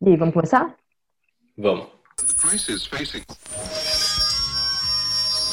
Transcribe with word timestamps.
E 0.00 0.10
aí, 0.10 0.16
vamos 0.16 0.32
começar? 0.32 0.76
Vamos. 1.56 1.88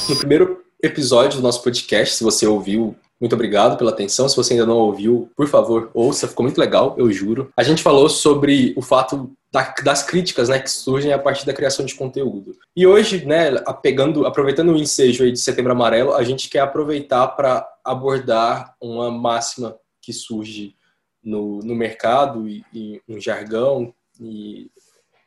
No 0.08 0.16
primeiro 0.18 0.64
episódio 0.84 1.40
do 1.40 1.44
nosso 1.44 1.64
podcast, 1.64 2.14
se 2.14 2.24
você 2.24 2.46
ouviu, 2.46 2.96
muito 3.20 3.34
obrigado 3.34 3.76
pela 3.76 3.90
atenção. 3.90 4.30
Se 4.30 4.36
você 4.36 4.54
ainda 4.54 4.68
não 4.68 4.78
ouviu, 4.78 5.32
por 5.36 5.48
favor, 5.48 5.90
ouça, 5.96 6.28
ficou 6.28 6.44
muito 6.44 6.60
legal, 6.60 6.94
eu 6.96 7.12
juro. 7.12 7.52
A 7.58 7.64
gente 7.64 7.82
falou 7.82 8.08
sobre 8.08 8.72
o 8.78 8.84
fato 8.84 9.36
das 9.84 10.04
críticas 10.04 10.48
né, 10.48 10.60
que 10.60 10.70
surgem 10.70 11.12
a 11.12 11.18
partir 11.18 11.44
da 11.44 11.54
criação 11.54 11.84
de 11.84 11.96
conteúdo. 11.96 12.56
E 12.76 12.86
hoje, 12.86 13.26
né, 13.26 13.50
pegando, 13.82 14.28
aproveitando 14.28 14.74
o 14.74 14.78
ensejo 14.78 15.24
aí 15.24 15.32
de 15.32 15.40
Setembro 15.40 15.72
Amarelo, 15.72 16.14
a 16.14 16.24
gente 16.24 16.50
quer 16.50 16.60
aproveitar 16.60 17.30
para 17.30 17.68
abordar 17.84 18.76
uma 18.80 19.10
máxima 19.10 19.76
que 20.00 20.14
surge 20.14 20.76
no, 21.24 21.62
no 21.62 21.74
mercado 21.74 22.48
e, 22.48 22.64
e 22.72 23.02
um 23.10 23.20
jargão 23.20 23.92
e 24.20 24.72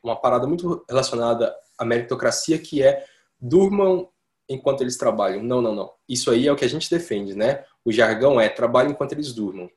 uma 0.03 0.15
parada 0.15 0.47
muito 0.47 0.83
relacionada 0.87 1.53
à 1.77 1.85
meritocracia 1.85 2.57
que 2.57 2.81
é 2.81 3.05
durmam 3.39 4.09
enquanto 4.49 4.81
eles 4.81 4.97
trabalham. 4.97 5.43
Não, 5.43 5.61
não, 5.61 5.75
não. 5.75 5.91
Isso 6.07 6.31
aí 6.31 6.47
é 6.47 6.51
o 6.51 6.55
que 6.55 6.65
a 6.65 6.69
gente 6.69 6.89
defende, 6.89 7.35
né? 7.35 7.63
O 7.85 7.91
jargão 7.91 8.39
é 8.39 8.49
trabalho 8.49 8.89
enquanto 8.89 9.13
eles 9.13 9.33
durmam. 9.33 9.69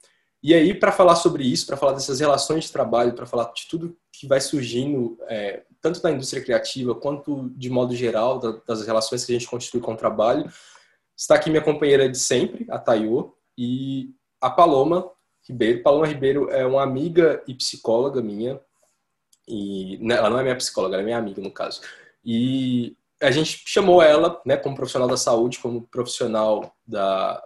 E 0.42 0.54
aí, 0.54 0.74
para 0.74 0.90
falar 0.90 1.14
sobre 1.14 1.44
isso, 1.44 1.66
para 1.66 1.76
falar 1.76 1.92
dessas 1.92 2.18
relações 2.18 2.64
de 2.64 2.72
trabalho, 2.72 3.14
para 3.14 3.26
falar 3.26 3.52
de 3.52 3.68
tudo 3.68 3.96
que 4.12 4.26
vai 4.26 4.40
surgindo, 4.40 5.16
é, 5.28 5.62
tanto 5.80 6.02
na 6.02 6.10
indústria 6.10 6.42
criativa 6.42 6.96
quanto 6.96 7.50
de 7.50 7.70
modo 7.70 7.94
geral, 7.94 8.40
da, 8.40 8.60
das 8.66 8.84
relações 8.84 9.24
que 9.24 9.32
a 9.32 9.38
gente 9.38 9.48
constitui 9.48 9.80
com 9.80 9.92
o 9.92 9.96
trabalho, 9.96 10.50
está 11.16 11.36
aqui 11.36 11.48
minha 11.48 11.62
companheira 11.62 12.08
de 12.08 12.18
sempre, 12.18 12.66
a 12.70 12.78
Tayô, 12.78 13.36
e 13.56 14.10
a 14.40 14.50
Paloma 14.50 15.08
Ribeiro. 15.48 15.82
Paloma 15.82 16.08
Ribeiro 16.08 16.50
é 16.50 16.66
uma 16.66 16.82
amiga 16.82 17.40
e 17.46 17.54
psicóloga 17.54 18.20
minha, 18.20 18.60
e 19.52 19.98
né, 19.98 20.14
ela 20.14 20.30
não 20.30 20.38
é 20.38 20.42
minha 20.42 20.56
psicóloga, 20.56 20.94
ela 20.94 21.02
é 21.02 21.04
minha 21.04 21.18
amiga, 21.18 21.42
no 21.42 21.50
caso. 21.50 21.82
E 22.24 22.96
a 23.20 23.30
gente 23.30 23.62
chamou 23.66 24.02
ela, 24.02 24.40
né, 24.46 24.56
como 24.56 24.74
profissional 24.74 25.06
da 25.06 25.16
saúde, 25.16 25.58
como 25.58 25.82
profissional 25.82 26.74
da, 26.86 27.42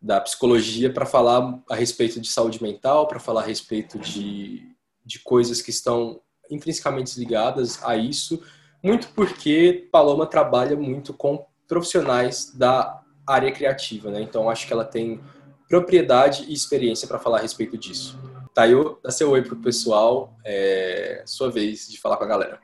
da 0.00 0.20
psicologia, 0.22 0.90
para 0.90 1.04
falar 1.04 1.62
a 1.68 1.74
respeito 1.74 2.18
de 2.18 2.28
saúde 2.28 2.62
mental, 2.62 3.06
para 3.06 3.20
falar 3.20 3.42
a 3.42 3.46
respeito 3.46 3.98
de, 3.98 4.74
de 5.04 5.18
coisas 5.18 5.60
que 5.60 5.70
estão 5.70 6.20
intrinsecamente 6.50 7.18
ligadas 7.18 7.82
a 7.84 7.94
isso, 7.94 8.42
muito 8.82 9.08
porque 9.08 9.88
Paloma 9.92 10.26
trabalha 10.26 10.76
muito 10.76 11.12
com 11.12 11.46
profissionais 11.68 12.52
da 12.54 13.02
área 13.26 13.52
criativa, 13.52 14.10
né? 14.10 14.22
Então 14.22 14.48
acho 14.48 14.66
que 14.66 14.72
ela 14.72 14.84
tem 14.84 15.20
propriedade 15.68 16.44
e 16.44 16.54
experiência 16.54 17.08
para 17.08 17.18
falar 17.18 17.38
a 17.38 17.42
respeito 17.42 17.76
disso. 17.76 18.16
Tayo, 18.56 18.98
dá 19.04 19.10
seu 19.10 19.32
oi 19.32 19.42
pro 19.42 19.54
pessoal. 19.56 20.34
É 20.42 21.22
sua 21.26 21.50
vez 21.50 21.86
de 21.88 22.00
falar 22.00 22.16
com 22.16 22.24
a 22.24 22.26
galera. 22.26 22.58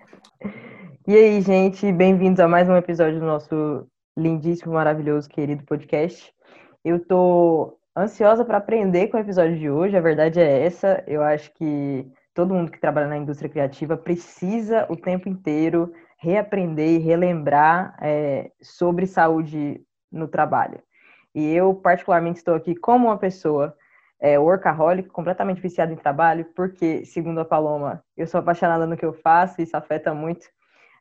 E 1.06 1.14
aí, 1.14 1.38
gente, 1.42 1.92
bem-vindos 1.92 2.40
a 2.40 2.48
mais 2.48 2.66
um 2.66 2.74
episódio 2.74 3.20
do 3.20 3.26
nosso 3.26 3.86
lindíssimo, 4.16 4.72
maravilhoso, 4.72 5.28
querido 5.28 5.64
podcast. 5.64 6.32
Eu 6.82 6.98
tô 6.98 7.78
ansiosa 7.94 8.42
para 8.42 8.56
aprender 8.56 9.08
com 9.08 9.18
o 9.18 9.20
episódio 9.20 9.58
de 9.58 9.68
hoje, 9.68 9.94
a 9.94 10.00
verdade 10.00 10.40
é 10.40 10.64
essa. 10.64 11.04
Eu 11.06 11.22
acho 11.22 11.52
que 11.52 12.10
todo 12.32 12.54
mundo 12.54 12.72
que 12.72 12.80
trabalha 12.80 13.08
na 13.08 13.18
indústria 13.18 13.50
criativa 13.50 13.94
precisa 13.94 14.86
o 14.88 14.96
tempo 14.96 15.28
inteiro 15.28 15.92
reaprender 16.16 16.88
e 16.88 17.04
relembrar 17.04 17.94
é, 18.00 18.50
sobre 18.62 19.06
saúde 19.06 19.78
no 20.10 20.26
trabalho. 20.26 20.82
E 21.34 21.52
eu, 21.52 21.74
particularmente, 21.74 22.38
estou 22.38 22.54
aqui 22.54 22.74
como 22.74 23.08
uma 23.08 23.18
pessoa 23.18 23.76
é, 24.22 24.38
workaholic, 24.38 25.08
completamente 25.08 25.60
viciado 25.60 25.92
em 25.92 25.96
trabalho, 25.96 26.46
porque, 26.54 27.04
segundo 27.04 27.40
a 27.40 27.44
Paloma, 27.44 28.04
eu 28.16 28.24
sou 28.24 28.38
apaixonada 28.38 28.86
no 28.86 28.96
que 28.96 29.04
eu 29.04 29.12
faço 29.12 29.60
e 29.60 29.64
isso 29.64 29.76
afeta 29.76 30.14
muito. 30.14 30.46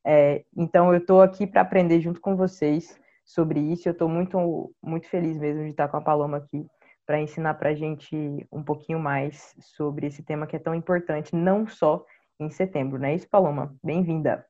É, 0.04 0.44
então, 0.58 0.92
eu 0.92 0.98
estou 0.98 1.22
aqui 1.22 1.46
para 1.46 1.62
aprender 1.62 2.02
junto 2.02 2.20
com 2.20 2.36
vocês 2.36 3.00
sobre 3.24 3.60
isso. 3.60 3.88
Eu 3.88 3.92
estou 3.92 4.10
muito, 4.10 4.74
muito 4.82 5.08
feliz 5.08 5.38
mesmo 5.38 5.64
de 5.64 5.70
estar 5.70 5.88
com 5.88 5.98
a 5.98 6.02
Paloma 6.02 6.38
aqui 6.38 6.66
para 7.06 7.22
ensinar 7.22 7.54
para 7.54 7.70
a 7.70 7.76
gente 7.76 8.44
um 8.52 8.64
pouquinho 8.64 9.00
mais 9.00 9.54
sobre 9.60 10.08
esse 10.08 10.24
tema 10.24 10.48
que 10.48 10.56
é 10.56 10.60
tão 10.60 10.74
importante, 10.74 11.36
não 11.36 11.68
só 11.68 12.04
em 12.40 12.50
setembro, 12.50 12.98
não 12.98 13.08
é 13.08 13.14
isso, 13.14 13.30
Paloma? 13.30 13.76
Bem-vinda! 13.84 14.44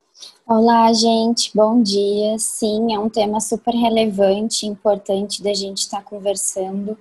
Olá, 0.48 0.94
gente, 0.94 1.52
bom 1.54 1.82
dia. 1.82 2.38
Sim, 2.40 2.94
é 2.94 3.00
um 3.00 3.10
tema 3.10 3.42
super 3.42 3.74
relevante, 3.74 4.66
importante 4.66 5.44
da 5.44 5.54
gente 5.54 5.80
estar 5.80 5.98
tá 5.98 6.04
conversando 6.04 6.98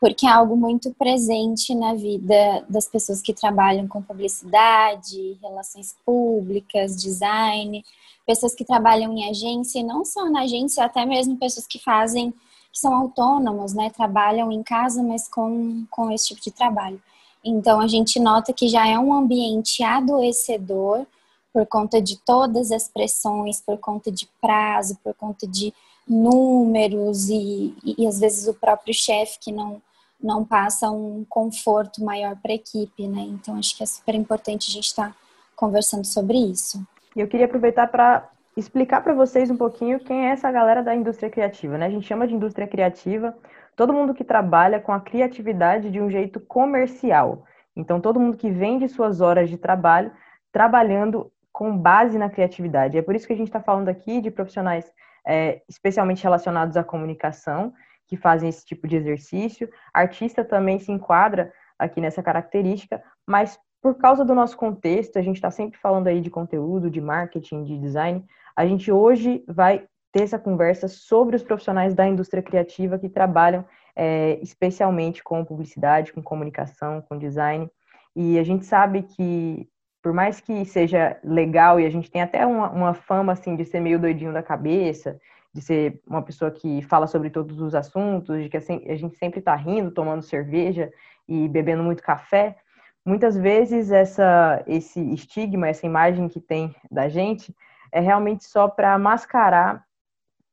porque 0.00 0.26
é 0.26 0.30
algo 0.30 0.56
muito 0.56 0.92
presente 0.94 1.74
na 1.74 1.94
vida 1.94 2.64
das 2.68 2.86
pessoas 2.86 3.20
que 3.20 3.34
trabalham 3.34 3.88
com 3.88 4.00
publicidade, 4.00 5.36
relações 5.42 5.96
públicas, 6.04 6.96
design, 6.96 7.84
pessoas 8.26 8.54
que 8.54 8.64
trabalham 8.64 9.12
em 9.12 9.28
agência, 9.28 9.80
e 9.80 9.82
não 9.82 10.04
só 10.04 10.30
na 10.30 10.42
agência, 10.42 10.84
até 10.84 11.04
mesmo 11.04 11.36
pessoas 11.36 11.66
que 11.66 11.78
fazem, 11.78 12.30
que 12.72 12.78
são 12.78 12.94
autônomos, 12.94 13.74
né, 13.74 13.90
trabalham 13.90 14.52
em 14.52 14.62
casa, 14.62 15.02
mas 15.02 15.26
com, 15.26 15.84
com 15.90 16.10
esse 16.10 16.28
tipo 16.28 16.42
de 16.42 16.50
trabalho. 16.50 17.02
Então, 17.44 17.80
a 17.80 17.88
gente 17.88 18.20
nota 18.20 18.52
que 18.52 18.68
já 18.68 18.86
é 18.86 18.98
um 18.98 19.12
ambiente 19.12 19.82
adoecedor 19.82 21.06
por 21.52 21.66
conta 21.66 22.00
de 22.00 22.18
todas 22.18 22.70
as 22.70 22.86
pressões, 22.88 23.60
por 23.60 23.78
conta 23.78 24.12
de 24.12 24.28
prazo, 24.40 24.98
por 25.02 25.14
conta 25.14 25.46
de 25.46 25.72
números 26.06 27.28
e, 27.28 27.74
e, 27.84 27.94
e 27.98 28.06
às 28.06 28.20
vezes 28.20 28.46
o 28.46 28.54
próprio 28.54 28.94
chefe 28.94 29.38
que 29.38 29.52
não 29.52 29.80
não 30.22 30.44
passa 30.44 30.90
um 30.90 31.24
conforto 31.28 32.04
maior 32.04 32.36
para 32.36 32.52
a 32.52 32.54
equipe, 32.54 33.06
né? 33.06 33.20
Então 33.20 33.56
acho 33.56 33.76
que 33.76 33.82
é 33.82 33.86
super 33.86 34.14
importante 34.14 34.70
a 34.70 34.72
gente 34.72 34.86
estar 34.86 35.10
tá 35.10 35.16
conversando 35.54 36.04
sobre 36.04 36.38
isso. 36.38 36.84
E 37.14 37.20
eu 37.20 37.28
queria 37.28 37.46
aproveitar 37.46 37.86
para 37.86 38.28
explicar 38.56 39.02
para 39.02 39.14
vocês 39.14 39.50
um 39.50 39.56
pouquinho 39.56 40.00
quem 40.00 40.26
é 40.26 40.30
essa 40.30 40.50
galera 40.50 40.82
da 40.82 40.94
indústria 40.94 41.30
criativa, 41.30 41.78
né? 41.78 41.86
A 41.86 41.90
gente 41.90 42.06
chama 42.06 42.26
de 42.26 42.34
indústria 42.34 42.66
criativa 42.66 43.36
todo 43.76 43.92
mundo 43.92 44.12
que 44.12 44.24
trabalha 44.24 44.80
com 44.80 44.92
a 44.92 45.00
criatividade 45.00 45.90
de 45.90 46.00
um 46.00 46.10
jeito 46.10 46.40
comercial. 46.40 47.44
Então 47.76 48.00
todo 48.00 48.18
mundo 48.18 48.36
que 48.36 48.50
vende 48.50 48.88
suas 48.88 49.20
horas 49.20 49.48
de 49.48 49.56
trabalho 49.56 50.10
trabalhando 50.50 51.30
com 51.52 51.76
base 51.76 52.18
na 52.18 52.28
criatividade. 52.28 52.98
É 52.98 53.02
por 53.02 53.14
isso 53.14 53.26
que 53.26 53.32
a 53.32 53.36
gente 53.36 53.48
está 53.48 53.60
falando 53.60 53.88
aqui 53.88 54.20
de 54.20 54.30
profissionais 54.30 54.92
é, 55.26 55.62
especialmente 55.68 56.22
relacionados 56.22 56.76
à 56.76 56.82
comunicação 56.82 57.72
que 58.08 58.16
fazem 58.16 58.48
esse 58.48 58.64
tipo 58.64 58.88
de 58.88 58.96
exercício. 58.96 59.68
Artista 59.94 60.42
também 60.42 60.78
se 60.78 60.90
enquadra 60.90 61.52
aqui 61.78 62.00
nessa 62.00 62.22
característica, 62.22 63.02
mas 63.26 63.60
por 63.80 63.94
causa 63.96 64.24
do 64.24 64.34
nosso 64.34 64.56
contexto, 64.56 65.18
a 65.18 65.22
gente 65.22 65.36
está 65.36 65.50
sempre 65.50 65.78
falando 65.78 66.08
aí 66.08 66.20
de 66.20 66.30
conteúdo, 66.30 66.90
de 66.90 67.00
marketing, 67.00 67.62
de 67.62 67.78
design. 67.78 68.24
A 68.56 68.66
gente 68.66 68.90
hoje 68.90 69.44
vai 69.46 69.86
ter 70.12 70.22
essa 70.22 70.38
conversa 70.38 70.88
sobre 70.88 71.36
os 71.36 71.42
profissionais 71.42 71.94
da 71.94 72.06
indústria 72.06 72.42
criativa 72.42 72.98
que 72.98 73.08
trabalham 73.08 73.64
é, 73.94 74.38
especialmente 74.42 75.22
com 75.22 75.44
publicidade, 75.44 76.12
com 76.12 76.22
comunicação, 76.22 77.02
com 77.02 77.18
design. 77.18 77.70
E 78.16 78.38
a 78.38 78.42
gente 78.42 78.64
sabe 78.64 79.02
que, 79.02 79.68
por 80.02 80.12
mais 80.12 80.40
que 80.40 80.64
seja 80.64 81.18
legal 81.22 81.78
e 81.78 81.86
a 81.86 81.90
gente 81.90 82.10
tem 82.10 82.22
até 82.22 82.44
uma, 82.44 82.70
uma 82.70 82.94
fama 82.94 83.32
assim 83.32 83.54
de 83.54 83.64
ser 83.64 83.80
meio 83.80 83.98
doidinho 83.98 84.32
da 84.32 84.42
cabeça, 84.42 85.20
de 85.58 85.64
ser 85.64 86.00
uma 86.06 86.22
pessoa 86.22 86.50
que 86.52 86.80
fala 86.82 87.08
sobre 87.08 87.30
todos 87.30 87.60
os 87.60 87.74
assuntos, 87.74 88.40
de 88.40 88.48
que 88.48 88.56
assim, 88.56 88.84
a 88.88 88.94
gente 88.94 89.16
sempre 89.16 89.40
está 89.40 89.54
rindo, 89.56 89.90
tomando 89.90 90.22
cerveja 90.22 90.92
e 91.26 91.48
bebendo 91.48 91.82
muito 91.82 92.02
café. 92.02 92.56
Muitas 93.04 93.36
vezes 93.36 93.90
essa, 93.90 94.62
esse 94.66 95.00
estigma, 95.12 95.68
essa 95.68 95.84
imagem 95.84 96.28
que 96.28 96.40
tem 96.40 96.74
da 96.88 97.08
gente 97.08 97.54
é 97.90 97.98
realmente 97.98 98.44
só 98.44 98.68
para 98.68 98.96
mascarar 98.98 99.84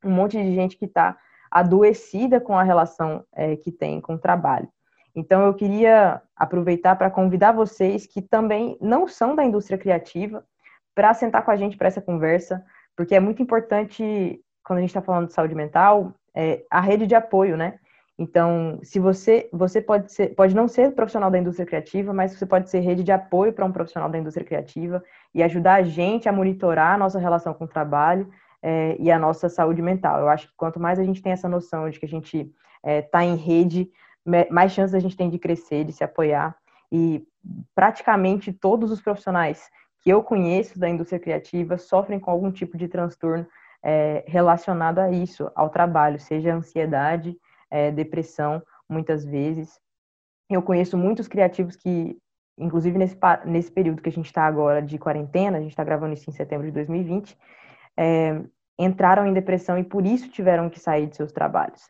um 0.04 0.10
monte 0.10 0.42
de 0.42 0.56
gente 0.56 0.76
que 0.76 0.86
está 0.86 1.18
adoecida 1.52 2.42
com 2.42 2.58
a 2.58 2.64
relação 2.64 3.24
é, 3.34 3.56
que 3.56 3.72
tem 3.72 4.02
com 4.02 4.16
o 4.16 4.20
trabalho. 4.20 4.68
Então, 5.16 5.46
eu 5.46 5.54
queria 5.54 6.22
aproveitar 6.36 6.96
para 6.96 7.12
convidar 7.12 7.54
vocês 7.54 8.06
que 8.06 8.22
também 8.22 8.78
não 8.82 9.08
são 9.08 9.36
da 9.36 9.46
indústria 9.46 9.78
criativa 9.78 10.44
para 10.94 11.14
sentar 11.14 11.46
com 11.46 11.52
a 11.52 11.56
gente 11.56 11.78
para 11.78 11.88
essa 11.88 12.02
conversa, 12.02 12.66
porque 12.96 13.16
é 13.16 13.20
muito 13.20 13.42
importante 13.42 14.44
quando 14.66 14.80
a 14.80 14.82
gente 14.82 14.90
está 14.90 15.02
falando 15.02 15.28
de 15.28 15.34
saúde 15.34 15.56
mental, 15.56 16.14
é 16.34 16.66
a 16.70 16.82
rede 16.82 17.08
de 17.08 17.16
apoio, 17.16 17.56
né? 17.56 17.80
Então, 18.18 18.80
se 18.82 18.98
você 18.98 19.50
você 19.52 19.82
pode 19.82 20.12
ser 20.12 20.34
pode 20.36 20.56
não 20.56 20.68
ser 20.68 20.94
profissional 20.94 21.30
da 21.30 21.38
indústria 21.38 21.66
criativa, 21.66 22.14
mas 22.14 22.36
você 22.36 22.46
pode 22.46 22.70
ser 22.70 22.80
rede 22.80 23.04
de 23.04 23.12
apoio 23.12 23.54
para 23.54 23.66
um 23.66 23.72
profissional 23.72 24.10
da 24.10 24.18
indústria 24.18 24.46
criativa 24.46 25.04
e 25.34 25.44
ajudar 25.44 25.76
a 25.76 25.84
gente 25.84 26.28
a 26.28 26.32
monitorar 26.32 26.96
a 26.96 26.98
nossa 26.98 27.20
relação 27.20 27.54
com 27.54 27.66
o 27.66 27.68
trabalho 27.68 28.30
é, 28.64 28.96
e 29.00 29.12
a 29.12 29.20
nossa 29.20 29.50
saúde 29.50 29.82
mental. 29.82 30.20
Eu 30.20 30.30
acho 30.30 30.48
que 30.48 30.54
quanto 30.56 30.80
mais 30.80 30.98
a 30.98 31.04
gente 31.04 31.22
tem 31.22 31.34
essa 31.34 31.50
noção 31.50 31.90
de 31.90 32.00
que 32.00 32.06
a 32.06 32.10
gente 32.10 32.40
está 32.40 32.54
é, 32.90 33.02
tá 33.02 33.24
em 33.24 33.36
rede, 33.36 33.92
mais 34.50 34.72
chances 34.72 34.96
a 34.96 35.00
gente 35.00 35.18
tem 35.18 35.30
de 35.30 35.38
crescer, 35.38 35.84
de 35.84 35.92
se 35.92 36.04
apoiar. 36.04 36.56
E 36.92 37.28
praticamente 37.76 38.54
todos 38.54 38.92
os 38.92 39.02
profissionais 39.02 39.70
que 40.02 40.10
eu 40.10 40.24
conheço 40.24 40.80
da 40.80 40.88
indústria 40.88 41.20
criativa 41.20 41.78
sofrem 41.78 42.20
com 42.20 42.32
algum 42.32 42.52
tipo 42.52 42.78
de 42.78 42.88
transtorno 42.88 43.46
é, 43.86 44.24
relacionado 44.28 45.00
a 45.00 45.12
isso, 45.12 45.52
ao 45.56 45.70
trabalho, 45.70 46.20
seja 46.20 46.56
ansiedade, 46.56 47.38
é, 47.70 47.92
depressão, 47.92 48.62
muitas 48.90 49.24
vezes. 49.24 49.80
Eu 50.50 50.62
conheço 50.62 50.98
muitos 50.98 51.28
criativos 51.28 51.76
que 51.76 52.18
inclusive 52.58 52.98
nesse, 52.98 53.18
nesse 53.46 53.72
período 53.72 54.02
que 54.02 54.10
a 54.10 54.12
gente 54.12 54.28
está 54.28 54.46
agora 54.46 54.82
de 54.82 54.98
quarentena, 54.98 55.58
a 55.58 55.62
gente 55.62 55.72
está 55.72 55.84
gravando 55.84 56.14
isso 56.14 56.30
em 56.30 56.34
setembro 56.34 56.66
de 56.66 56.72
2020, 56.72 57.38
é, 57.98 58.42
entraram 58.80 59.26
em 59.26 59.34
depressão 59.34 59.78
e 59.78 59.84
por 59.84 60.06
isso 60.06 60.30
tiveram 60.30 60.70
que 60.70 60.80
sair 60.80 61.08
de 61.08 61.16
seus 61.16 61.32
trabalhos, 61.32 61.82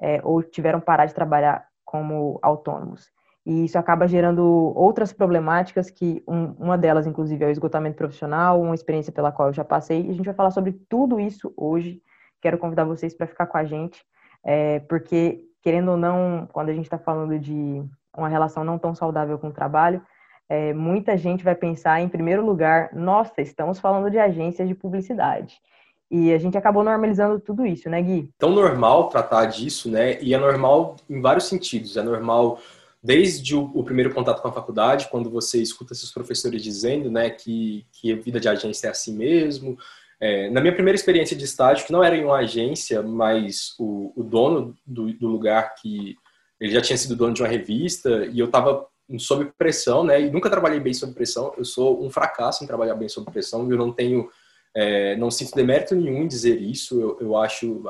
é, 0.00 0.20
ou 0.22 0.42
tiveram 0.42 0.80
que 0.80 0.86
parar 0.86 1.06
de 1.06 1.14
trabalhar 1.14 1.66
como 1.84 2.38
autônomos. 2.42 3.10
E 3.50 3.64
isso 3.64 3.76
acaba 3.76 4.06
gerando 4.06 4.44
outras 4.76 5.12
problemáticas, 5.12 5.90
que 5.90 6.22
um, 6.24 6.54
uma 6.56 6.78
delas, 6.78 7.04
inclusive, 7.04 7.44
é 7.44 7.48
o 7.48 7.50
esgotamento 7.50 7.96
profissional, 7.96 8.62
uma 8.62 8.76
experiência 8.76 9.12
pela 9.12 9.32
qual 9.32 9.48
eu 9.48 9.52
já 9.52 9.64
passei. 9.64 10.06
E 10.06 10.10
a 10.10 10.12
gente 10.12 10.24
vai 10.24 10.34
falar 10.34 10.52
sobre 10.52 10.70
tudo 10.88 11.18
isso 11.18 11.52
hoje. 11.56 12.00
Quero 12.40 12.58
convidar 12.58 12.84
vocês 12.84 13.12
para 13.12 13.26
ficar 13.26 13.46
com 13.46 13.58
a 13.58 13.64
gente, 13.64 14.04
é, 14.44 14.78
porque, 14.88 15.40
querendo 15.62 15.90
ou 15.90 15.96
não, 15.96 16.48
quando 16.52 16.68
a 16.68 16.72
gente 16.72 16.84
está 16.84 16.96
falando 16.96 17.40
de 17.40 17.82
uma 18.16 18.28
relação 18.28 18.62
não 18.62 18.78
tão 18.78 18.94
saudável 18.94 19.36
com 19.36 19.48
o 19.48 19.52
trabalho, 19.52 20.00
é, 20.48 20.72
muita 20.72 21.16
gente 21.16 21.42
vai 21.42 21.56
pensar, 21.56 22.00
em 22.00 22.08
primeiro 22.08 22.46
lugar, 22.46 22.90
nossa, 22.94 23.40
estamos 23.40 23.80
falando 23.80 24.08
de 24.12 24.18
agências 24.20 24.68
de 24.68 24.76
publicidade. 24.76 25.60
E 26.08 26.32
a 26.32 26.38
gente 26.38 26.56
acabou 26.56 26.84
normalizando 26.84 27.40
tudo 27.40 27.66
isso, 27.66 27.90
né, 27.90 28.00
Gui? 28.00 28.30
Tão 28.38 28.50
normal 28.50 29.08
tratar 29.08 29.46
disso, 29.46 29.90
né? 29.90 30.22
E 30.22 30.34
é 30.34 30.38
normal 30.38 30.94
em 31.08 31.20
vários 31.20 31.48
sentidos. 31.48 31.96
É 31.96 32.02
normal 32.02 32.60
desde 33.02 33.56
o, 33.56 33.70
o, 33.74 33.82
primeiro 33.82 34.12
contato 34.12 34.42
com 34.42 34.48
a 34.48 34.52
faculdade, 34.52 35.08
quando 35.10 35.30
você 35.30 35.60
escuta 35.62 35.94
seus 35.94 36.12
professores 36.12 36.62
dizendo, 36.62 37.10
né, 37.10 37.30
que, 37.30 37.86
que 37.92 38.12
a 38.12 38.16
vida 38.16 38.38
de 38.38 38.48
agência 38.48 38.88
é 38.88 38.90
assim 38.90 39.16
mesmo. 39.16 39.78
É, 40.20 40.50
na 40.50 40.60
minha 40.60 40.74
primeira 40.74 40.96
experiência 40.96 41.34
de 41.34 41.44
estágio, 41.44 41.86
que 41.86 41.92
não 41.92 42.04
era 42.04 42.14
em 42.14 42.24
uma 42.24 42.36
agência, 42.36 43.02
mas 43.02 43.74
o, 43.78 44.12
o 44.14 44.22
dono 44.22 44.76
do, 44.86 45.12
do 45.14 45.28
lugar 45.28 45.74
que 45.76 46.14
ele 46.60 46.72
já 46.72 46.82
tinha 46.82 46.96
sido 46.98 47.16
dono 47.16 47.32
de 47.32 47.42
uma 47.42 47.48
revista 47.48 48.26
e 48.26 48.38
eu 48.38 48.46
estava 48.46 48.86
sob 49.18 49.50
pressão, 49.56 50.04
né? 50.04 50.20
E 50.20 50.30
nunca 50.30 50.50
trabalhei 50.50 50.78
bem 50.78 50.92
sob 50.92 51.14
pressão. 51.14 51.54
Eu 51.56 51.64
sou 51.64 52.04
um 52.04 52.10
fracasso 52.10 52.62
em 52.62 52.66
trabalhar 52.66 52.94
bem 52.94 53.08
sob 53.08 53.30
pressão. 53.30 53.68
Eu 53.70 53.78
não 53.78 53.90
tenho, 53.90 54.28
é, 54.74 55.16
não 55.16 55.30
sinto 55.30 55.54
demérito 55.54 55.94
nenhum 55.94 56.22
em 56.22 56.28
dizer 56.28 56.60
isso. 56.60 57.00
Eu, 57.00 57.18
eu 57.20 57.36
acho 57.36 57.82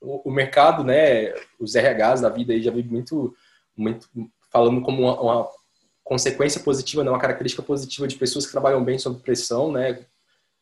o, 0.00 0.28
o, 0.28 0.32
mercado, 0.32 0.82
né? 0.82 1.34
Os 1.60 1.74
RHs 1.74 2.22
da 2.22 2.30
vida 2.30 2.54
aí 2.54 2.62
já 2.62 2.70
vi 2.70 2.82
muito, 2.82 3.34
muito 3.76 4.08
falando 4.54 4.80
como 4.82 5.02
uma, 5.02 5.20
uma 5.20 5.48
consequência 6.04 6.60
positiva, 6.60 7.02
né? 7.02 7.10
Uma 7.10 7.18
característica 7.18 7.60
positiva 7.60 8.06
de 8.06 8.14
pessoas 8.14 8.46
que 8.46 8.52
trabalham 8.52 8.84
bem 8.84 8.96
sob 9.00 9.18
pressão, 9.18 9.72
né? 9.72 9.98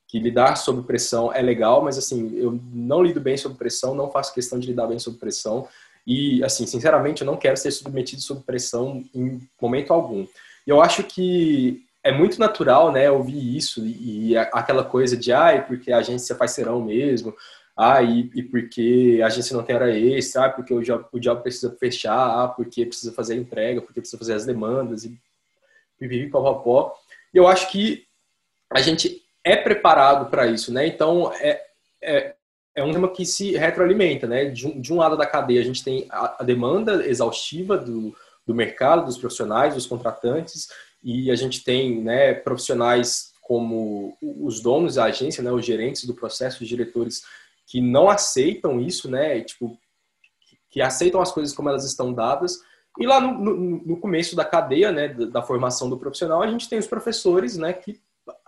Que 0.08 0.18
lidar 0.18 0.56
sob 0.56 0.82
pressão 0.86 1.30
é 1.30 1.42
legal, 1.42 1.84
mas 1.84 1.98
assim, 1.98 2.34
eu 2.34 2.58
não 2.72 3.02
lido 3.02 3.20
bem 3.20 3.36
sob 3.36 3.54
pressão, 3.54 3.94
não 3.94 4.10
faço 4.10 4.32
questão 4.32 4.58
de 4.58 4.66
lidar 4.66 4.86
bem 4.86 4.98
sob 4.98 5.18
pressão. 5.18 5.68
E, 6.06 6.42
assim, 6.42 6.66
sinceramente, 6.66 7.20
eu 7.20 7.26
não 7.26 7.36
quero 7.36 7.56
ser 7.58 7.70
submetido 7.70 8.22
sob 8.22 8.42
pressão 8.42 9.04
em 9.14 9.46
momento 9.60 9.92
algum. 9.92 10.26
E 10.66 10.70
eu 10.70 10.80
acho 10.80 11.04
que 11.04 11.84
é 12.02 12.10
muito 12.10 12.40
natural, 12.40 12.90
né, 12.90 13.10
ouvir 13.10 13.56
isso 13.56 13.86
e, 13.86 14.36
aquela 14.36 14.84
coisa 14.84 15.16
de, 15.16 15.32
ai, 15.32 15.64
porque 15.66 15.92
a 15.92 15.98
agência 15.98 16.34
faz 16.34 16.52
serão 16.52 16.82
mesmo, 16.82 17.34
ah, 17.82 18.02
e, 18.02 18.30
e, 18.34 18.42
porque 18.42 19.20
a 19.22 19.26
agência 19.26 19.56
não 19.56 19.64
tem 19.64 19.74
hora 19.74 19.90
extra, 19.90 20.46
ah, 20.46 20.50
porque 20.50 20.72
o 20.72 20.82
job, 20.82 21.04
o 21.10 21.18
job 21.18 21.42
precisa 21.42 21.74
fechar, 21.78 22.44
ah, 22.44 22.48
porque 22.48 22.86
precisa 22.86 23.12
fazer 23.12 23.34
a 23.34 23.36
entrega, 23.36 23.82
porque 23.82 24.00
precisa 24.00 24.18
fazer 24.18 24.34
as 24.34 24.46
demandas 24.46 25.04
e 25.04 25.18
pipipi, 25.98 26.30
pó. 26.30 26.94
Eu 27.34 27.48
acho 27.48 27.70
que 27.70 28.06
a 28.70 28.80
gente 28.80 29.22
é 29.42 29.56
preparado 29.56 30.30
para 30.30 30.46
isso, 30.46 30.72
né? 30.72 30.86
Então, 30.86 31.32
é, 31.34 31.60
é, 32.00 32.34
é 32.74 32.84
um 32.84 32.92
tema 32.92 33.08
que 33.08 33.26
se 33.26 33.56
retroalimenta, 33.56 34.26
né? 34.26 34.44
De 34.44 34.66
um, 34.66 34.80
de 34.80 34.92
um 34.92 34.96
lado 34.96 35.16
da 35.16 35.26
cadeia, 35.26 35.60
a 35.60 35.64
gente 35.64 35.82
tem 35.82 36.06
a, 36.10 36.36
a 36.40 36.44
demanda 36.44 37.06
exaustiva 37.06 37.76
do, 37.76 38.14
do 38.46 38.54
mercado, 38.54 39.06
dos 39.06 39.18
profissionais, 39.18 39.74
dos 39.74 39.86
contratantes, 39.86 40.68
e 41.02 41.30
a 41.30 41.36
gente 41.36 41.64
tem 41.64 42.00
né, 42.00 42.32
profissionais 42.32 43.32
como 43.42 44.16
os 44.22 44.60
donos 44.60 44.94
da 44.94 45.04
agência, 45.04 45.42
né, 45.42 45.50
os 45.50 45.66
gerentes 45.66 46.04
do 46.04 46.14
processo, 46.14 46.62
os 46.62 46.68
diretores 46.68 47.22
que 47.66 47.80
não 47.80 48.08
aceitam 48.08 48.80
isso, 48.80 49.10
né, 49.10 49.40
tipo, 49.40 49.78
que 50.70 50.80
aceitam 50.80 51.20
as 51.20 51.32
coisas 51.32 51.54
como 51.54 51.68
elas 51.68 51.84
estão 51.84 52.12
dadas. 52.12 52.58
E 52.98 53.06
lá 53.06 53.20
no, 53.20 53.32
no, 53.38 53.54
no 53.84 53.96
começo 54.00 54.36
da 54.36 54.44
cadeia, 54.44 54.92
né, 54.92 55.08
da, 55.08 55.26
da, 55.26 55.42
formação 55.42 55.88
do 55.88 55.98
profissional, 55.98 56.42
a 56.42 56.46
gente 56.46 56.68
tem 56.68 56.78
os 56.78 56.86
professores, 56.86 57.56
né, 57.56 57.72
que 57.72 58.00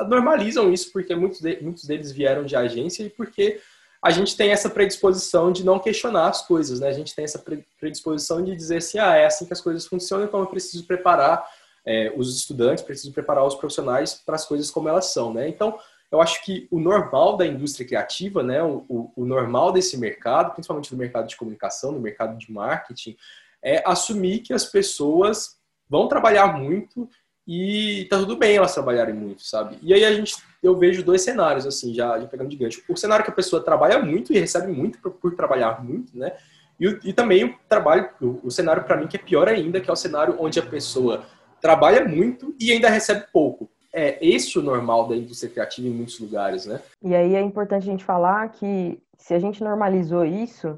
normalizam 0.09 0.73
isso 0.73 0.93
porque 0.93 1.15
muitos, 1.15 1.41
de, 1.41 1.61
muitos 1.63 1.85
deles 1.85 2.13
vieram 2.13 2.45
de 2.45 2.55
agência 2.55 3.03
e 3.03 3.11
porque 3.11 3.61
a 4.03 4.11
gente 4.11 4.37
tem 4.37 4.51
essa 4.51 4.69
predisposição 4.69 5.51
de 5.51 5.65
não 5.65 5.79
questionar 5.79 6.29
as 6.29 6.47
coisas, 6.47 6.79
né? 6.79 6.89
A 6.89 6.93
gente 6.93 7.15
tem 7.15 7.25
essa 7.25 7.43
predisposição 7.81 8.45
de 8.45 8.55
dizer 8.55 8.77
assim, 8.77 8.99
ah, 8.99 9.17
é 9.17 9.25
assim 9.25 9.47
que 9.47 9.53
as 9.55 9.63
coisas 9.63 9.87
funcionam, 9.87 10.27
então 10.27 10.41
eu 10.41 10.47
preciso 10.47 10.87
preparar 10.87 11.43
é, 11.87 12.13
os 12.15 12.37
estudantes, 12.37 12.85
preciso 12.85 13.15
preparar 13.15 13.47
os 13.47 13.55
profissionais 13.55 14.13
para 14.13 14.35
as 14.35 14.45
coisas 14.45 14.71
como 14.71 14.91
elas 14.91 15.07
são, 15.07 15.33
né? 15.33 15.49
Então, 15.49 15.79
eu 16.15 16.21
acho 16.21 16.45
que 16.45 16.69
o 16.71 16.79
normal 16.79 17.37
da 17.37 17.45
indústria 17.45 17.85
criativa, 17.85 18.41
né, 18.41 18.63
o, 18.63 18.85
o, 18.89 19.13
o 19.17 19.25
normal 19.27 19.73
desse 19.73 19.99
mercado, 19.99 20.53
principalmente 20.53 20.91
do 20.91 20.97
mercado 20.97 21.27
de 21.27 21.37
comunicação, 21.37 21.93
do 21.93 21.99
mercado 21.99 22.39
de 22.39 22.53
marketing, 22.53 23.17
é 23.61 23.83
assumir 23.85 24.39
que 24.39 24.53
as 24.53 24.65
pessoas 24.65 25.57
vão 25.89 26.07
trabalhar 26.07 26.57
muito 26.57 27.09
e 27.47 28.07
tá 28.09 28.17
tudo 28.19 28.37
bem 28.37 28.57
elas 28.57 28.73
trabalharem 28.73 29.15
muito, 29.15 29.43
sabe? 29.43 29.77
E 29.83 29.93
aí 29.93 30.05
a 30.05 30.15
gente, 30.15 30.37
eu 30.63 30.79
vejo 30.79 31.03
dois 31.03 31.23
cenários, 31.23 31.67
assim, 31.67 31.93
já, 31.93 32.19
já 32.19 32.27
pegando 32.29 32.49
de 32.49 32.57
gancho. 32.57 32.81
O 32.89 32.97
cenário 32.97 33.25
que 33.25 33.31
a 33.31 33.35
pessoa 33.35 33.63
trabalha 33.63 33.99
muito 33.99 34.33
e 34.33 34.39
recebe 34.39 34.73
muito 34.73 35.01
por, 35.01 35.11
por 35.13 35.35
trabalhar 35.35 35.83
muito, 35.83 36.17
né? 36.17 36.33
E, 36.79 36.87
e 37.05 37.13
também 37.13 37.45
o 37.45 37.59
trabalho, 37.69 38.09
o, 38.21 38.41
o 38.45 38.51
cenário 38.53 38.85
para 38.85 38.97
mim 38.97 39.09
que 39.09 39.17
é 39.17 39.21
pior 39.21 39.49
ainda, 39.49 39.81
que 39.81 39.91
é 39.91 39.93
o 39.93 39.97
cenário 39.97 40.37
onde 40.39 40.61
a 40.61 40.63
pessoa 40.65 41.25
trabalha 41.61 42.05
muito 42.05 42.55
e 42.61 42.71
ainda 42.71 42.89
recebe 42.89 43.27
pouco. 43.33 43.69
É 43.96 44.19
esse 44.20 44.58
o 44.58 44.62
normal 44.62 45.06
da 45.06 45.14
indústria 45.14 45.50
criativa 45.50 45.87
em 45.87 45.93
muitos 45.93 46.19
lugares, 46.19 46.67
né? 46.67 46.81
E 47.00 47.14
aí 47.14 47.37
é 47.37 47.41
importante 47.41 47.85
a 47.85 47.93
gente 47.93 48.05
falar 48.05 48.49
que 48.49 49.00
se 49.17 49.32
a 49.32 49.38
gente 49.38 49.62
normalizou 49.62 50.25
isso, 50.25 50.76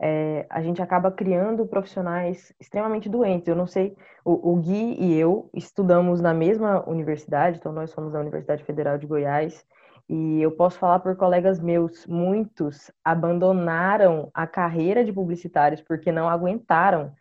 é, 0.00 0.46
a 0.50 0.60
gente 0.60 0.82
acaba 0.82 1.12
criando 1.12 1.64
profissionais 1.64 2.52
extremamente 2.58 3.08
doentes. 3.08 3.46
Eu 3.46 3.54
não 3.54 3.66
sei, 3.66 3.96
o, 4.24 4.52
o, 4.52 4.56
Gui 4.56 4.96
e 4.98 5.16
eu 5.16 5.48
estudamos 5.54 6.20
na 6.20 6.34
mesma 6.34 6.82
universidade, 6.88 7.58
então 7.58 7.70
nós 7.70 7.90
somos 7.90 8.12
da 8.12 8.20
Universidade 8.20 8.64
Federal 8.64 8.98
de 8.98 9.06
Goiás, 9.06 9.64
e 10.08 10.42
eu 10.42 10.50
posso 10.50 10.76
falar 10.76 10.98
por 10.98 11.14
colegas 11.14 11.60
meus, 11.60 12.04
muitos 12.04 12.90
abandonaram 13.04 14.28
a 14.34 14.44
carreira 14.44 15.04
de 15.04 15.12
publicitários 15.12 15.80
porque 15.80 16.10
não 16.10 16.28
aguentaram 16.28 17.12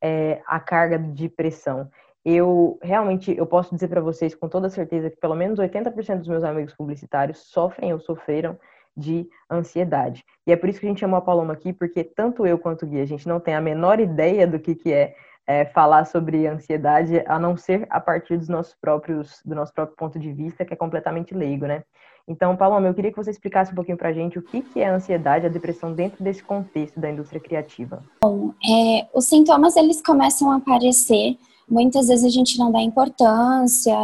é, 0.00 0.40
a 0.46 0.58
carga 0.58 0.98
de 0.98 1.28
pressão. 1.28 1.90
Eu 2.30 2.78
realmente, 2.82 3.34
eu 3.34 3.46
posso 3.46 3.74
dizer 3.74 3.88
para 3.88 4.02
vocês 4.02 4.34
com 4.34 4.50
toda 4.50 4.68
certeza 4.68 5.08
que 5.08 5.16
pelo 5.16 5.34
menos 5.34 5.58
80% 5.58 6.18
dos 6.18 6.28
meus 6.28 6.44
amigos 6.44 6.74
publicitários 6.74 7.38
sofrem 7.38 7.90
ou 7.90 7.98
sofreram 7.98 8.58
de 8.94 9.26
ansiedade. 9.50 10.22
E 10.46 10.52
é 10.52 10.56
por 10.56 10.68
isso 10.68 10.78
que 10.78 10.84
a 10.84 10.90
gente 10.90 11.00
chamou 11.00 11.16
a 11.16 11.22
Paloma 11.22 11.54
aqui, 11.54 11.72
porque 11.72 12.04
tanto 12.04 12.46
eu 12.46 12.58
quanto 12.58 12.84
o 12.84 12.86
Gui, 12.86 13.00
a 13.00 13.06
gente 13.06 13.26
não 13.26 13.40
tem 13.40 13.54
a 13.54 13.62
menor 13.62 13.98
ideia 13.98 14.46
do 14.46 14.58
que, 14.58 14.74
que 14.74 14.92
é, 14.92 15.14
é 15.46 15.64
falar 15.64 16.04
sobre 16.04 16.46
ansiedade, 16.46 17.24
a 17.26 17.38
não 17.38 17.56
ser 17.56 17.86
a 17.88 17.98
partir 17.98 18.36
dos 18.36 18.50
nossos 18.50 18.74
próprios, 18.74 19.40
do 19.42 19.54
nosso 19.54 19.72
próprio 19.72 19.96
ponto 19.96 20.18
de 20.18 20.30
vista, 20.30 20.66
que 20.66 20.74
é 20.74 20.76
completamente 20.76 21.32
leigo, 21.32 21.64
né? 21.64 21.82
Então, 22.28 22.54
Paloma, 22.58 22.88
eu 22.88 22.94
queria 22.94 23.10
que 23.10 23.16
você 23.16 23.30
explicasse 23.30 23.72
um 23.72 23.74
pouquinho 23.74 23.96
para 23.96 24.10
a 24.10 24.12
gente 24.12 24.38
o 24.38 24.42
que, 24.42 24.60
que 24.60 24.80
é 24.80 24.88
a 24.88 24.94
ansiedade, 24.94 25.46
a 25.46 25.48
depressão 25.48 25.94
dentro 25.94 26.22
desse 26.22 26.42
contexto 26.42 27.00
da 27.00 27.10
indústria 27.10 27.40
criativa. 27.40 28.04
Bom, 28.20 28.52
é, 28.62 29.08
os 29.14 29.24
sintomas 29.24 29.76
eles 29.76 30.02
começam 30.02 30.50
a 30.50 30.56
aparecer. 30.56 31.38
Muitas 31.68 32.08
vezes 32.08 32.24
a 32.24 32.30
gente 32.30 32.58
não 32.58 32.72
dá 32.72 32.80
importância, 32.80 33.94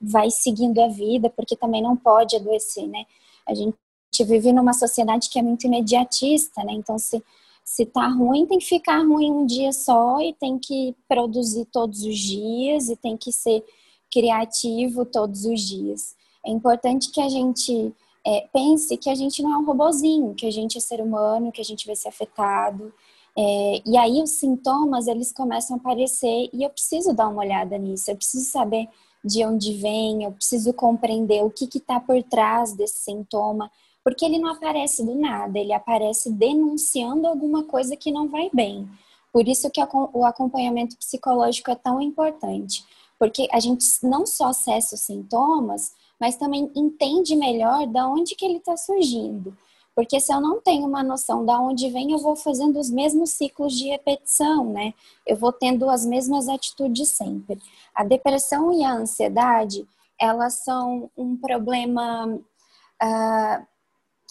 vai 0.00 0.30
seguindo 0.30 0.80
a 0.80 0.88
vida, 0.88 1.28
porque 1.28 1.56
também 1.56 1.82
não 1.82 1.96
pode 1.96 2.36
adoecer, 2.36 2.86
né? 2.86 3.04
A 3.46 3.54
gente 3.54 3.74
vive 4.24 4.52
numa 4.52 4.72
sociedade 4.72 5.28
que 5.28 5.38
é 5.38 5.42
muito 5.42 5.66
imediatista, 5.66 6.62
né? 6.64 6.72
Então, 6.72 6.98
se, 6.98 7.22
se 7.64 7.84
tá 7.84 8.08
ruim, 8.08 8.46
tem 8.46 8.58
que 8.58 8.66
ficar 8.66 8.98
ruim 8.98 9.30
um 9.30 9.46
dia 9.46 9.72
só 9.72 10.20
e 10.20 10.32
tem 10.34 10.58
que 10.58 10.94
produzir 11.08 11.66
todos 11.66 12.02
os 12.04 12.18
dias 12.18 12.88
e 12.88 12.96
tem 12.96 13.16
que 13.16 13.32
ser 13.32 13.64
criativo 14.10 15.04
todos 15.04 15.44
os 15.44 15.60
dias. 15.60 16.14
É 16.44 16.50
importante 16.50 17.10
que 17.10 17.20
a 17.20 17.28
gente 17.28 17.92
é, 18.26 18.46
pense 18.52 18.96
que 18.96 19.08
a 19.10 19.14
gente 19.14 19.42
não 19.42 19.52
é 19.52 19.58
um 19.58 19.64
robozinho, 19.64 20.34
que 20.34 20.46
a 20.46 20.50
gente 20.50 20.78
é 20.78 20.80
ser 20.80 21.00
humano, 21.00 21.52
que 21.52 21.60
a 21.60 21.64
gente 21.64 21.86
vai 21.86 21.96
ser 21.96 22.08
afetado. 22.08 22.92
É, 23.36 23.82
e 23.86 23.96
aí 23.96 24.22
os 24.22 24.30
sintomas, 24.30 25.06
eles 25.06 25.32
começam 25.32 25.76
a 25.76 25.78
aparecer 25.78 26.50
e 26.52 26.62
eu 26.62 26.70
preciso 26.70 27.12
dar 27.12 27.28
uma 27.28 27.42
olhada 27.42 27.78
nisso, 27.78 28.10
eu 28.10 28.16
preciso 28.16 28.50
saber 28.50 28.88
de 29.24 29.44
onde 29.44 29.74
vem, 29.74 30.24
eu 30.24 30.32
preciso 30.32 30.72
compreender 30.72 31.44
o 31.44 31.50
que 31.50 31.64
está 31.76 32.00
por 32.00 32.22
trás 32.22 32.72
desse 32.72 33.00
sintoma, 33.00 33.70
porque 34.02 34.24
ele 34.24 34.38
não 34.38 34.50
aparece 34.50 35.04
do 35.04 35.14
nada, 35.14 35.58
ele 35.58 35.72
aparece 35.72 36.32
denunciando 36.32 37.26
alguma 37.26 37.64
coisa 37.64 37.96
que 37.96 38.10
não 38.10 38.28
vai 38.28 38.50
bem. 38.52 38.88
Por 39.32 39.46
isso 39.46 39.70
que 39.70 39.80
o 40.12 40.24
acompanhamento 40.24 40.96
psicológico 40.96 41.70
é 41.70 41.74
tão 41.74 42.00
importante, 42.00 42.84
porque 43.18 43.46
a 43.52 43.60
gente 43.60 43.84
não 44.02 44.26
só 44.26 44.48
acessa 44.48 44.94
os 44.94 45.02
sintomas, 45.02 45.92
mas 46.18 46.36
também 46.36 46.70
entende 46.74 47.36
melhor 47.36 47.86
da 47.86 48.08
onde 48.08 48.34
que 48.34 48.44
ele 48.44 48.56
está 48.56 48.76
surgindo. 48.76 49.56
Porque 50.00 50.18
se 50.18 50.32
eu 50.32 50.40
não 50.40 50.62
tenho 50.62 50.86
uma 50.86 51.02
noção 51.02 51.44
de 51.44 51.52
onde 51.52 51.90
vem, 51.90 52.12
eu 52.12 52.18
vou 52.18 52.34
fazendo 52.34 52.80
os 52.80 52.88
mesmos 52.88 53.32
ciclos 53.32 53.76
de 53.76 53.90
repetição, 53.90 54.64
né? 54.64 54.94
Eu 55.26 55.36
vou 55.36 55.52
tendo 55.52 55.90
as 55.90 56.06
mesmas 56.06 56.48
atitudes 56.48 57.10
sempre. 57.10 57.58
A 57.94 58.02
depressão 58.02 58.72
e 58.72 58.82
a 58.82 58.94
ansiedade, 58.94 59.86
elas 60.18 60.64
são 60.64 61.10
um 61.14 61.36
problema 61.36 62.28
uh, 62.28 63.66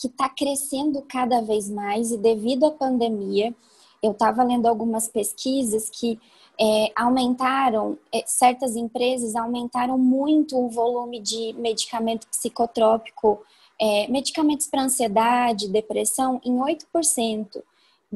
que 0.01 0.07
está 0.07 0.27
crescendo 0.27 1.03
cada 1.03 1.39
vez 1.39 1.69
mais 1.69 2.11
e 2.11 2.17
devido 2.17 2.65
à 2.65 2.71
pandemia, 2.71 3.53
eu 4.01 4.13
estava 4.13 4.41
lendo 4.41 4.65
algumas 4.65 5.07
pesquisas 5.07 5.87
que 5.87 6.19
é, 6.59 6.91
aumentaram, 6.95 7.95
é, 8.11 8.23
certas 8.25 8.75
empresas 8.75 9.35
aumentaram 9.35 9.99
muito 9.99 10.57
o 10.57 10.67
volume 10.67 11.19
de 11.19 11.53
medicamento 11.53 12.25
psicotrópico, 12.27 13.45
é, 13.79 14.07
medicamentos 14.07 14.67
para 14.67 14.83
ansiedade, 14.83 15.69
depressão, 15.69 16.41
em 16.43 16.57
8%, 16.57 17.63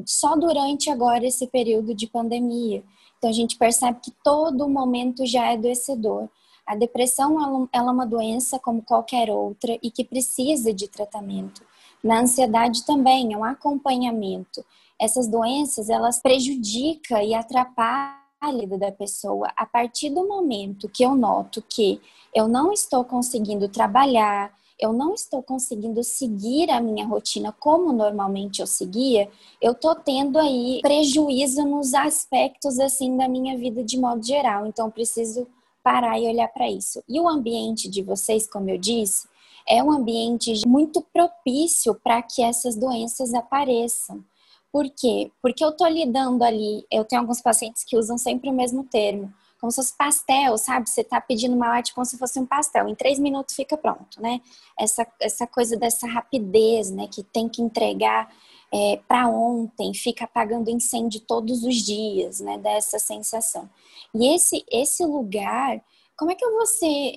só 0.04 0.36
durante 0.36 0.90
agora 0.90 1.26
esse 1.26 1.46
período 1.46 1.94
de 1.94 2.06
pandemia. 2.06 2.82
Então 3.18 3.30
a 3.30 3.32
gente 3.32 3.56
percebe 3.56 4.00
que 4.02 4.12
todo 4.22 4.68
momento 4.68 5.24
já 5.24 5.46
é 5.46 5.54
adoecedor. 5.54 6.28
A 6.66 6.74
depressão 6.74 7.42
ela 7.42 7.68
é 7.72 7.80
uma 7.80 8.06
doença 8.06 8.58
como 8.58 8.82
qualquer 8.82 9.30
outra 9.30 9.78
e 9.82 9.90
que 9.90 10.04
precisa 10.04 10.72
de 10.72 10.88
tratamento. 10.88 11.62
Na 12.02 12.20
ansiedade 12.20 12.84
também 12.84 13.32
é 13.32 13.36
um 13.36 13.44
acompanhamento. 13.44 14.64
Essas 14.98 15.26
doenças, 15.26 15.88
elas 15.88 16.20
prejudicam 16.20 17.22
e 17.22 17.34
atrapalham 17.34 18.24
a 18.40 18.52
vida 18.52 18.76
da 18.76 18.92
pessoa 18.92 19.50
a 19.56 19.64
partir 19.64 20.10
do 20.10 20.26
momento 20.28 20.88
que 20.88 21.02
eu 21.02 21.14
noto 21.14 21.62
que 21.62 22.00
eu 22.34 22.46
não 22.46 22.72
estou 22.72 23.04
conseguindo 23.04 23.68
trabalhar, 23.68 24.52
eu 24.78 24.92
não 24.92 25.14
estou 25.14 25.42
conseguindo 25.42 26.02
seguir 26.02 26.70
a 26.70 26.80
minha 26.80 27.06
rotina 27.06 27.52
como 27.52 27.92
normalmente 27.92 28.60
eu 28.60 28.66
seguia, 28.66 29.28
eu 29.60 29.72
estou 29.72 29.94
tendo 29.94 30.38
aí 30.38 30.80
prejuízo 30.82 31.64
nos 31.64 31.94
aspectos 31.94 32.78
assim 32.78 33.16
da 33.16 33.28
minha 33.28 33.56
vida 33.56 33.82
de 33.82 33.98
modo 33.98 34.24
geral. 34.24 34.66
Então, 34.66 34.90
preciso 34.90 35.46
parar 35.82 36.18
e 36.18 36.26
olhar 36.26 36.48
para 36.48 36.68
isso. 36.68 37.02
E 37.08 37.20
o 37.20 37.28
ambiente 37.28 37.88
de 37.88 38.02
vocês, 38.02 38.48
como 38.48 38.70
eu 38.70 38.78
disse, 38.78 39.28
é 39.66 39.82
um 39.82 39.92
ambiente 39.92 40.66
muito 40.66 41.02
propício 41.12 41.94
para 41.94 42.22
que 42.22 42.42
essas 42.42 42.74
doenças 42.74 43.32
apareçam. 43.32 44.24
Por 44.72 44.90
quê? 44.90 45.30
Porque 45.40 45.64
eu 45.64 45.70
estou 45.70 45.86
lidando 45.86 46.42
ali, 46.42 46.84
eu 46.90 47.04
tenho 47.04 47.22
alguns 47.22 47.40
pacientes 47.40 47.84
que 47.84 47.96
usam 47.96 48.18
sempre 48.18 48.50
o 48.50 48.52
mesmo 48.52 48.82
termo, 48.84 49.32
como 49.64 49.70
se 49.70 49.76
fosse 49.76 49.96
pastel, 49.96 50.58
sabe? 50.58 50.90
Você 50.90 51.00
está 51.00 51.18
pedindo 51.22 51.56
uma 51.56 51.68
arte 51.68 51.94
como 51.94 52.04
se 52.04 52.18
fosse 52.18 52.38
um 52.38 52.44
pastel, 52.44 52.86
em 52.86 52.94
três 52.94 53.18
minutos 53.18 53.54
fica 53.54 53.78
pronto, 53.78 54.20
né? 54.20 54.42
Essa, 54.78 55.06
essa 55.18 55.46
coisa 55.46 55.74
dessa 55.74 56.06
rapidez, 56.06 56.90
né? 56.90 57.08
Que 57.10 57.22
tem 57.22 57.48
que 57.48 57.62
entregar 57.62 58.30
é, 58.70 59.00
para 59.08 59.26
ontem, 59.26 59.94
fica 59.94 60.26
apagando 60.26 60.68
incêndio 60.68 61.18
todos 61.20 61.64
os 61.64 61.76
dias, 61.76 62.40
né? 62.40 62.58
Dessa 62.58 62.98
sensação. 62.98 63.70
E 64.14 64.34
esse, 64.34 64.62
esse 64.70 65.02
lugar, 65.06 65.80
como 66.14 66.30
é 66.30 66.34
que 66.34 66.44
eu 66.44 66.50
vou 66.50 66.64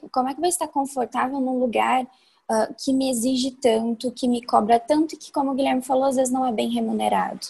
como 0.09 0.29
é 0.29 0.33
que 0.33 0.39
eu 0.39 0.41
vou 0.41 0.49
estar 0.49 0.69
confortável 0.69 1.41
num 1.41 1.59
lugar 1.59 2.03
uh, 2.03 2.73
que 2.81 2.93
me 2.93 3.09
exige 3.09 3.51
tanto, 3.51 4.09
que 4.09 4.25
me 4.25 4.41
cobra 4.41 4.79
tanto 4.79 5.15
e 5.15 5.17
que, 5.17 5.33
como 5.33 5.51
o 5.51 5.53
Guilherme 5.53 5.81
falou, 5.81 6.05
às 6.05 6.15
vezes 6.15 6.31
não 6.31 6.45
é 6.45 6.51
bem 6.53 6.69
remunerado. 6.69 7.45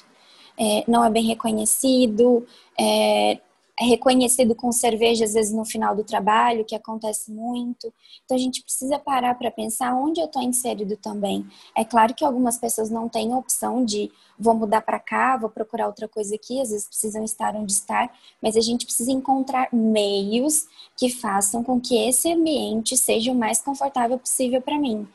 É, 0.60 0.84
não 0.88 1.06
é 1.06 1.10
bem 1.12 1.24
reconhecido, 1.24 2.44
é 2.75 3.39
reconhecido 3.79 4.55
com 4.55 4.72
cerveja, 4.72 5.25
às 5.25 5.34
vezes 5.34 5.53
no 5.53 5.63
final 5.63 5.96
do 5.96 6.03
trabalho, 6.03 6.65
que 6.65 6.75
acontece 6.75 7.31
muito. 7.31 7.93
Então 8.25 8.36
a 8.36 8.39
gente 8.39 8.63
precisa 8.63 8.98
parar 8.98 9.36
para 9.36 9.51
pensar 9.51 9.93
onde 9.93 10.19
eu 10.19 10.25
estou 10.25 10.41
inserido 10.41 10.98
também. 10.98 11.46
É 11.75 11.86
claro 11.86 12.13
que 12.13 12.25
algumas 12.25 12.57
pessoas 12.57 12.89
não 12.89 13.07
têm 13.07 13.34
a 13.34 13.38
opção 13.38 13.86
de 13.86 14.12
vou 14.39 14.53
mudar 14.53 14.81
para 14.81 15.00
cá, 15.00 15.38
vou 15.38 15.50
procurar 15.50 15.88
outra 15.88 16.07
coisa 16.07 16.36
aqui, 16.36 16.60
às 16.62 16.69
vezes 16.69 16.88
precisam 16.88 17.24
estar 17.24 17.55
onde 17.55 17.72
estar, 17.72 18.12
mas 18.41 18.55
a 18.55 18.62
gente 18.62 18.86
precisa 18.86 19.12
encontrar 19.12 19.69
meios 19.72 20.65
que 20.96 21.10
façam 21.10 21.63
com 21.63 21.79
que 21.79 21.96
esse 21.96 22.31
ambiente 22.31 22.98
seja 22.98 23.31
o 23.31 23.36
mais 23.36 23.62
confortável 23.62 24.17
possível 24.17 24.62
para 24.62 24.79
mim. 24.79 25.07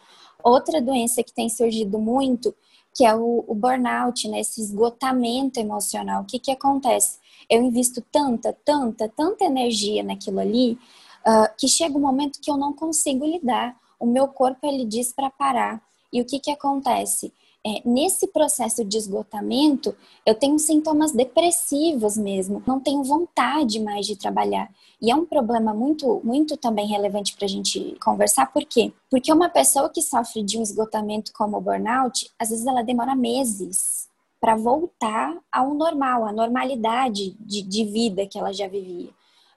Outra 0.42 0.80
doença 0.80 1.22
que 1.22 1.32
tem 1.32 1.48
surgido 1.48 1.98
muito, 1.98 2.54
que 2.94 3.04
é 3.04 3.14
o, 3.14 3.44
o 3.46 3.54
burnout, 3.54 4.28
né? 4.28 4.40
esse 4.40 4.60
esgotamento 4.60 5.58
emocional. 5.58 6.22
O 6.22 6.26
que, 6.26 6.38
que 6.38 6.50
acontece? 6.50 7.22
eu 7.52 7.62
invisto 7.62 8.02
tanta, 8.10 8.56
tanta, 8.64 9.08
tanta 9.08 9.44
energia 9.44 10.02
naquilo 10.02 10.40
ali, 10.40 10.78
uh, 11.26 11.54
que 11.58 11.68
chega 11.68 11.96
um 11.96 12.00
momento 12.00 12.40
que 12.40 12.50
eu 12.50 12.56
não 12.56 12.72
consigo 12.72 13.26
lidar. 13.26 13.76
O 14.00 14.06
meu 14.06 14.26
corpo 14.28 14.66
ele 14.66 14.86
diz 14.86 15.12
para 15.12 15.28
parar. 15.28 15.82
E 16.10 16.20
o 16.20 16.24
que 16.24 16.40
que 16.40 16.50
acontece? 16.50 17.32
É, 17.64 17.80
nesse 17.84 18.26
processo 18.26 18.84
de 18.84 18.98
esgotamento, 18.98 19.94
eu 20.26 20.34
tenho 20.34 20.58
sintomas 20.58 21.12
depressivos 21.12 22.16
mesmo, 22.16 22.60
não 22.66 22.80
tenho 22.80 23.04
vontade 23.04 23.78
mais 23.78 24.04
de 24.04 24.16
trabalhar. 24.16 24.68
E 25.00 25.12
é 25.12 25.14
um 25.14 25.24
problema 25.24 25.72
muito, 25.72 26.20
muito 26.24 26.56
também 26.56 26.88
relevante 26.88 27.36
para 27.36 27.44
a 27.44 27.48
gente 27.48 27.96
conversar, 28.04 28.52
por 28.52 28.64
quê? 28.64 28.92
Porque 29.08 29.32
uma 29.32 29.48
pessoa 29.48 29.88
que 29.88 30.02
sofre 30.02 30.42
de 30.42 30.58
um 30.58 30.62
esgotamento 30.62 31.32
como 31.32 31.56
o 31.56 31.60
burnout, 31.60 32.28
às 32.36 32.50
vezes 32.50 32.66
ela 32.66 32.82
demora 32.82 33.14
meses 33.14 34.08
para 34.40 34.56
voltar 34.56 35.38
ao 35.52 35.72
normal, 35.72 36.26
à 36.26 36.32
normalidade 36.32 37.36
de, 37.38 37.62
de, 37.62 37.84
vida 37.84 38.26
que 38.26 38.36
ela 38.36 38.52
já 38.52 38.66
vivia, 38.66 39.10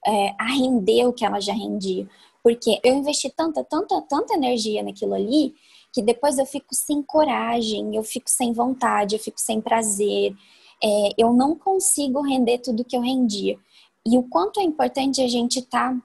é, 0.05 0.35
a 0.37 0.45
render 0.45 1.07
o 1.07 1.13
que 1.13 1.25
ela 1.25 1.39
já 1.39 1.53
rendia. 1.53 2.07
Porque 2.43 2.79
eu 2.83 2.93
investi 2.93 3.31
tanta, 3.31 3.63
tanta, 3.63 3.99
tanta 4.01 4.35
energia 4.35 4.83
naquilo 4.83 5.15
ali 5.15 5.55
que 5.95 6.01
depois 6.01 6.37
eu 6.37 6.45
fico 6.45 6.75
sem 6.75 7.01
coragem, 7.01 7.95
eu 7.95 8.03
fico 8.03 8.29
sem 8.29 8.51
vontade, 8.51 9.15
eu 9.15 9.19
fico 9.19 9.39
sem 9.39 9.61
prazer, 9.61 10.35
é, 10.83 11.09
eu 11.17 11.31
não 11.31 11.55
consigo 11.55 12.21
render 12.21 12.57
tudo 12.57 12.83
que 12.83 12.97
eu 12.97 13.01
rendia. 13.01 13.57
E 14.05 14.17
o 14.17 14.23
quanto 14.23 14.59
é 14.59 14.63
importante 14.63 15.21
a 15.21 15.27
gente 15.29 15.59
estar 15.59 15.93
tá, 15.93 16.01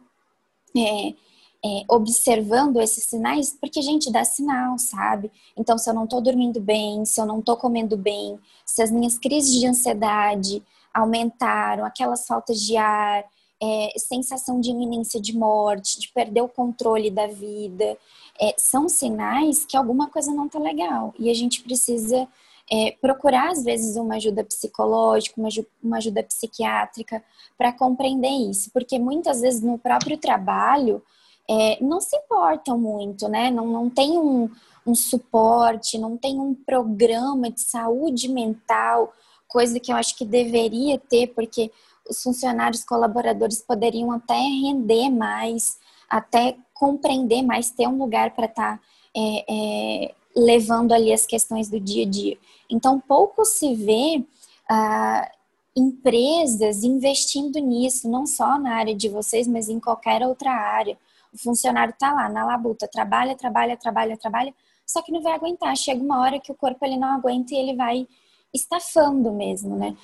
é, 0.78 1.08
é, 1.08 1.84
observando 1.88 2.80
esses 2.80 3.02
sinais, 3.02 3.52
porque 3.60 3.80
a 3.80 3.82
gente 3.82 4.12
dá 4.12 4.22
sinal, 4.24 4.78
sabe? 4.78 5.28
Então, 5.56 5.76
se 5.76 5.90
eu 5.90 5.94
não 5.94 6.06
tô 6.06 6.20
dormindo 6.20 6.60
bem, 6.60 7.04
se 7.04 7.20
eu 7.20 7.26
não 7.26 7.42
tô 7.42 7.56
comendo 7.56 7.96
bem, 7.96 8.38
se 8.64 8.80
as 8.84 8.92
minhas 8.92 9.18
crises 9.18 9.58
de 9.58 9.66
ansiedade 9.66 10.62
aumentaram, 10.94 11.84
aquelas 11.84 12.24
faltas 12.28 12.60
de 12.60 12.76
ar, 12.76 13.24
é, 13.62 13.92
sensação 13.98 14.60
de 14.60 14.70
iminência 14.70 15.20
de 15.20 15.36
morte, 15.36 16.00
de 16.00 16.08
perder 16.08 16.42
o 16.42 16.48
controle 16.48 17.10
da 17.10 17.26
vida, 17.26 17.96
é, 18.40 18.54
são 18.56 18.88
sinais 18.88 19.64
que 19.64 19.76
alguma 19.76 20.08
coisa 20.08 20.32
não 20.32 20.48
tá 20.48 20.58
legal 20.58 21.12
e 21.18 21.30
a 21.30 21.34
gente 21.34 21.62
precisa 21.62 22.26
é, 22.70 22.92
procurar 23.00 23.50
às 23.50 23.64
vezes 23.64 23.96
uma 23.96 24.14
ajuda 24.14 24.44
psicológica, 24.44 25.40
uma, 25.40 25.48
uma 25.82 25.96
ajuda 25.98 26.22
psiquiátrica 26.22 27.22
para 27.58 27.72
compreender 27.72 28.30
isso, 28.30 28.70
porque 28.72 28.98
muitas 28.98 29.40
vezes 29.40 29.60
no 29.60 29.76
próprio 29.76 30.16
trabalho 30.16 31.02
é, 31.48 31.82
não 31.82 32.00
se 32.00 32.16
importam 32.16 32.78
muito, 32.78 33.28
né? 33.28 33.50
Não, 33.50 33.66
não 33.66 33.90
tem 33.90 34.16
um, 34.16 34.48
um 34.86 34.94
suporte, 34.94 35.98
não 35.98 36.16
tem 36.16 36.38
um 36.38 36.54
programa 36.54 37.50
de 37.50 37.60
saúde 37.60 38.28
mental, 38.28 39.12
coisa 39.48 39.80
que 39.80 39.90
eu 39.90 39.96
acho 39.96 40.16
que 40.16 40.24
deveria 40.24 40.96
ter, 40.96 41.26
porque 41.34 41.72
os 42.08 42.22
funcionários 42.22 42.84
colaboradores 42.84 43.62
poderiam 43.62 44.10
até 44.12 44.34
render 44.34 45.10
mais, 45.10 45.78
até 46.08 46.56
compreender 46.74 47.42
mais, 47.42 47.70
ter 47.70 47.86
um 47.86 47.98
lugar 47.98 48.32
para 48.32 48.46
estar 48.46 48.76
tá, 48.76 48.82
é, 49.16 49.44
é, 49.48 50.14
levando 50.34 50.92
ali 50.92 51.12
as 51.12 51.26
questões 51.26 51.68
do 51.68 51.78
dia 51.78 52.04
a 52.04 52.08
dia. 52.08 52.38
Então, 52.70 53.00
pouco 53.00 53.44
se 53.44 53.74
vê 53.74 54.24
ah, 54.68 55.30
empresas 55.76 56.82
investindo 56.84 57.58
nisso, 57.58 58.08
não 58.08 58.26
só 58.26 58.58
na 58.58 58.74
área 58.74 58.94
de 58.94 59.08
vocês, 59.08 59.46
mas 59.46 59.68
em 59.68 59.80
qualquer 59.80 60.22
outra 60.26 60.50
área. 60.50 60.98
O 61.32 61.38
funcionário 61.38 61.92
está 61.92 62.12
lá 62.12 62.28
na 62.28 62.44
labuta, 62.44 62.88
trabalha, 62.88 63.36
trabalha, 63.36 63.76
trabalha, 63.76 64.16
trabalha, 64.16 64.54
só 64.86 65.00
que 65.02 65.12
não 65.12 65.22
vai 65.22 65.32
aguentar. 65.32 65.76
Chega 65.76 66.02
uma 66.02 66.20
hora 66.20 66.40
que 66.40 66.50
o 66.50 66.56
corpo 66.56 66.84
ele 66.84 66.96
não 66.96 67.08
aguenta 67.08 67.54
e 67.54 67.58
ele 67.58 67.76
vai 67.76 68.06
estafando 68.52 69.32
mesmo, 69.32 69.76
né? 69.76 69.96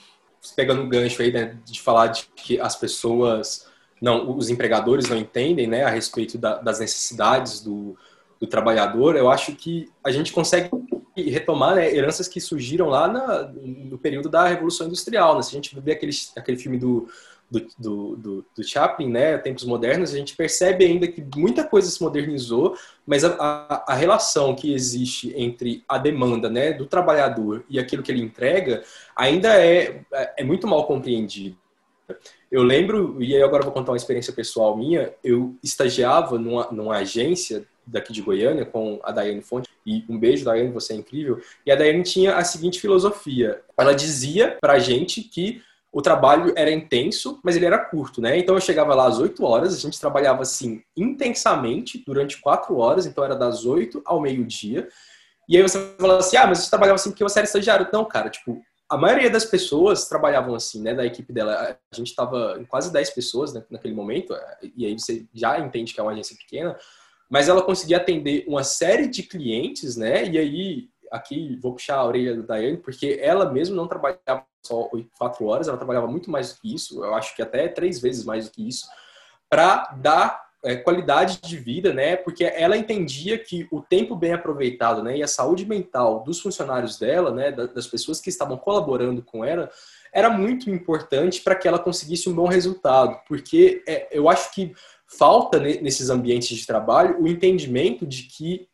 Pegando 0.55 0.83
o 0.83 0.88
gancho 0.88 1.23
aí, 1.23 1.33
né, 1.33 1.57
de 1.65 1.81
falar 1.81 2.09
de 2.09 2.29
que 2.35 2.61
as 2.61 2.76
pessoas, 2.76 3.67
não, 4.00 4.37
os 4.37 4.50
empregadores 4.50 5.09
não 5.09 5.17
entendem, 5.17 5.67
né, 5.67 5.85
a 5.85 5.91
respeito 5.91 6.38
da, 6.38 6.59
das 6.59 6.81
necessidades 6.81 7.61
do, 7.61 7.97
do 8.41 8.47
trabalhador, 8.47 9.17
eu 9.17 9.31
acho 9.31 9.55
que 9.55 9.88
a 10.05 10.11
gente 10.11 10.33
consegue 10.33 10.71
retomar 11.17 11.76
né, 11.76 11.95
heranças 11.95 12.29
que 12.29 12.41
surgiram 12.41 12.88
lá 12.88 13.09
na, 13.09 13.43
no 13.45 13.99
período 13.99 14.29
da 14.29 14.47
Revolução 14.47 14.87
Industrial. 14.87 15.37
Né? 15.37 15.43
Se 15.43 15.50
a 15.50 15.55
gente 15.55 15.79
vê 15.81 15.93
aquele, 15.93 16.12
aquele 16.37 16.59
filme 16.59 16.79
do 16.79 17.09
do, 17.50 17.67
do, 17.79 18.17
do, 18.17 18.47
do, 18.57 18.65
Chaplin, 18.65 19.09
né, 19.09 19.38
tempos 19.38 19.65
modernos, 19.65 20.12
a 20.12 20.17
gente 20.17 20.35
percebe 20.35 20.85
ainda 20.85 21.07
que 21.07 21.25
muita 21.37 21.65
coisa 21.65 21.88
se 21.88 22.03
modernizou, 22.03 22.76
mas 23.07 23.25
a, 23.25 23.37
a, 23.38 23.93
a, 23.93 23.95
relação 23.95 24.55
que 24.55 24.73
existe 24.75 25.33
entre 25.37 25.85
a 25.88 25.97
demanda 25.97 26.50
né, 26.50 26.73
do 26.73 26.87
trabalhador 26.87 27.65
e 27.69 27.79
aquilo 27.79 28.03
que 28.03 28.11
ele 28.11 28.23
entrega 28.23 28.83
ainda 29.15 29.55
é, 29.62 30.00
é 30.37 30.43
muito 30.43 30.67
mal 30.67 30.87
compreendido. 30.87 31.57
Eu 32.50 32.62
lembro, 32.62 33.23
e 33.23 33.35
aí 33.35 33.43
agora 33.43 33.65
vou 33.65 33.73
contar 33.73 33.93
uma 33.93 33.97
experiência 33.97 34.33
pessoal 34.33 34.76
minha, 34.76 35.12
eu 35.23 35.57
estagiava 35.62 36.38
numa, 36.38 36.71
numa 36.71 36.97
agência 36.97 37.67
daqui 37.87 38.12
de 38.12 38.23
Goiânia 38.23 38.65
com 38.65 38.99
a 39.03 39.12
Daiane 39.12 39.43
Fonte, 39.43 39.69
e 39.85 40.05
um 40.09 40.19
beijo, 40.19 40.45
Daiane, 40.45 40.73
você 40.73 40.93
é 40.93 40.97
incrível. 40.97 41.41
E 41.65 41.71
a 41.71 41.76
Daiane 41.76 42.03
tinha 42.03 42.37
a 42.37 42.45
seguinte 42.45 42.81
filosofia. 42.81 43.61
Ela 43.79 43.95
dizia 43.95 44.57
pra 44.61 44.81
gente 44.81 45.23
que 45.23 45.62
o 45.97 46.03
trabalho 46.03 46.53
era 46.59 46.71
intenso, 46.71 47.41
mas 47.43 47.57
ele 47.57 47.65
era 47.65 47.79
curto, 47.79 48.21
né? 48.21 48.37
Então 48.37 48.55
eu 48.55 48.61
chegava 48.61 48.95
lá 48.95 49.07
às 49.07 49.19
8 49.19 49.43
horas, 49.43 49.75
a 49.75 49.79
gente 49.79 49.99
trabalhava 49.99 50.43
assim 50.43 50.83
intensamente 50.95 52.05
durante 52.07 52.38
4 52.38 52.76
horas, 52.76 53.07
então 53.07 53.25
era 53.25 53.35
das 53.35 53.65
8 53.65 54.03
ao 54.05 54.21
meio-dia. 54.21 54.91
E 55.49 55.57
aí 55.57 55.62
você 55.62 55.95
fala 55.99 56.19
assim: 56.19 56.37
"Ah, 56.37 56.47
mas 56.47 56.59
você 56.59 56.69
trabalhava 56.69 56.97
assim 56.97 57.09
porque 57.09 57.25
você 57.25 57.38
era 57.38 57.47
estagiário". 57.47 57.88
Não, 57.91 58.05
cara, 58.05 58.29
tipo, 58.29 58.61
a 58.91 58.99
maioria 58.99 59.31
das 59.31 59.47
pessoas 59.47 60.07
trabalhavam 60.07 60.55
assim, 60.55 60.83
né, 60.83 60.93
da 60.93 61.07
equipe 61.07 61.33
dela. 61.33 61.79
A 61.91 61.97
gente 61.97 62.09
estava 62.09 62.59
em 62.61 62.67
quase 62.67 62.93
10 62.93 63.09
pessoas 63.09 63.55
né, 63.55 63.65
naquele 63.71 63.95
momento, 63.95 64.37
e 64.76 64.85
aí 64.85 64.99
você 64.99 65.25
já 65.33 65.59
entende 65.59 65.95
que 65.95 66.00
é 66.00 66.03
uma 66.03 66.12
agência 66.12 66.37
pequena, 66.37 66.76
mas 67.31 67.49
ela 67.49 67.62
conseguia 67.62 67.97
atender 67.97 68.45
uma 68.47 68.65
série 68.65 69.09
de 69.09 69.23
clientes, 69.23 69.97
né? 69.97 70.29
E 70.29 70.37
aí 70.37 70.88
aqui 71.11 71.59
vou 71.62 71.73
puxar 71.73 71.97
a 71.97 72.05
orelha 72.05 72.37
da 72.37 72.43
Daiane, 72.43 72.76
porque 72.76 73.19
ela 73.23 73.50
mesmo 73.50 73.75
não 73.75 73.88
trabalhava 73.88 74.45
só 74.67 74.91
quatro 75.19 75.47
horas, 75.47 75.69
ela 75.69 75.77
trabalhava 75.77 76.07
muito 76.07 76.31
mais 76.31 76.53
do 76.53 76.61
que 76.61 76.75
isso, 76.75 77.05
eu 77.05 77.15
acho 77.15 77.35
que 77.35 77.43
até 77.43 77.69
três 77.69 78.01
vezes 78.01 78.25
mais 78.25 78.47
do 78.47 78.53
que 78.53 78.67
isso, 78.67 78.87
para 79.49 79.95
dar 80.01 80.47
é, 80.65 80.77
qualidade 80.77 81.41
de 81.41 81.57
vida, 81.57 81.93
né? 81.93 82.17
Porque 82.17 82.45
ela 82.45 82.77
entendia 82.77 83.39
que 83.39 83.69
o 83.71 83.81
tempo 83.81 84.17
bem 84.17 84.33
aproveitado, 84.33 85.03
né, 85.03 85.19
e 85.19 85.23
a 85.23 85.29
saúde 85.29 85.65
mental 85.65 86.25
dos 86.25 86.41
funcionários 86.41 86.99
dela, 86.99 87.31
né, 87.31 87.53
das 87.53 87.87
pessoas 87.87 88.21
que 88.21 88.29
estavam 88.29 88.57
colaborando 88.57 89.23
com 89.23 89.45
ela, 89.45 89.71
era 90.13 90.29
muito 90.29 90.69
importante 90.71 91.41
para 91.41 91.55
que 91.55 91.69
ela 91.69 91.79
conseguisse 91.79 92.29
um 92.29 92.35
bom 92.35 92.47
resultado, 92.47 93.21
porque 93.29 93.83
é, 93.87 94.09
eu 94.11 94.29
acho 94.29 94.53
que 94.53 94.75
falta 95.07 95.61
nesses 95.61 96.11
ambientes 96.11 96.57
de 96.57 96.67
trabalho 96.67 97.21
o 97.21 97.29
entendimento 97.29 98.05
de 98.05 98.25
que 98.25 98.69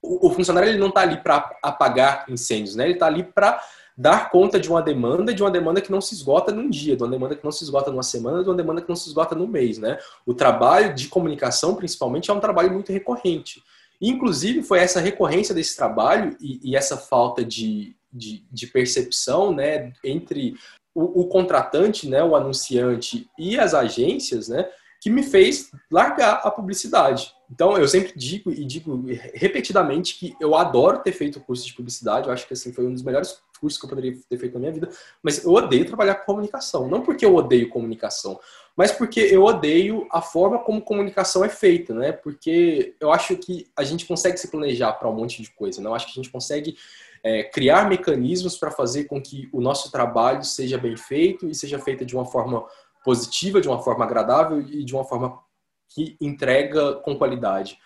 o, 0.00 0.30
funcionário 0.30 0.68
ele 0.68 0.78
não 0.78 0.88
está 0.88 1.00
ali 1.00 1.16
para 1.16 1.50
apagar 1.62 2.24
incêndios, 2.28 2.76
né? 2.76 2.84
Ele 2.84 2.94
está 2.94 3.06
ali 3.06 3.24
para 3.24 3.60
dar 3.96 4.30
conta 4.30 4.60
de 4.60 4.68
uma 4.68 4.82
demanda, 4.82 5.32
de 5.32 5.42
uma 5.42 5.50
demanda 5.50 5.80
que 5.80 5.90
não 5.90 6.00
se 6.00 6.14
esgota 6.14 6.52
num 6.52 6.68
dia, 6.68 6.96
de 6.96 7.02
uma 7.02 7.08
demanda 7.08 7.34
que 7.34 7.44
não 7.44 7.50
se 7.50 7.64
esgota 7.64 7.90
numa 7.90 8.02
semana, 8.02 8.42
de 8.42 8.48
uma 8.50 8.56
demanda 8.56 8.82
que 8.82 8.88
não 8.88 8.96
se 8.96 9.08
esgota 9.08 9.34
num 9.34 9.46
mês, 9.46 9.78
né? 9.78 9.98
O 10.26 10.34
trabalho 10.34 10.94
de 10.94 11.08
comunicação, 11.08 11.74
principalmente, 11.74 12.30
é 12.30 12.34
um 12.34 12.40
trabalho 12.40 12.72
muito 12.72 12.92
recorrente. 12.92 13.62
Inclusive, 14.00 14.62
foi 14.62 14.80
essa 14.80 15.00
recorrência 15.00 15.54
desse 15.54 15.74
trabalho 15.74 16.36
e, 16.38 16.60
e 16.62 16.76
essa 16.76 16.98
falta 16.98 17.42
de, 17.42 17.96
de, 18.12 18.44
de, 18.50 18.66
percepção 18.66 19.54
né, 19.54 19.92
entre 20.04 20.54
o, 20.94 21.22
o, 21.22 21.28
contratante, 21.28 22.06
né, 22.06 22.22
o 22.22 22.36
anunciante 22.36 23.26
e 23.38 23.58
as 23.58 23.72
agências, 23.72 24.48
né, 24.48 24.68
que 25.00 25.08
me 25.08 25.22
fez 25.22 25.70
largar 25.90 26.40
a 26.44 26.50
publicidade. 26.50 27.32
Então, 27.50 27.78
eu 27.78 27.86
sempre 27.88 28.12
digo 28.16 28.50
e 28.50 28.64
digo 28.64 29.04
repetidamente 29.32 30.18
que 30.18 30.36
eu 30.40 30.54
adoro 30.54 30.98
ter 30.98 31.12
feito 31.12 31.38
o 31.38 31.42
curso 31.42 31.64
de 31.64 31.74
publicidade. 31.74 32.26
Eu 32.26 32.32
acho 32.32 32.46
que 32.46 32.52
assim 32.52 32.72
foi 32.72 32.86
um 32.86 32.92
dos 32.92 33.02
melhores 33.02 33.38
cursos 33.56 33.78
que 33.78 33.84
eu 33.84 33.90
poderia 33.90 34.18
ter 34.28 34.38
feito 34.38 34.54
na 34.54 34.60
minha 34.60 34.72
vida. 34.72 34.88
Mas 35.22 35.44
eu 35.44 35.52
odeio 35.52 35.86
trabalhar 35.86 36.16
com 36.16 36.26
comunicação. 36.26 36.88
Não 36.88 37.02
porque 37.02 37.24
eu 37.24 37.34
odeio 37.34 37.68
comunicação, 37.68 38.38
mas 38.76 38.92
porque 38.92 39.20
eu 39.20 39.42
odeio 39.42 40.06
a 40.10 40.20
forma 40.20 40.58
como 40.58 40.82
comunicação 40.82 41.44
é 41.44 41.48
feita, 41.48 41.94
né? 41.94 42.12
Porque 42.12 42.94
eu 43.00 43.10
acho 43.10 43.36
que 43.36 43.66
a 43.76 43.82
gente 43.82 44.04
consegue 44.04 44.36
se 44.36 44.50
planejar 44.50 44.92
para 44.92 45.08
um 45.08 45.14
monte 45.14 45.42
de 45.42 45.50
coisa. 45.50 45.80
Não 45.80 45.90
né? 45.90 45.96
acho 45.96 46.06
que 46.06 46.12
a 46.12 46.22
gente 46.22 46.30
consegue 46.30 46.76
é, 47.22 47.42
criar 47.44 47.88
mecanismos 47.88 48.56
para 48.58 48.70
fazer 48.70 49.04
com 49.04 49.20
que 49.20 49.48
o 49.52 49.60
nosso 49.60 49.90
trabalho 49.90 50.44
seja 50.44 50.76
bem 50.76 50.96
feito 50.96 51.48
e 51.48 51.54
seja 51.54 51.78
feito 51.78 52.04
de 52.04 52.14
uma 52.14 52.26
forma 52.26 52.64
positiva, 53.04 53.60
de 53.60 53.68
uma 53.68 53.82
forma 53.82 54.04
agradável 54.04 54.60
e 54.60 54.84
de 54.84 54.94
uma 54.94 55.04
forma 55.04 55.40
que 55.88 56.16
entrega 56.20 56.94
com 56.96 57.16
qualidade. 57.16 57.78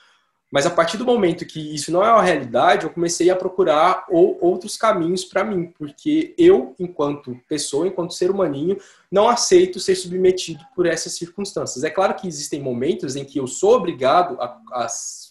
Mas 0.50 0.66
a 0.66 0.70
partir 0.70 0.96
do 0.96 1.04
momento 1.04 1.46
que 1.46 1.74
isso 1.74 1.92
não 1.92 2.04
é 2.04 2.12
uma 2.12 2.22
realidade, 2.22 2.84
eu 2.84 2.90
comecei 2.90 3.30
a 3.30 3.36
procurar 3.36 4.04
outros 4.10 4.76
caminhos 4.76 5.24
para 5.24 5.44
mim, 5.44 5.72
porque 5.78 6.34
eu, 6.36 6.74
enquanto 6.78 7.40
pessoa, 7.48 7.86
enquanto 7.86 8.14
ser 8.14 8.32
humaninho, 8.32 8.76
não 9.10 9.28
aceito 9.28 9.78
ser 9.78 9.94
submetido 9.94 10.64
por 10.74 10.86
essas 10.86 11.12
circunstâncias. 11.12 11.84
É 11.84 11.90
claro 11.90 12.14
que 12.14 12.26
existem 12.26 12.60
momentos 12.60 13.14
em 13.14 13.24
que 13.24 13.38
eu 13.38 13.46
sou 13.46 13.76
obrigado 13.76 14.40
a, 14.40 14.46
a 14.72 14.86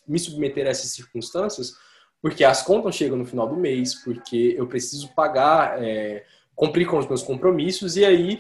me 0.08 0.18
submeter 0.18 0.66
a 0.66 0.70
essas 0.70 0.92
circunstâncias, 0.92 1.74
porque 2.22 2.46
as 2.46 2.62
contas 2.62 2.96
chegam 2.96 3.18
no 3.18 3.26
final 3.26 3.48
do 3.48 3.58
mês, 3.58 3.96
porque 3.96 4.56
eu 4.58 4.68
preciso 4.68 5.14
pagar, 5.14 5.84
é, 5.84 6.24
cumprir 6.56 6.88
com 6.88 6.98
os 6.98 7.08
meus 7.08 7.24
compromissos, 7.24 7.98
e 7.98 8.06
aí 8.06 8.40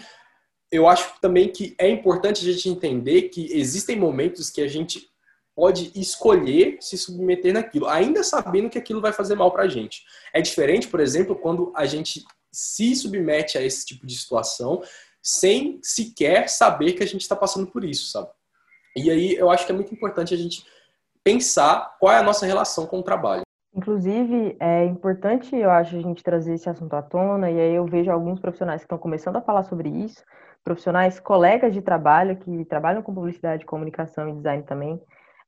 eu 0.71 0.87
acho 0.87 1.13
também 1.19 1.49
que 1.49 1.75
é 1.77 1.89
importante 1.89 2.47
a 2.47 2.53
gente 2.53 2.69
entender 2.69 3.23
que 3.23 3.51
existem 3.51 3.97
momentos 3.97 4.49
que 4.49 4.61
a 4.61 4.67
gente 4.67 5.09
pode 5.59 5.91
escolher 5.93 6.77
se 6.79 6.97
submeter 6.97 7.53
naquilo, 7.53 7.85
ainda 7.89 8.23
sabendo 8.23 8.69
que 8.69 8.77
aquilo 8.77 9.01
vai 9.01 9.11
fazer 9.11 9.35
mal 9.35 9.51
para 9.51 9.63
a 9.63 9.67
gente. 9.67 10.05
É 10.33 10.39
diferente, 10.39 10.87
por 10.87 11.01
exemplo, 11.01 11.35
quando 11.35 11.73
a 11.75 11.85
gente 11.85 12.23
se 12.49 12.95
submete 12.95 13.57
a 13.57 13.61
esse 13.61 13.85
tipo 13.85 14.07
de 14.07 14.17
situação 14.17 14.81
sem 15.21 15.77
sequer 15.83 16.47
saber 16.47 16.93
que 16.93 17.03
a 17.03 17.05
gente 17.05 17.23
está 17.23 17.35
passando 17.35 17.67
por 17.67 17.83
isso, 17.83 18.09
sabe? 18.09 18.29
E 18.95 19.11
aí 19.11 19.35
eu 19.35 19.51
acho 19.51 19.65
que 19.65 19.73
é 19.73 19.75
muito 19.75 19.93
importante 19.93 20.33
a 20.33 20.37
gente 20.37 20.63
pensar 21.25 21.97
qual 21.99 22.13
é 22.13 22.19
a 22.19 22.23
nossa 22.23 22.45
relação 22.45 22.87
com 22.87 22.99
o 22.99 23.03
trabalho. 23.03 23.41
Inclusive, 23.75 24.55
é 24.61 24.85
importante, 24.85 25.53
eu 25.53 25.69
acho, 25.69 25.97
a 25.97 26.01
gente 26.01 26.23
trazer 26.23 26.53
esse 26.53 26.69
assunto 26.69 26.93
à 26.93 27.01
tona, 27.01 27.51
e 27.51 27.59
aí 27.59 27.75
eu 27.75 27.85
vejo 27.85 28.09
alguns 28.09 28.39
profissionais 28.39 28.79
que 28.79 28.85
estão 28.85 28.97
começando 28.97 29.35
a 29.35 29.41
falar 29.41 29.63
sobre 29.63 29.89
isso, 29.89 30.23
profissionais, 30.63 31.19
colegas 31.19 31.73
de 31.73 31.81
trabalho 31.81 32.37
que 32.37 32.63
trabalham 32.63 33.01
com 33.01 33.13
publicidade, 33.13 33.65
comunicação 33.65 34.29
e 34.29 34.35
design 34.35 34.63
também. 34.63 34.97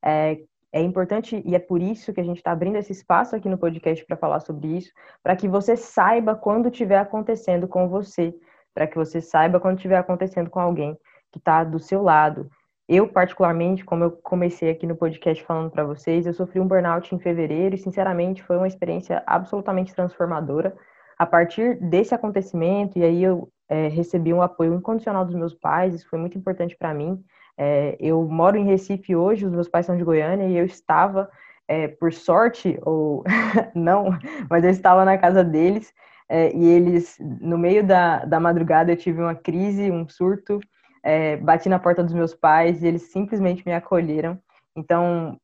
É, 0.04 0.40
é 0.74 0.82
importante 0.82 1.42
e 1.46 1.56
é 1.56 1.60
por 1.60 1.82
isso 1.82 2.14
que 2.14 2.22
a 2.22 2.24
gente 2.24 2.38
está 2.38 2.52
abrindo 2.52 2.78
esse 2.78 2.92
espaço 2.92 3.36
aqui 3.36 3.50
no 3.50 3.58
podcast 3.58 4.06
para 4.06 4.16
falar 4.16 4.40
sobre 4.40 4.68
isso, 4.78 4.92
para 5.22 5.36
que 5.36 5.48
você 5.48 5.76
saiba 5.76 6.36
quando 6.36 6.70
estiver 6.70 6.98
acontecendo 6.98 7.68
com 7.68 7.90
você, 7.90 8.34
para 8.74 8.88
que 8.88 8.96
você 8.96 9.20
saiba 9.20 9.60
quando 9.60 9.76
estiver 9.78 9.98
acontecendo 9.98 10.50
com 10.50 10.60
alguém 10.60 10.98
que 11.32 11.40
está 11.40 11.64
do 11.64 11.80
seu 11.80 12.02
lado. 12.02 12.50
Eu, 12.88 13.08
particularmente, 13.08 13.86
como 13.86 14.04
eu 14.04 14.12
comecei 14.12 14.70
aqui 14.70 14.86
no 14.86 14.98
podcast 14.98 15.44
falando 15.46 15.72
para 15.72 15.84
vocês, 15.84 16.26
eu 16.26 16.34
sofri 16.34 16.60
um 16.60 16.68
burnout 16.68 17.14
em 17.16 17.20
fevereiro 17.20 17.76
e, 17.76 17.78
sinceramente, 17.78 18.44
foi 18.44 18.58
uma 18.58 18.68
experiência 18.68 19.24
absolutamente 19.26 19.96
transformadora. 19.96 20.76
A 21.18 21.26
partir 21.26 21.80
desse 21.80 22.14
acontecimento, 22.14 23.00
e 23.00 23.04
aí 23.04 23.24
eu 23.24 23.50
é, 23.70 23.88
recebi 23.88 24.34
um 24.34 24.42
apoio 24.42 24.74
incondicional 24.74 25.24
dos 25.24 25.36
meus 25.36 25.54
pais, 25.54 25.96
isso 25.96 26.10
foi 26.10 26.20
muito 26.20 26.38
importante 26.38 26.76
para 26.76 26.94
mim. 26.94 27.24
É, 27.58 27.96
eu 28.00 28.24
moro 28.28 28.58
em 28.58 28.66
Recife 28.66 29.16
hoje, 29.16 29.46
os 29.46 29.52
meus 29.52 29.68
pais 29.68 29.86
são 29.86 29.98
de 29.98 30.04
Goiânia, 30.04 30.48
e 30.48 30.58
eu 30.58 30.66
estava, 30.66 31.30
é, 31.68 31.88
por 31.88 32.12
sorte, 32.14 32.80
ou 32.84 33.24
não, 33.76 34.18
mas 34.50 34.64
eu 34.64 34.70
estava 34.70 35.06
na 35.06 35.18
casa 35.18 35.44
deles, 35.44 35.94
é, 36.30 36.56
e 36.56 36.66
eles, 36.66 37.18
no 37.20 37.58
meio 37.58 37.86
da, 37.86 38.24
da 38.26 38.40
madrugada, 38.40 38.92
eu 38.92 38.98
tive 38.98 39.22
uma 39.22 39.36
crise, 39.36 39.92
um 39.92 40.08
surto, 40.08 40.60
é, 41.04 41.38
bati 41.38 41.68
na 41.68 41.80
porta 41.80 42.04
dos 42.04 42.14
meus 42.14 42.34
pais 42.34 42.84
e 42.84 42.88
eles 42.88 43.12
simplesmente 43.12 43.64
me 43.66 43.74
acolheram. 43.74 44.40
Então, 44.76 45.38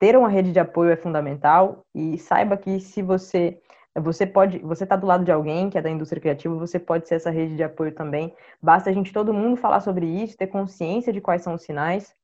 ter 0.00 0.16
uma 0.16 0.28
rede 0.28 0.50
de 0.52 0.58
apoio 0.58 0.90
é 0.90 0.96
fundamental, 0.96 1.84
e 1.94 2.18
saiba 2.18 2.56
que 2.56 2.80
se 2.80 3.02
você 3.02 3.60
você 4.00 4.26
pode, 4.26 4.58
você 4.60 4.84
está 4.84 4.96
do 4.96 5.06
lado 5.06 5.24
de 5.24 5.32
alguém 5.32 5.68
que 5.68 5.76
é 5.76 5.82
da 5.82 5.90
indústria 5.90 6.20
criativa, 6.20 6.54
você 6.54 6.78
pode 6.78 7.06
ser 7.06 7.16
essa 7.16 7.30
rede 7.30 7.56
de 7.56 7.62
apoio 7.62 7.92
também. 7.92 8.34
Basta 8.60 8.88
a 8.88 8.92
gente 8.92 9.12
todo 9.12 9.34
mundo 9.34 9.56
falar 9.56 9.80
sobre 9.80 10.06
isso, 10.06 10.36
ter 10.36 10.46
consciência 10.46 11.12
de 11.12 11.20
quais 11.20 11.42
são 11.42 11.54
os 11.54 11.62
sinais 11.62 12.14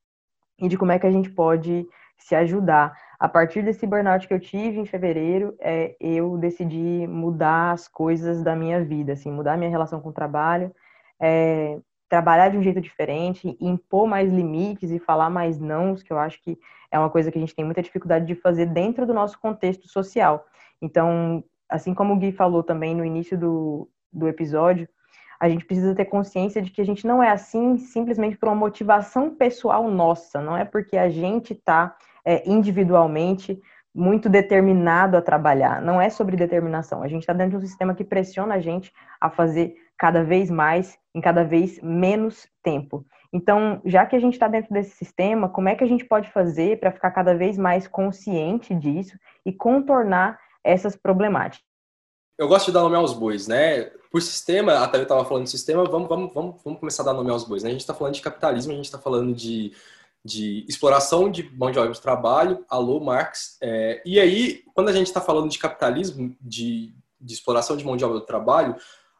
e 0.59 0.68
de 0.68 0.78
como 0.78 0.92
é 0.92 0.98
que 0.98 1.07
a 1.07 1.11
gente 1.11 1.31
pode 1.31 1.87
se 2.16 2.35
ajudar. 2.35 2.96
A 3.18 3.28
partir 3.28 3.62
desse 3.62 3.87
burnout 3.87 4.26
que 4.26 4.35
eu 4.35 4.40
tive 4.40 4.78
em 4.78 4.87
fevereiro, 4.87 5.54
é, 5.61 5.94
eu 6.00 6.38
decidi 6.38 7.07
mudar 7.07 7.72
as 7.72 7.87
coisas 7.87 8.42
da 8.42 8.57
minha 8.57 8.83
vida, 8.83 9.12
assim, 9.12 9.31
mudar 9.31 9.57
minha 9.57 9.70
relação 9.70 10.00
com 10.00 10.09
o 10.09 10.12
trabalho, 10.12 10.74
é, 11.20 11.78
trabalhar 12.09 12.48
de 12.48 12.57
um 12.57 12.62
jeito 12.62 12.81
diferente, 12.81 13.57
impor 13.61 14.07
mais 14.07 14.33
limites 14.33 14.90
e 14.90 14.98
falar 14.98 15.28
mais 15.28 15.59
nãos, 15.59 16.02
que 16.02 16.12
eu 16.12 16.18
acho 16.18 16.42
que 16.42 16.59
é 16.90 16.98
uma 16.98 17.11
coisa 17.11 17.31
que 17.31 17.38
a 17.38 17.40
gente 17.40 17.54
tem 17.54 17.64
muita 17.64 17.83
dificuldade 17.83 18.24
de 18.24 18.35
fazer 18.35 18.66
dentro 18.66 19.07
do 19.07 19.12
nosso 19.12 19.38
contexto 19.38 19.87
social. 19.88 20.46
Então, 20.81 21.44
assim 21.68 21.94
como 21.94 22.14
o 22.14 22.16
Gui 22.16 22.33
falou 22.33 22.62
também 22.62 22.94
no 22.94 23.04
início 23.04 23.37
do, 23.38 23.88
do 24.12 24.28
episódio, 24.28 24.88
a 25.40 25.48
gente 25.48 25.64
precisa 25.64 25.94
ter 25.94 26.07
consciência 26.07 26.61
de 26.61 26.70
que 26.70 26.81
a 26.81 26.85
gente 26.85 27.07
não 27.07 27.22
é 27.22 27.31
assim 27.31 27.78
simplesmente 27.78 28.37
por 28.37 28.48
uma 28.48 28.57
motivação 28.57 29.35
pessoal 29.35 29.88
nossa, 29.88 30.40
não 30.40 30.57
é 30.57 30.64
porque 30.64 30.96
a 30.96 31.09
gente 31.09 31.52
está 31.52 31.96
é, 32.24 32.48
individualmente 32.48 33.61
muito 33.94 34.28
determinado 34.28 35.16
a 35.16 35.22
trabalhar, 35.22 35.81
não 35.81 36.00
é 36.00 36.11
sobre 36.11 36.37
determinação. 36.37 37.02
A 37.02 37.09
gente 37.09 37.22
está 37.22 37.33
dentro 37.33 37.59
de 37.59 37.64
um 37.64 37.66
sistema 37.66 37.94
que 37.94 38.04
pressiona 38.04 38.54
a 38.54 38.61
gente 38.61 38.92
a 39.20 39.31
fazer 39.31 39.74
cada 39.96 40.22
vez 40.22 40.50
mais 40.50 40.96
em 41.14 41.20
cada 41.20 41.42
vez 41.42 41.81
menos 41.83 42.48
tempo. 42.62 43.04
Então, 43.33 43.81
já 43.85 44.07
que 44.07 44.16
a 44.16 44.20
gente 44.20 44.35
está 44.35 44.48
dentro 44.48 44.72
desse 44.72 44.92
sistema, 44.92 45.48
como 45.48 45.68
é 45.68 45.74
que 45.74 45.85
a 45.85 45.87
gente 45.87 46.04
pode 46.04 46.31
fazer 46.31 46.78
para 46.78 46.92
ficar 46.92 47.11
cada 47.11 47.35
vez 47.35 47.59
mais 47.59 47.87
consciente 47.87 48.74
disso 48.74 49.18
e 49.44 49.52
contornar 49.52 50.38
essas 50.68 50.94
problemáticas. 50.94 51.66
Eu 52.38 52.46
gosto 52.46 52.66
de 52.66 52.72
dar 52.72 52.83
nome 52.83 52.94
aos 52.94 53.14
bois, 53.14 53.48
né? 53.48 53.85
Por 54.12 54.22
sistema, 54.22 54.78
até 54.78 54.98
eu 54.98 55.02
estava 55.02 55.24
falando 55.24 55.44
de 55.44 55.50
sistema, 55.50 55.85
vamos, 55.85 56.09
vamos, 56.09 56.33
vamos, 56.33 56.62
vamos 56.62 56.78
começar 56.78 57.02
a 57.02 57.07
dar 57.07 57.14
nome 57.14 57.31
aos 57.31 57.44
bois. 57.44 57.62
Né? 57.62 57.70
A 57.70 57.72
gente 57.72 57.81
está 57.81 57.94
falando 57.94 58.14
de 58.14 58.20
capitalismo, 58.20 58.72
a 58.72 58.76
gente 58.76 58.85
está 58.85 58.98
falando 58.98 59.35
de, 59.35 59.72
de 60.24 60.64
exploração 60.68 61.31
de 61.31 61.42
mão 61.57 61.70
de 61.70 61.78
obra 61.78 61.92
de 61.92 62.00
trabalho, 62.00 62.64
alô 62.68 63.00
Marx. 63.00 63.57
É, 63.61 64.00
e 64.04 64.20
aí, 64.20 64.62
quando 64.74 64.88
a 64.88 64.92
gente 64.92 65.09
está 65.09 65.20
falando 65.20 65.48
de 65.48 65.59
capitalismo, 65.59 66.37
de, 66.40 66.94
de 67.20 67.35
exploração 67.35 67.76
de 67.76 67.85
mão 67.85 67.96
de 67.96 68.04
obra 68.04 68.20
do 68.20 68.26
trabalho, 68.26 68.76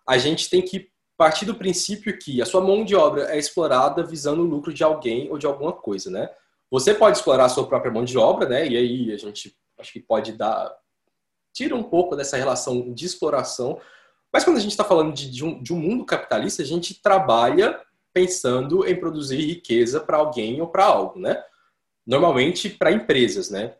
a 0.07 0.17
gente 0.17 0.49
tem 0.49 0.63
que 0.63 0.91
partir 1.17 1.45
do 1.45 1.57
princípio 1.57 2.17
que 2.17 2.41
a 2.41 2.47
sua 2.47 2.61
mão 2.61 2.85
de 2.85 2.95
obra 2.95 3.35
é 3.35 3.39
explorada 3.39 4.05
visando 4.05 4.43
o 4.43 4.47
lucro 4.47 4.73
de 4.73 4.85
alguém 4.85 5.29
ou 5.29 5.37
de 5.37 5.47
alguma 5.47 5.73
coisa, 5.73 6.09
né? 6.09 6.31
Você 6.71 6.95
pode 6.95 7.17
explorar 7.17 7.47
a 7.47 7.49
sua 7.49 7.67
própria 7.67 7.91
mão 7.91 8.05
de 8.05 8.17
obra, 8.17 8.49
né? 8.49 8.69
E 8.69 8.77
aí 8.77 9.13
a 9.13 9.17
gente 9.17 9.57
acho 9.77 9.93
que 9.93 10.01
pode 10.01 10.33
dar 10.33 10.73
tira 11.59 11.75
um 11.75 11.83
pouco 11.83 12.15
dessa 12.15 12.37
relação 12.37 12.93
de 12.93 13.05
exploração. 13.05 13.81
Mas 14.33 14.45
quando 14.45 14.59
a 14.59 14.61
gente 14.61 14.71
está 14.71 14.85
falando 14.85 15.13
de, 15.13 15.29
de, 15.29 15.45
um, 15.45 15.61
de 15.61 15.73
um 15.73 15.77
mundo 15.77 16.05
capitalista, 16.05 16.63
a 16.63 16.67
gente 16.67 17.03
trabalha 17.03 17.81
pensando 18.13 18.87
em 18.87 18.95
produzir 18.95 19.39
riqueza 19.39 19.99
para 19.99 20.19
alguém 20.19 20.61
ou 20.61 20.69
para 20.69 20.85
algo, 20.85 21.19
né? 21.19 21.43
Normalmente 22.07 22.71
para 22.71 22.93
empresas, 22.93 23.51
né? 23.51 23.75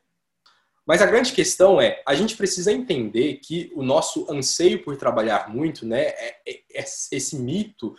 Mas 0.85 1.03
a 1.03 1.07
grande 1.07 1.33
questão 1.33 1.81
é, 1.81 2.03
a 2.05 2.15
gente 2.15 2.37
precisa 2.37 2.73
entender 2.73 3.35
que 3.35 3.71
o 3.77 3.83
nosso 3.83 4.27
anseio 4.29 4.83
por 4.83 4.97
trabalhar 4.97 5.49
muito, 5.49 5.87
né, 5.87 6.01
é, 6.01 6.37
é, 6.49 6.53
é 6.75 6.85
esse 7.13 7.37
mito 7.37 7.95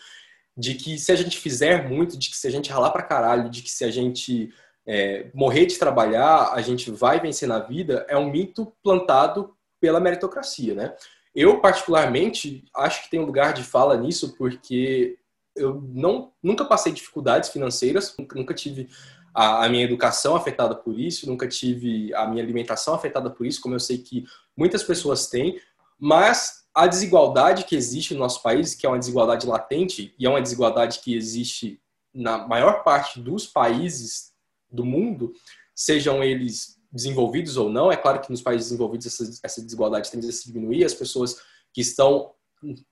de 0.57 0.73
que 0.73 0.97
se 0.97 1.11
a 1.11 1.15
gente 1.15 1.37
fizer 1.37 1.87
muito, 1.87 2.17
de 2.17 2.29
que 2.29 2.35
se 2.35 2.47
a 2.47 2.51
gente 2.51 2.71
ralar 2.71 2.89
para 2.89 3.03
caralho, 3.03 3.49
de 3.49 3.61
que 3.61 3.69
se 3.69 3.85
a 3.85 3.91
gente 3.91 4.51
é, 4.87 5.29
morrer 5.35 5.67
de 5.67 5.77
trabalhar, 5.77 6.51
a 6.51 6.61
gente 6.63 6.89
vai 6.89 7.19
vencer 7.19 7.47
na 7.47 7.59
vida, 7.59 8.05
é 8.09 8.17
um 8.17 8.31
mito 8.31 8.73
plantado 8.81 9.55
pela 9.79 9.99
meritocracia, 9.99 10.73
né? 10.73 10.95
Eu, 11.33 11.61
particularmente, 11.61 12.65
acho 12.75 13.03
que 13.03 13.09
tem 13.09 13.19
um 13.19 13.25
lugar 13.25 13.53
de 13.53 13.63
fala 13.63 13.95
nisso, 13.95 14.35
porque 14.37 15.17
eu 15.55 15.81
não, 15.93 16.31
nunca 16.41 16.65
passei 16.65 16.91
dificuldades 16.91 17.49
financeiras, 17.49 18.15
nunca 18.33 18.53
tive 18.53 18.89
a, 19.33 19.65
a, 19.65 19.69
minha 19.69 19.83
educação 19.83 20.35
afetada 20.35 20.75
por 20.75 20.97
isso, 20.99 21.27
nunca 21.27 21.47
tive 21.47 22.13
a 22.15 22.27
minha 22.27 22.43
alimentação 22.43 22.93
afetada 22.93 23.29
por 23.29 23.45
isso, 23.45 23.61
como 23.61 23.75
eu 23.75 23.79
sei 23.79 23.99
que 23.99 24.25
muitas 24.55 24.83
pessoas 24.83 25.27
têm, 25.27 25.59
mas 25.99 26.65
a 26.73 26.87
desigualdade 26.87 27.65
que 27.65 27.75
existe 27.75 28.13
no 28.13 28.21
nosso 28.21 28.41
país, 28.41 28.73
que 28.73 28.85
é 28.85 28.89
uma 28.89 28.99
desigualdade 28.99 29.45
latente, 29.45 30.13
e 30.17 30.25
é 30.25 30.29
uma 30.29 30.41
desigualdade 30.41 30.99
que 30.99 31.15
existe 31.15 31.79
na 32.13 32.47
maior 32.47 32.83
parte 32.83 33.19
dos 33.19 33.45
países 33.45 34.31
do 34.71 34.85
mundo, 34.85 35.33
sejam 35.75 36.23
eles 36.23 36.78
desenvolvidos 36.91 37.57
ou 37.57 37.69
não. 37.69 37.91
É 37.91 37.97
claro 37.97 38.21
que 38.21 38.31
nos 38.31 38.41
países 38.41 38.67
desenvolvidos 38.67 39.07
essa, 39.07 39.39
essa 39.43 39.61
desigualdade 39.61 40.11
tende 40.11 40.27
a 40.27 40.31
se 40.31 40.51
diminuir, 40.51 40.83
as 40.83 40.93
pessoas 40.93 41.37
que 41.73 41.81
estão 41.81 42.31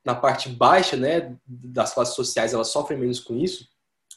na 0.05 0.15
parte 0.15 0.49
baixa 0.49 0.95
né, 0.95 1.35
das 1.45 1.93
classes 1.93 2.15
sociais, 2.15 2.53
elas 2.53 2.69
sofrem 2.69 2.99
menos 2.99 3.19
com 3.19 3.35
isso. 3.35 3.67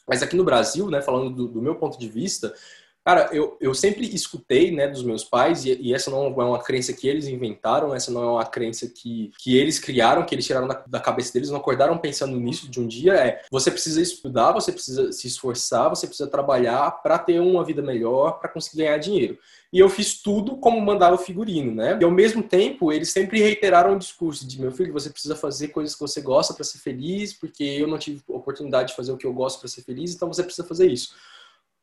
Mas 0.07 0.23
aqui 0.23 0.37
no 0.37 0.45
Brasil, 0.45 0.89
né, 0.89 1.01
falando 1.03 1.35
do, 1.35 1.49
do 1.49 1.63
meu 1.63 1.77
ponto 1.77 1.99
de 1.99 2.09
vista, 2.09 2.55
Cara, 3.03 3.31
eu, 3.33 3.57
eu 3.63 3.73
sempre 3.73 4.07
escutei, 4.15 4.71
né, 4.71 4.87
dos 4.87 5.03
meus 5.03 5.25
pais, 5.25 5.65
e, 5.65 5.75
e, 5.81 5.95
essa 5.95 6.11
não 6.11 6.27
é 6.27 6.45
uma 6.45 6.63
crença 6.63 6.93
que 6.93 7.09
eles 7.09 7.27
inventaram, 7.27 7.95
essa 7.95 8.11
não 8.11 8.23
é 8.23 8.27
uma 8.27 8.45
crença 8.45 8.87
que, 8.87 9.33
que 9.39 9.57
eles 9.57 9.79
criaram, 9.79 10.25
que 10.27 10.35
eles 10.35 10.45
tiraram 10.45 10.69
da, 10.69 10.85
da 10.87 11.01
cabeça 11.01 11.33
deles, 11.33 11.49
não 11.49 11.57
acordaram 11.57 11.97
pensando 11.97 12.37
nisso 12.37 12.71
de 12.71 12.79
um 12.79 12.87
dia, 12.87 13.15
é 13.15 13.43
você 13.51 13.71
precisa 13.71 14.03
estudar, 14.03 14.53
você 14.53 14.71
precisa 14.71 15.13
se 15.13 15.27
esforçar, 15.27 15.89
você 15.89 16.07
precisa 16.07 16.29
trabalhar 16.29 16.91
para 17.03 17.19
ter 17.19 17.41
uma 17.41 17.65
vida 17.65 17.81
melhor, 17.81 18.39
para 18.39 18.51
conseguir 18.51 18.85
ganhar 18.85 18.99
dinheiro. 18.99 19.39
E 19.73 19.79
eu 19.79 19.89
fiz 19.89 20.21
tudo 20.21 20.57
como 20.59 20.79
mandava 20.81 21.15
o 21.15 21.19
figurino, 21.19 21.75
né? 21.75 21.97
E 21.99 22.05
ao 22.05 22.11
mesmo 22.11 22.43
tempo, 22.43 22.93
eles 22.93 23.11
sempre 23.11 23.41
reiteraram 23.41 23.95
o 23.95 23.99
discurso 23.99 24.47
de 24.47 24.61
meu 24.61 24.73
filho, 24.73 24.93
você 24.93 25.09
precisa 25.09 25.35
fazer 25.35 25.69
coisas 25.69 25.95
que 25.95 26.01
você 26.01 26.21
gosta 26.21 26.53
para 26.53 26.65
ser 26.65 26.79
feliz, 26.79 27.33
porque 27.33 27.65
eu 27.65 27.87
não 27.87 27.97
tive 27.97 28.23
oportunidade 28.29 28.91
de 28.91 28.97
fazer 28.97 29.11
o 29.11 29.17
que 29.17 29.27
eu 29.27 29.33
gosto 29.33 29.59
para 29.59 29.69
ser 29.69 29.81
feliz, 29.83 30.15
então 30.15 30.29
você 30.29 30.43
precisa 30.43 30.69
fazer 30.69 30.87
isso. 30.87 31.15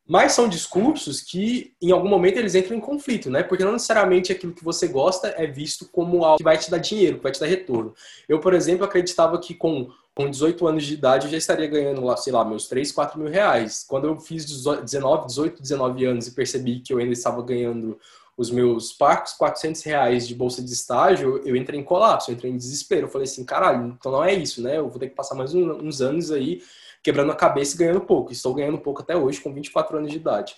Mas 0.07 0.31
são 0.31 0.47
discursos 0.47 1.19
que, 1.19 1.73
em 1.81 1.91
algum 1.91 2.07
momento, 2.07 2.37
eles 2.37 2.55
entram 2.55 2.77
em 2.77 2.79
conflito, 2.79 3.29
né? 3.29 3.43
Porque 3.43 3.65
não 3.65 3.73
necessariamente 3.73 4.31
aquilo 4.31 4.53
que 4.53 4.63
você 4.63 4.87
gosta 4.87 5.33
é 5.37 5.45
visto 5.45 5.85
como 5.91 6.23
algo 6.23 6.37
que 6.37 6.43
vai 6.43 6.57
te 6.57 6.71
dar 6.71 6.77
dinheiro, 6.77 7.17
que 7.17 7.23
vai 7.23 7.31
te 7.31 7.39
dar 7.41 7.45
retorno. 7.45 7.93
Eu, 8.27 8.39
por 8.39 8.53
exemplo, 8.53 8.85
acreditava 8.85 9.37
que 9.37 9.53
com, 9.53 9.89
com 10.15 10.29
18 10.29 10.65
anos 10.65 10.85
de 10.85 10.93
idade 10.93 11.25
eu 11.25 11.31
já 11.31 11.37
estaria 11.37 11.67
ganhando, 11.67 12.15
sei 12.17 12.31
lá, 12.31 12.45
meus 12.45 12.69
3, 12.69 12.89
4 12.93 13.19
mil 13.19 13.29
reais. 13.29 13.83
Quando 13.85 14.07
eu 14.07 14.17
fiz 14.17 14.45
19, 14.45 15.27
18, 15.27 15.61
19 15.61 16.05
anos 16.05 16.27
e 16.27 16.31
percebi 16.31 16.79
que 16.79 16.93
eu 16.93 16.99
ainda 16.99 17.11
estava 17.11 17.41
ganhando 17.41 17.99
os 18.37 18.49
meus 18.49 18.93
parcos 18.93 19.33
400 19.33 19.81
reais 19.83 20.27
de 20.27 20.35
bolsa 20.35 20.61
de 20.61 20.71
estágio, 20.71 21.41
eu 21.43 21.55
entrei 21.55 21.79
em 21.79 21.83
colapso, 21.83 22.31
eu 22.31 22.35
entrei 22.35 22.51
em 22.51 22.57
desespero. 22.57 23.07
Eu 23.07 23.11
falei 23.11 23.25
assim, 23.25 23.43
caralho, 23.43 23.97
então 23.99 24.11
não 24.11 24.23
é 24.23 24.33
isso, 24.33 24.61
né? 24.61 24.77
Eu 24.77 24.87
vou 24.87 24.99
ter 24.99 25.09
que 25.09 25.15
passar 25.15 25.35
mais 25.35 25.53
uns 25.53 26.01
anos 26.01 26.31
aí 26.31 26.61
quebrando 27.03 27.31
a 27.31 27.36
cabeça 27.36 27.75
e 27.75 27.77
ganhando 27.79 28.01
pouco. 28.01 28.31
Estou 28.31 28.53
ganhando 28.53 28.77
pouco 28.77 29.01
até 29.01 29.15
hoje, 29.15 29.41
com 29.41 29.53
24 29.53 29.97
anos 29.97 30.12
de 30.12 30.17
idade. 30.17 30.55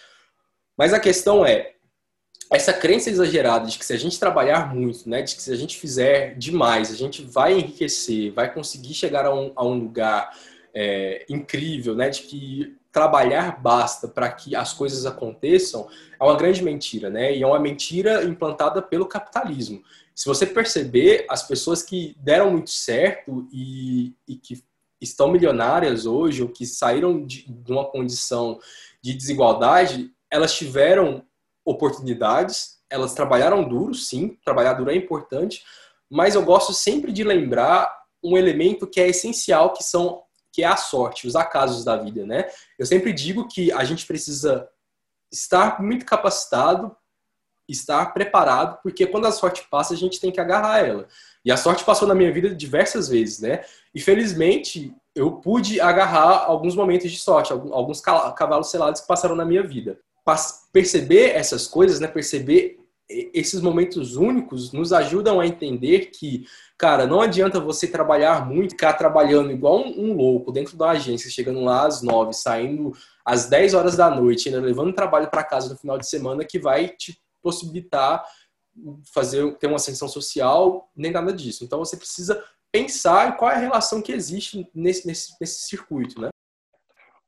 Mas 0.78 0.94
a 0.94 1.00
questão 1.00 1.46
é, 1.46 1.74
essa 2.52 2.74
crença 2.74 3.10
exagerada 3.10 3.68
de 3.68 3.78
que 3.78 3.86
se 3.86 3.94
a 3.94 3.98
gente 3.98 4.20
trabalhar 4.20 4.74
muito, 4.74 5.08
né, 5.08 5.22
de 5.22 5.36
que 5.36 5.42
se 5.42 5.52
a 5.52 5.56
gente 5.56 5.78
fizer 5.78 6.36
demais, 6.36 6.92
a 6.92 6.96
gente 6.96 7.22
vai 7.24 7.54
enriquecer, 7.54 8.34
vai 8.34 8.52
conseguir 8.52 8.94
chegar 8.94 9.26
a 9.26 9.34
um, 9.34 9.52
a 9.56 9.64
um 9.64 9.76
lugar 9.76 10.36
é, 10.74 11.26
incrível, 11.30 11.94
né, 11.94 12.10
de 12.10 12.24
que 12.24 12.80
trabalhar 12.92 13.62
basta 13.62 14.08
para 14.08 14.32
que 14.32 14.56
as 14.56 14.74
coisas 14.74 15.06
aconteçam, 15.06 15.88
é 16.20 16.24
uma 16.24 16.36
grande 16.36 16.64
mentira, 16.64 17.10
né? 17.10 17.36
E 17.36 17.44
é 17.44 17.48
uma 17.48 17.60
mentira 17.60 18.24
implantada 18.24 18.82
pelo 18.82 19.06
capitalismo. 19.06 19.84
Se 20.16 20.26
você 20.26 20.46
perceber, 20.46 21.26
as 21.30 21.48
pessoas 21.48 21.84
que 21.84 22.16
deram 22.20 22.52
muito 22.52 22.72
certo 22.72 23.48
e, 23.54 24.14
e 24.28 24.36
que 24.36 24.64
estão 25.02 25.32
milionárias 25.32 26.06
hoje 26.06 26.42
ou 26.42 26.50
que 26.50 26.66
saíram 26.66 27.26
de, 27.26 27.50
de 27.50 27.72
uma 27.72 27.86
condição 27.86 28.60
de 29.02 29.14
desigualdade, 29.14 30.12
elas 30.30 30.54
tiveram 30.54 31.24
oportunidades, 31.66 32.80
elas 32.90 33.14
trabalharam 33.14 33.68
duro, 33.68 33.94
sim, 33.94 34.38
trabalhar 34.44 34.74
duro 34.74 34.92
é 34.92 34.96
importante, 34.96 35.64
mas 36.10 36.36
eu 36.36 36.44
gosto 36.44 36.74
sempre 36.74 37.12
de 37.12 37.24
lembrar 37.24 38.00
um 38.24 38.38
elemento 38.38 38.88
que 38.88 39.00
é 39.00 39.08
essencial, 39.08 39.74
que 39.74 39.84
são 39.84 40.24
que 40.52 40.64
é 40.64 40.68
a 40.68 40.76
sorte, 40.76 41.28
os 41.28 41.36
acasos 41.36 41.86
da 41.86 41.96
vida, 41.96 42.26
né? 42.26 42.50
Eu 42.78 42.86
sempre 42.86 43.14
digo 43.14 43.48
que 43.48 43.72
a 43.72 43.84
gente 43.84 44.06
precisa 44.08 44.68
estar 45.32 45.80
muito 45.82 46.06
capacitado, 46.06 46.96
estar 47.68 48.14
preparado, 48.14 48.80
porque 48.82 49.06
quando 49.06 49.28
a 49.28 49.32
sorte 49.32 49.68
passa, 49.70 49.94
a 49.94 49.98
gente 49.98 50.20
tem 50.20 50.32
que 50.32 50.42
agarrar 50.42 50.80
ela. 50.80 51.08
E 51.50 51.52
a 51.52 51.58
sorte 51.58 51.84
passou 51.84 52.08
na 52.08 52.14
minha 52.14 52.32
vida 52.32 52.54
diversas 52.54 53.10
vezes, 53.10 53.40
né? 53.40 53.62
E 53.92 54.00
felizmente 54.00 54.94
eu 55.16 55.32
pude 55.32 55.82
agarrar 55.82 56.46
alguns 56.46 56.76
momentos 56.76 57.10
de 57.12 57.18
sorte, 57.18 57.52
alguns 57.52 58.00
cavalos 58.00 58.70
selados 58.70 59.02
que 59.02 59.08
passaram 59.08 59.36
na 59.36 59.44
minha 59.44 59.64
vida. 59.64 59.98
Perceber 60.72 61.32
essas 61.32 61.66
coisas, 61.66 62.00
né? 62.00 62.08
Perceber 62.08 62.78
esses 63.10 63.62
momentos 63.62 64.16
únicos 64.16 64.72
nos 64.72 64.94
ajudam 64.94 65.40
a 65.40 65.48
entender 65.48 66.12
que, 66.12 66.46
cara, 66.78 67.08
não 67.08 67.20
adianta 67.20 67.60
você 67.60 67.88
trabalhar 67.88 68.46
muito, 68.46 68.74
ficar 68.74 68.94
trabalhando 68.94 69.50
igual 69.50 69.80
um, 69.80 70.12
um 70.12 70.14
louco 70.14 70.52
dentro 70.52 70.78
da 70.78 70.92
agência, 70.92 71.32
chegando 71.32 71.62
lá 71.62 71.88
às 71.88 72.04
nove, 72.04 72.32
saindo 72.32 72.94
às 73.26 73.48
dez 73.48 73.74
horas 73.74 73.98
da 73.98 74.08
noite, 74.08 74.50
ainda 74.50 74.62
levando 74.62 74.94
trabalho 74.94 75.32
para 75.32 75.44
casa 75.44 75.68
no 75.70 75.80
final 75.80 75.98
de 75.98 76.08
semana, 76.08 76.46
que 76.46 76.60
vai 76.60 76.90
te 76.90 77.20
possibilitar 77.42 78.24
fazer 79.14 79.56
ter 79.58 79.68
uma 79.68 79.76
ascensão 79.76 80.08
social, 80.08 80.90
nem 80.96 81.12
nada 81.12 81.34
disso. 81.34 81.64
Então 81.64 81.80
você 81.80 81.98
precisa 81.98 82.44
pensar 82.72 83.36
qual 83.38 83.52
é 83.52 83.56
a 83.56 83.60
relação 83.60 84.02
que 84.02 84.12
existe 84.12 84.70
nesse, 84.74 85.08
nesse, 85.08 85.36
nesse 85.40 85.68
circuito, 85.68 86.22
né? 86.22 86.30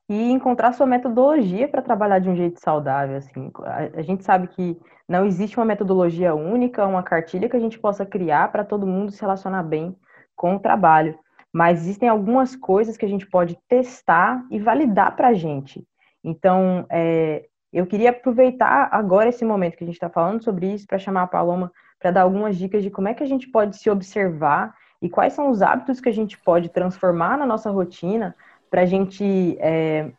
E 0.10 0.30
encontrar 0.30 0.74
sua 0.74 0.86
metodologia 0.86 1.70
para 1.70 1.82
trabalhar 1.82 2.20
de 2.20 2.30
um 2.30 2.36
jeito 2.36 2.60
saudável, 2.60 3.16
assim. 3.16 3.50
A, 3.64 4.00
a 4.00 4.02
gente 4.02 4.24
sabe 4.26 4.48
que 4.48 4.78
não 5.08 5.26
existe 5.26 5.58
uma 5.58 5.66
metodologia 5.66 6.36
única, 6.36 6.86
uma 6.86 7.02
cartilha 7.02 7.48
que 7.50 7.56
a 7.56 7.60
gente 7.60 7.80
possa 7.80 8.06
criar 8.06 8.52
para 8.52 8.66
todo 8.66 8.86
mundo 8.86 9.12
se 9.12 9.22
relacionar 9.22 9.64
bem 9.64 9.96
com 10.36 10.56
o 10.56 10.60
trabalho. 10.60 11.18
Mas 11.54 11.82
existem 11.82 12.10
algumas 12.10 12.56
coisas 12.56 12.98
que 12.98 13.06
a 13.06 13.10
gente 13.10 13.26
pode 13.26 13.58
testar 13.68 14.46
e 14.52 14.60
validar 14.60 15.16
para 15.16 15.30
a 15.30 15.34
gente. 15.34 15.86
Então, 16.24 16.86
é, 16.90 17.48
eu 17.72 17.86
queria 17.86 18.10
aproveitar 18.10 18.90
agora 18.92 19.30
esse 19.30 19.46
momento 19.46 19.78
que 19.78 19.84
a 19.84 19.88
gente 19.88 19.96
está 19.96 20.10
falando 20.10 20.44
sobre 20.44 20.74
isso 20.74 20.86
para 20.86 21.00
chamar 21.00 21.24
a 21.24 21.28
Paloma 21.28 21.72
para 22.00 22.12
dar 22.12 22.24
algumas 22.24 22.58
dicas 22.58 22.84
de 22.84 22.90
como 22.90 23.08
é 23.08 23.14
que 23.14 23.24
a 23.24 23.28
gente 23.28 23.48
pode 23.48 23.78
se 23.78 23.90
observar 23.90 24.74
e 25.02 25.10
quais 25.10 25.34
são 25.34 25.50
os 25.50 25.62
hábitos 25.62 26.02
que 26.02 26.10
a 26.10 26.14
gente 26.14 26.38
pode 26.38 26.70
transformar 26.70 27.38
na 27.38 27.46
nossa 27.46 27.70
rotina 27.70 28.36
para 28.70 28.82
a 28.82 28.86
gente. 28.86 29.58
É, 29.60 30.12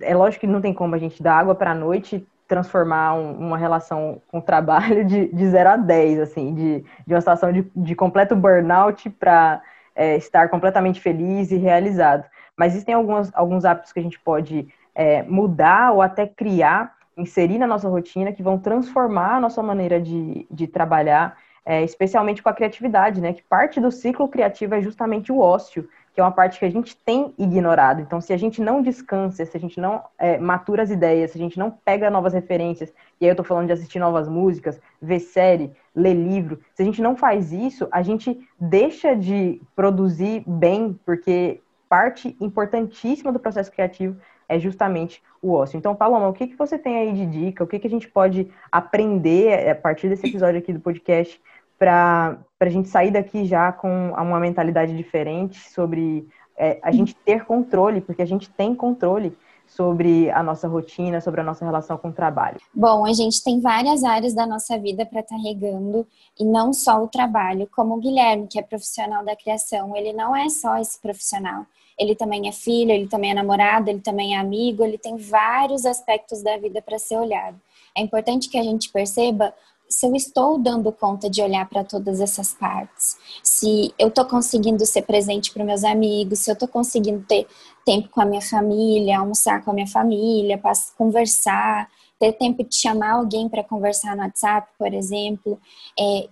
é 0.00 0.14
lógico 0.14 0.42
que 0.42 0.46
não 0.46 0.60
tem 0.60 0.74
como 0.74 0.94
a 0.94 0.98
gente 0.98 1.22
dar 1.22 1.38
água 1.38 1.54
para 1.54 1.70
a 1.70 1.74
noite 1.74 2.26
transformar 2.46 3.14
um, 3.14 3.32
uma 3.38 3.56
relação 3.56 4.20
com 4.26 4.38
o 4.38 4.42
trabalho 4.42 5.04
de, 5.04 5.32
de 5.32 5.48
0 5.48 5.70
a 5.70 5.76
10, 5.76 6.18
assim, 6.18 6.52
de, 6.52 6.84
de 7.06 7.14
uma 7.14 7.20
situação 7.20 7.52
de, 7.52 7.70
de 7.76 7.94
completo 7.94 8.34
burnout 8.34 9.08
para 9.08 9.62
é, 9.94 10.16
estar 10.16 10.48
completamente 10.48 11.00
feliz 11.00 11.52
e 11.52 11.56
realizado. 11.56 12.24
Mas 12.56 12.72
existem 12.72 12.94
algumas, 12.94 13.30
alguns 13.34 13.64
hábitos 13.64 13.92
que 13.92 14.00
a 14.00 14.02
gente 14.02 14.18
pode 14.18 14.68
é, 14.94 15.22
mudar 15.22 15.92
ou 15.92 16.02
até 16.02 16.26
criar, 16.26 16.94
inserir 17.16 17.58
na 17.58 17.66
nossa 17.66 17.88
rotina, 17.88 18.32
que 18.32 18.42
vão 18.42 18.58
transformar 18.58 19.36
a 19.36 19.40
nossa 19.40 19.62
maneira 19.62 20.00
de, 20.00 20.46
de 20.50 20.66
trabalhar, 20.66 21.36
é, 21.64 21.82
especialmente 21.84 22.42
com 22.42 22.48
a 22.48 22.54
criatividade, 22.54 23.20
né? 23.20 23.32
Que 23.32 23.42
parte 23.42 23.80
do 23.80 23.90
ciclo 23.90 24.28
criativo 24.28 24.74
é 24.74 24.80
justamente 24.80 25.30
o 25.30 25.38
ócio, 25.38 25.88
que 26.12 26.20
é 26.20 26.24
uma 26.24 26.32
parte 26.32 26.58
que 26.58 26.64
a 26.64 26.70
gente 26.70 26.96
tem 26.96 27.32
ignorado. 27.38 28.00
Então, 28.00 28.20
se 28.20 28.32
a 28.32 28.36
gente 28.36 28.60
não 28.60 28.82
descansa, 28.82 29.44
se 29.44 29.56
a 29.56 29.60
gente 29.60 29.80
não 29.80 30.02
é, 30.18 30.38
matura 30.38 30.82
as 30.82 30.90
ideias, 30.90 31.30
se 31.30 31.38
a 31.38 31.40
gente 31.40 31.58
não 31.58 31.70
pega 31.70 32.10
novas 32.10 32.32
referências, 32.32 32.92
e 33.20 33.24
aí 33.24 33.30
eu 33.30 33.36
tô 33.36 33.44
falando 33.44 33.66
de 33.66 33.72
assistir 33.72 33.98
novas 33.98 34.28
músicas, 34.28 34.80
ver 35.00 35.20
série, 35.20 35.72
ler 35.94 36.14
livro, 36.14 36.60
se 36.74 36.82
a 36.82 36.84
gente 36.84 37.00
não 37.00 37.16
faz 37.16 37.52
isso, 37.52 37.86
a 37.92 38.02
gente 38.02 38.38
deixa 38.58 39.14
de 39.14 39.60
produzir 39.76 40.42
bem, 40.46 40.98
porque 41.04 41.60
parte 41.88 42.36
importantíssima 42.40 43.32
do 43.32 43.40
processo 43.40 43.70
criativo 43.70 44.16
é 44.50 44.58
justamente 44.58 45.22
o 45.40 45.52
ócio. 45.52 45.78
Então, 45.78 45.94
Paloma, 45.94 46.26
o 46.26 46.32
que, 46.32 46.48
que 46.48 46.56
você 46.56 46.76
tem 46.76 46.98
aí 46.98 47.12
de 47.12 47.24
dica? 47.24 47.62
O 47.62 47.68
que, 47.68 47.78
que 47.78 47.86
a 47.86 47.90
gente 47.90 48.08
pode 48.08 48.50
aprender 48.70 49.46
é, 49.46 49.70
a 49.70 49.76
partir 49.76 50.08
desse 50.08 50.26
episódio 50.26 50.58
aqui 50.58 50.72
do 50.72 50.80
podcast 50.80 51.40
para 51.78 52.36
a 52.58 52.68
gente 52.68 52.88
sair 52.88 53.12
daqui 53.12 53.44
já 53.44 53.70
com 53.70 54.10
uma 54.10 54.40
mentalidade 54.40 54.94
diferente 54.96 55.70
sobre 55.70 56.28
é, 56.58 56.80
a 56.82 56.90
gente 56.90 57.14
ter 57.14 57.44
controle, 57.44 58.00
porque 58.00 58.22
a 58.22 58.26
gente 58.26 58.50
tem 58.50 58.74
controle 58.74 59.34
sobre 59.68 60.28
a 60.32 60.42
nossa 60.42 60.66
rotina, 60.66 61.20
sobre 61.20 61.40
a 61.40 61.44
nossa 61.44 61.64
relação 61.64 61.96
com 61.96 62.08
o 62.08 62.12
trabalho? 62.12 62.58
Bom, 62.74 63.06
a 63.06 63.12
gente 63.12 63.42
tem 63.44 63.60
várias 63.60 64.02
áreas 64.02 64.34
da 64.34 64.44
nossa 64.44 64.76
vida 64.76 65.06
para 65.06 65.20
estar 65.20 65.36
tá 65.36 65.40
regando 65.40 66.04
e 66.38 66.44
não 66.44 66.72
só 66.72 67.04
o 67.04 67.06
trabalho, 67.06 67.68
como 67.70 67.94
o 67.94 68.00
Guilherme, 68.00 68.48
que 68.48 68.58
é 68.58 68.62
profissional 68.62 69.24
da 69.24 69.36
criação, 69.36 69.96
ele 69.96 70.12
não 70.12 70.34
é 70.34 70.48
só 70.48 70.76
esse 70.76 71.00
profissional. 71.00 71.64
Ele 72.00 72.14
também 72.14 72.48
é 72.48 72.52
filho, 72.52 72.90
ele 72.90 73.06
também 73.06 73.32
é 73.32 73.34
namorado, 73.34 73.90
ele 73.90 74.00
também 74.00 74.34
é 74.34 74.38
amigo, 74.38 74.82
ele 74.82 74.96
tem 74.96 75.18
vários 75.18 75.84
aspectos 75.84 76.42
da 76.42 76.56
vida 76.56 76.80
para 76.80 76.98
ser 76.98 77.18
olhado. 77.18 77.60
É 77.94 78.00
importante 78.00 78.48
que 78.48 78.56
a 78.56 78.62
gente 78.62 78.90
perceba 78.90 79.54
se 79.90 80.06
eu 80.06 80.14
estou 80.14 80.56
dando 80.56 80.92
conta 80.92 81.28
de 81.28 81.42
olhar 81.42 81.68
para 81.68 81.82
todas 81.82 82.20
essas 82.20 82.54
partes, 82.54 83.18
se 83.42 83.92
eu 83.98 84.08
estou 84.08 84.24
conseguindo 84.24 84.86
ser 84.86 85.02
presente 85.02 85.52
para 85.52 85.64
meus 85.64 85.82
amigos, 85.82 86.38
se 86.38 86.50
eu 86.50 86.54
estou 86.54 86.68
conseguindo 86.68 87.24
ter 87.26 87.46
tempo 87.84 88.08
com 88.08 88.20
a 88.20 88.24
minha 88.24 88.40
família, 88.40 89.18
almoçar 89.18 89.64
com 89.64 89.72
a 89.72 89.74
minha 89.74 89.88
família, 89.88 90.60
conversar, 90.96 91.90
ter 92.20 92.32
tempo 92.34 92.62
de 92.62 92.76
chamar 92.76 93.14
alguém 93.14 93.48
para 93.48 93.64
conversar 93.64 94.14
no 94.14 94.22
WhatsApp, 94.22 94.68
por 94.78 94.94
exemplo, 94.94 95.60
é, 95.98 96.28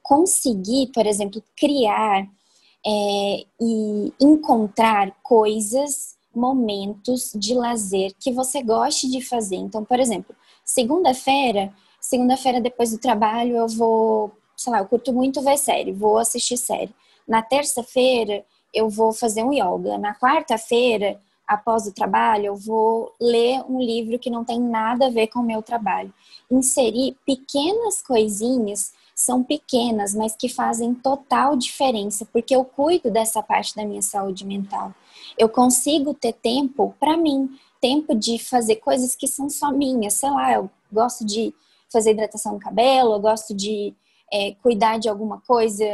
conseguir, 0.00 0.92
por 0.94 1.04
exemplo, 1.04 1.42
criar 1.56 2.28
é, 2.84 3.44
e 3.60 4.12
encontrar 4.20 5.12
coisas, 5.22 6.16
momentos 6.34 7.32
de 7.34 7.54
lazer 7.54 8.12
que 8.18 8.32
você 8.32 8.62
goste 8.62 9.10
de 9.10 9.20
fazer. 9.20 9.56
Então, 9.56 9.84
por 9.84 10.00
exemplo, 10.00 10.34
segunda-feira 10.64 11.72
Segunda-feira, 12.02 12.60
depois 12.60 12.90
do 12.90 12.98
trabalho, 12.98 13.56
eu 13.56 13.68
vou, 13.68 14.32
sei 14.56 14.72
lá, 14.72 14.80
eu 14.80 14.86
curto 14.86 15.12
muito 15.12 15.40
ver 15.40 15.56
série, 15.56 15.92
vou 15.92 16.18
assistir 16.18 16.56
série. 16.56 16.92
Na 17.28 17.40
terça-feira, 17.40 18.44
eu 18.74 18.88
vou 18.90 19.12
fazer 19.12 19.44
um 19.44 19.52
yoga. 19.52 19.96
Na 19.98 20.12
quarta-feira, 20.12 21.20
após 21.46 21.86
o 21.86 21.94
trabalho, 21.94 22.46
eu 22.46 22.56
vou 22.56 23.12
ler 23.20 23.62
um 23.68 23.80
livro 23.80 24.18
que 24.18 24.28
não 24.28 24.44
tem 24.44 24.60
nada 24.60 25.06
a 25.06 25.10
ver 25.10 25.28
com 25.28 25.38
o 25.38 25.44
meu 25.44 25.62
trabalho. 25.62 26.12
Inserir 26.50 27.16
pequenas 27.24 28.02
coisinhas 28.02 28.92
são 29.24 29.42
pequenas, 29.42 30.14
mas 30.14 30.34
que 30.34 30.48
fazem 30.48 30.94
total 30.94 31.56
diferença, 31.56 32.26
porque 32.32 32.54
eu 32.54 32.64
cuido 32.64 33.10
dessa 33.10 33.42
parte 33.42 33.74
da 33.74 33.84
minha 33.84 34.02
saúde 34.02 34.44
mental. 34.44 34.94
Eu 35.38 35.48
consigo 35.48 36.12
ter 36.12 36.32
tempo 36.32 36.94
para 36.98 37.16
mim, 37.16 37.48
tempo 37.80 38.14
de 38.14 38.38
fazer 38.38 38.76
coisas 38.76 39.14
que 39.14 39.26
são 39.26 39.48
só 39.48 39.70
minhas. 39.70 40.14
Sei 40.14 40.30
lá, 40.30 40.52
eu 40.52 40.70
gosto 40.92 41.24
de 41.24 41.54
fazer 41.90 42.10
hidratação 42.12 42.54
no 42.54 42.60
cabelo, 42.60 43.14
eu 43.14 43.20
gosto 43.20 43.54
de 43.54 43.94
é, 44.32 44.54
cuidar 44.62 44.98
de 44.98 45.08
alguma 45.08 45.40
coisa, 45.40 45.84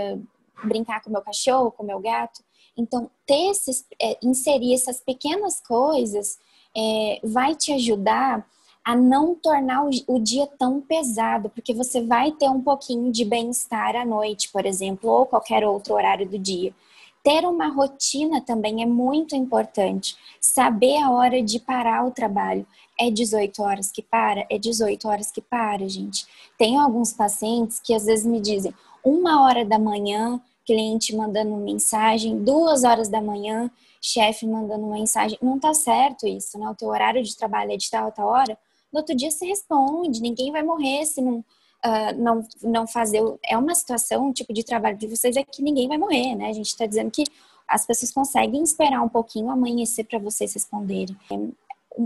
brincar 0.65 1.03
com 1.03 1.11
meu 1.11 1.23
cachorro, 1.23 1.73
com 1.73 1.83
meu 1.83 2.01
gato. 2.01 2.43
Então, 2.77 3.11
ter 3.27 3.51
esses, 3.51 3.85
é, 4.01 4.17
inserir 4.23 4.73
essas 4.73 5.01
pequenas 5.01 5.61
coisas 5.61 6.39
é, 6.77 7.21
vai 7.25 7.55
te 7.55 7.73
ajudar 7.73 8.47
a 8.85 8.97
não 8.97 9.35
tornar 9.35 9.85
o, 10.07 10.19
dia 10.19 10.47
tão 10.59 10.81
pesado, 10.81 11.51
porque 11.51 11.75
você 11.75 12.01
vai 12.01 12.33
ter 12.33 12.49
um 12.49 12.61
pouquinho 12.61 13.13
de 13.13 13.25
bem-estar 13.25 13.95
à 13.97 14.05
noite, 14.05 14.51
por 14.51 14.65
exemplo, 14.65 15.11
ou 15.11 15.27
qualquer 15.27 15.65
outro 15.65 15.95
horário 15.95 16.29
do 16.29 16.39
dia. 16.39 16.75
Ter 17.23 17.45
uma 17.45 17.69
rotina 17.69 18.41
também 18.41 18.83
é 18.83 18.87
muito 18.87 19.37
importante. 19.37 20.17
Saber 20.41 20.97
a 21.03 21.11
hora 21.11 21.43
de 21.43 21.59
parar 21.59 22.07
o 22.07 22.11
trabalho. 22.11 22.67
É 22.99 23.11
18 23.11 23.63
horas 23.63 23.91
que 23.91 24.03
para? 24.03 24.47
É 24.49 24.57
18 24.57 25.07
horas 25.07 25.31
que 25.31 25.43
para, 25.43 25.87
gente. 25.89 26.27
Tem 26.57 26.79
alguns 26.79 27.13
pacientes 27.13 27.81
que 27.81 27.93
às 27.93 28.07
vezes 28.07 28.25
me 28.25 28.41
dizem 28.41 28.73
uma 29.05 29.45
hora 29.45 29.65
da 29.65 29.79
manhã, 29.79 30.41
cliente 30.65 31.15
mandando 31.15 31.57
mensagem, 31.57 32.43
duas 32.43 32.85
horas 32.85 33.09
da 33.09 33.21
manhã, 33.21 33.71
chefe 34.01 34.47
mandando 34.47 34.87
mensagem. 34.87 35.39
Não 35.43 35.59
tá 35.59 35.75
certo 35.75 36.27
isso, 36.27 36.59
né? 36.59 36.69
O 36.69 36.75
teu 36.75 36.89
horário 36.89 37.23
de 37.23 37.37
trabalho 37.37 37.73
é 37.73 37.77
de 37.77 37.91
tal 37.91 38.09
a 38.09 38.11
tal 38.11 38.29
hora. 38.29 38.59
No 38.93 39.01
outro 39.01 39.15
dia 39.15 39.31
você 39.31 39.47
responde, 39.47 40.21
ninguém 40.21 40.51
vai 40.51 40.63
morrer 40.63 41.05
se 41.05 41.21
não 41.21 41.45
uh, 41.85 42.17
não, 42.17 42.45
não 42.63 42.87
fazer. 42.87 43.23
É 43.45 43.57
uma 43.57 43.75
situação, 43.75 44.29
um 44.29 44.33
tipo 44.33 44.53
de 44.53 44.65
trabalho 44.65 44.97
de 44.97 45.07
vocês 45.07 45.37
é 45.37 45.43
que 45.43 45.63
ninguém 45.63 45.89
vai 45.89 45.99
morrer, 45.99 46.35
né? 46.35 46.49
A 46.49 46.53
gente 46.53 46.69
está 46.69 46.87
dizendo 46.87 47.11
que 47.11 47.25
as 47.67 47.87
pessoas 47.87 48.13
conseguem 48.13 48.63
esperar 48.63 49.03
um 49.03 49.09
pouquinho 49.09 49.51
amanhecer 49.51 50.05
para 50.05 50.19
vocês 50.19 50.55
responderem. 50.55 51.17
Um, 51.31 51.53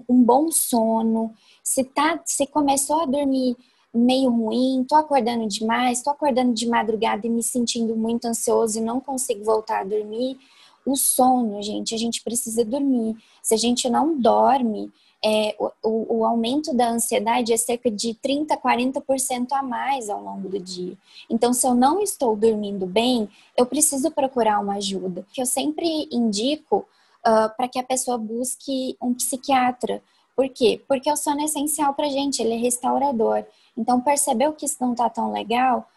um, 0.09 0.23
bom 0.23 0.51
sono. 0.51 1.33
Se, 1.63 1.85
tá, 1.85 2.21
se 2.25 2.47
começou 2.47 3.03
a 3.03 3.07
dormir 3.07 3.57
meio 3.95 4.31
ruim, 4.31 4.85
tô 4.89 4.97
acordando 4.97 5.47
demais, 5.47 6.03
tô 6.03 6.11
acordando 6.11 6.53
de 6.55 6.67
madrugada 6.67 7.27
e 7.27 7.31
me 7.31 7.43
sentindo 7.43 7.95
muito 7.95 8.25
ansioso 8.25 8.79
e 8.79 8.83
não 8.83 9.01
consigo 9.01 9.45
voltar 9.45 9.81
a 9.81 9.85
dormir. 9.85 10.39
O 10.85 10.97
sono, 10.97 11.63
gente, 11.63 11.95
a 11.95 11.99
gente 11.99 12.23
precisa 12.23 12.65
dormir. 12.65 13.17
Se 13.43 13.55
a 13.55 13.57
gente 13.57 13.89
não 13.89 14.19
dorme, 14.19 14.93
é, 15.25 15.55
o, 15.83 16.19
o, 16.19 16.27
aumento 16.27 16.75
da 16.75 16.91
ansiedade 16.91 17.53
é 17.53 17.57
cerca 17.57 17.89
de 17.89 18.09
30%, 18.15 18.61
40% 18.61 19.53
a 19.53 19.63
mais 19.63 20.11
ao 20.11 20.21
longo 20.21 20.49
do 20.49 20.59
dia. 20.59 20.99
Então, 21.31 21.53
se 21.53 21.65
eu 21.67 21.75
não 21.75 22.01
estou 22.01 22.35
dormindo 22.35 22.87
bem, 22.87 23.29
eu 23.57 23.65
preciso 23.65 24.11
procurar 24.11 24.59
uma 24.59 24.75
ajuda. 24.75 25.25
Eu 25.37 25.47
sempre 25.47 26.09
indico 26.11 26.79
uh, 27.21 27.57
para 27.57 27.69
que 27.69 27.79
a 27.79 27.85
pessoa 27.85 28.19
busque 28.19 28.97
um 29.01 29.15
psiquiatra. 29.15 30.03
Por 30.35 30.49
quê? 30.49 30.83
Porque 30.89 31.11
o 31.11 31.17
sono 31.17 31.43
é 31.43 31.45
essencial 31.45 31.95
para 31.95 32.09
gente, 32.09 32.43
ele 32.43 32.55
é 32.55 32.59
restaurador. 32.59 33.45
Então, 33.77 34.01
percebeu 34.01 34.53
que 34.53 34.67
isso 34.67 34.79
não 34.81 34.91
está 34.93 35.09
tão 35.09 35.33
legal, 35.33 35.89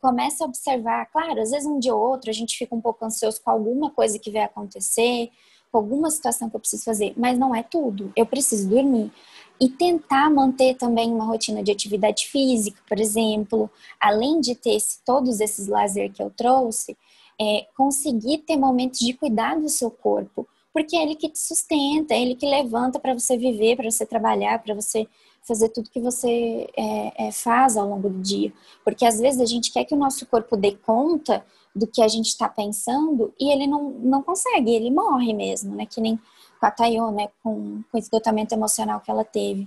começa 0.00 0.44
a 0.44 0.46
observar. 0.46 1.06
Claro, 1.06 1.40
às 1.40 1.50
vezes 1.50 1.66
um 1.66 1.78
dia 1.78 1.94
ou 1.94 2.00
outro 2.00 2.30
a 2.30 2.32
gente 2.32 2.56
fica 2.56 2.74
um 2.74 2.80
pouco 2.80 3.04
ansioso 3.04 3.40
com 3.42 3.50
alguma 3.50 3.90
coisa 3.90 4.18
que 4.18 4.30
vai 4.30 4.42
acontecer, 4.42 5.30
com 5.70 5.78
alguma 5.78 6.10
situação 6.10 6.48
que 6.48 6.56
eu 6.56 6.60
preciso 6.60 6.84
fazer, 6.84 7.12
mas 7.16 7.38
não 7.38 7.54
é 7.54 7.62
tudo. 7.62 8.12
Eu 8.16 8.26
preciso 8.26 8.68
dormir. 8.68 9.12
E 9.58 9.70
tentar 9.70 10.30
manter 10.30 10.74
também 10.74 11.10
uma 11.10 11.24
rotina 11.24 11.62
de 11.62 11.72
atividade 11.72 12.26
física, 12.26 12.78
por 12.86 13.00
exemplo, 13.00 13.70
além 13.98 14.38
de 14.38 14.54
ter 14.54 14.74
esse, 14.74 14.98
todos 15.04 15.40
esses 15.40 15.66
lazer 15.66 16.12
que 16.12 16.22
eu 16.22 16.30
trouxe, 16.30 16.96
é, 17.40 17.66
conseguir 17.74 18.38
ter 18.38 18.56
momentos 18.56 19.00
de 19.00 19.14
cuidar 19.14 19.58
do 19.58 19.68
seu 19.68 19.90
corpo, 19.90 20.46
porque 20.76 20.94
é 20.94 21.02
ele 21.02 21.14
que 21.14 21.30
te 21.30 21.38
sustenta, 21.38 22.12
é 22.12 22.20
ele 22.20 22.34
que 22.34 22.44
levanta 22.44 23.00
para 23.00 23.14
você 23.14 23.34
viver, 23.34 23.76
para 23.76 23.90
você 23.90 24.04
trabalhar, 24.04 24.62
para 24.62 24.74
você 24.74 25.08
fazer 25.42 25.70
tudo 25.70 25.88
que 25.88 25.98
você 25.98 26.68
é, 26.76 27.28
é, 27.28 27.32
faz 27.32 27.78
ao 27.78 27.88
longo 27.88 28.10
do 28.10 28.20
dia. 28.20 28.52
Porque 28.84 29.06
às 29.06 29.18
vezes 29.18 29.40
a 29.40 29.46
gente 29.46 29.72
quer 29.72 29.86
que 29.86 29.94
o 29.94 29.98
nosso 29.98 30.26
corpo 30.26 30.54
dê 30.54 30.72
conta 30.72 31.42
do 31.74 31.86
que 31.86 32.02
a 32.02 32.08
gente 32.08 32.26
está 32.26 32.46
pensando 32.46 33.32
e 33.40 33.50
ele 33.50 33.66
não, 33.66 33.88
não 33.88 34.22
consegue, 34.22 34.70
ele 34.70 34.90
morre 34.90 35.32
mesmo, 35.32 35.74
né? 35.74 35.86
Que 35.86 35.98
nem 35.98 36.20
com 36.60 36.66
a 36.66 36.70
Tayo, 36.70 37.10
né? 37.10 37.28
Com, 37.42 37.82
com 37.90 37.96
o 37.96 37.98
esgotamento 37.98 38.54
emocional 38.54 39.00
que 39.00 39.10
ela 39.10 39.24
teve. 39.24 39.66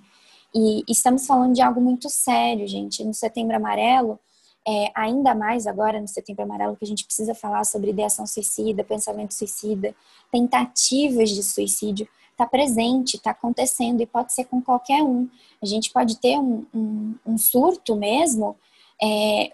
E, 0.53 0.83
estamos 0.87 1.25
falando 1.25 1.55
de 1.55 1.61
algo 1.63 1.81
muito 1.81 2.07
sério, 2.07 2.67
gente. 2.67 3.03
No 3.03 3.15
Setembro 3.15 3.55
Amarelo, 3.55 4.19
é, 4.67 4.91
ainda 4.95 5.33
mais 5.33 5.65
agora 5.65 5.99
no 5.99 6.07
Setembro 6.07 6.43
Amarelo, 6.43 6.75
que 6.75 6.85
a 6.85 6.87
gente 6.87 7.05
precisa 7.05 7.33
falar 7.33 7.63
sobre 7.63 7.89
ideação 7.89 8.27
suicida, 8.27 8.83
pensamento 8.83 9.33
suicida, 9.33 9.95
tentativas 10.31 11.29
de 11.29 11.41
suicídio, 11.43 12.07
está 12.31 12.45
presente, 12.45 13.17
está 13.17 13.31
acontecendo 13.31 14.01
e 14.01 14.05
pode 14.05 14.33
ser 14.33 14.45
com 14.45 14.61
qualquer 14.61 15.03
um. 15.03 15.29
A 15.61 15.65
gente 15.65 15.91
pode 15.91 16.19
ter 16.19 16.37
um, 16.37 16.65
um, 16.73 17.15
um 17.25 17.37
surto 17.37 17.95
mesmo 17.95 18.55
é, 19.01 19.51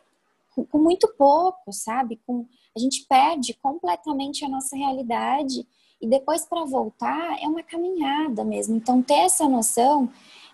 com, 0.53 0.65
com 0.65 0.77
muito 0.77 1.07
pouco, 1.17 1.71
sabe? 1.71 2.19
Com, 2.27 2.45
a 2.75 2.79
gente 2.79 3.05
perde 3.07 3.53
completamente 3.55 4.45
a 4.45 4.49
nossa 4.49 4.75
realidade 4.75 5.65
e 6.01 6.07
depois 6.07 6.45
para 6.45 6.65
voltar 6.65 7.41
é 7.41 7.47
uma 7.47 7.63
caminhada 7.63 8.43
mesmo. 8.43 8.75
Então 8.75 9.01
ter 9.01 9.21
essa 9.21 9.47
noção 9.47 10.09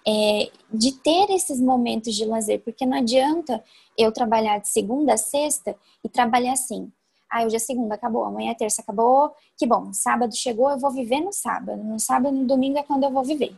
é, 0.07 0.51
de 0.73 0.91
ter 0.93 1.29
esses 1.29 1.59
momentos 1.59 2.15
de 2.15 2.25
lazer, 2.25 2.61
porque 2.63 2.85
não 2.85 2.97
adianta 2.97 3.63
eu 3.97 4.11
trabalhar 4.11 4.59
de 4.59 4.67
segunda 4.67 5.13
a 5.13 5.17
sexta 5.17 5.75
e 6.03 6.09
trabalhar 6.09 6.53
assim. 6.53 6.91
Ah, 7.29 7.45
hoje 7.45 7.55
é 7.55 7.59
segunda, 7.59 7.95
acabou. 7.95 8.25
Amanhã 8.25 8.51
é 8.51 8.55
terça, 8.55 8.81
acabou. 8.81 9.33
Que 9.57 9.65
bom, 9.65 9.93
sábado 9.93 10.35
chegou, 10.35 10.69
eu 10.69 10.77
vou 10.77 10.91
viver 10.91 11.21
no 11.21 11.31
sábado. 11.31 11.81
No 11.81 11.99
sábado, 11.99 12.35
no 12.35 12.45
domingo 12.45 12.77
é 12.77 12.83
quando 12.83 13.03
eu 13.03 13.11
vou 13.11 13.23
viver. 13.23 13.55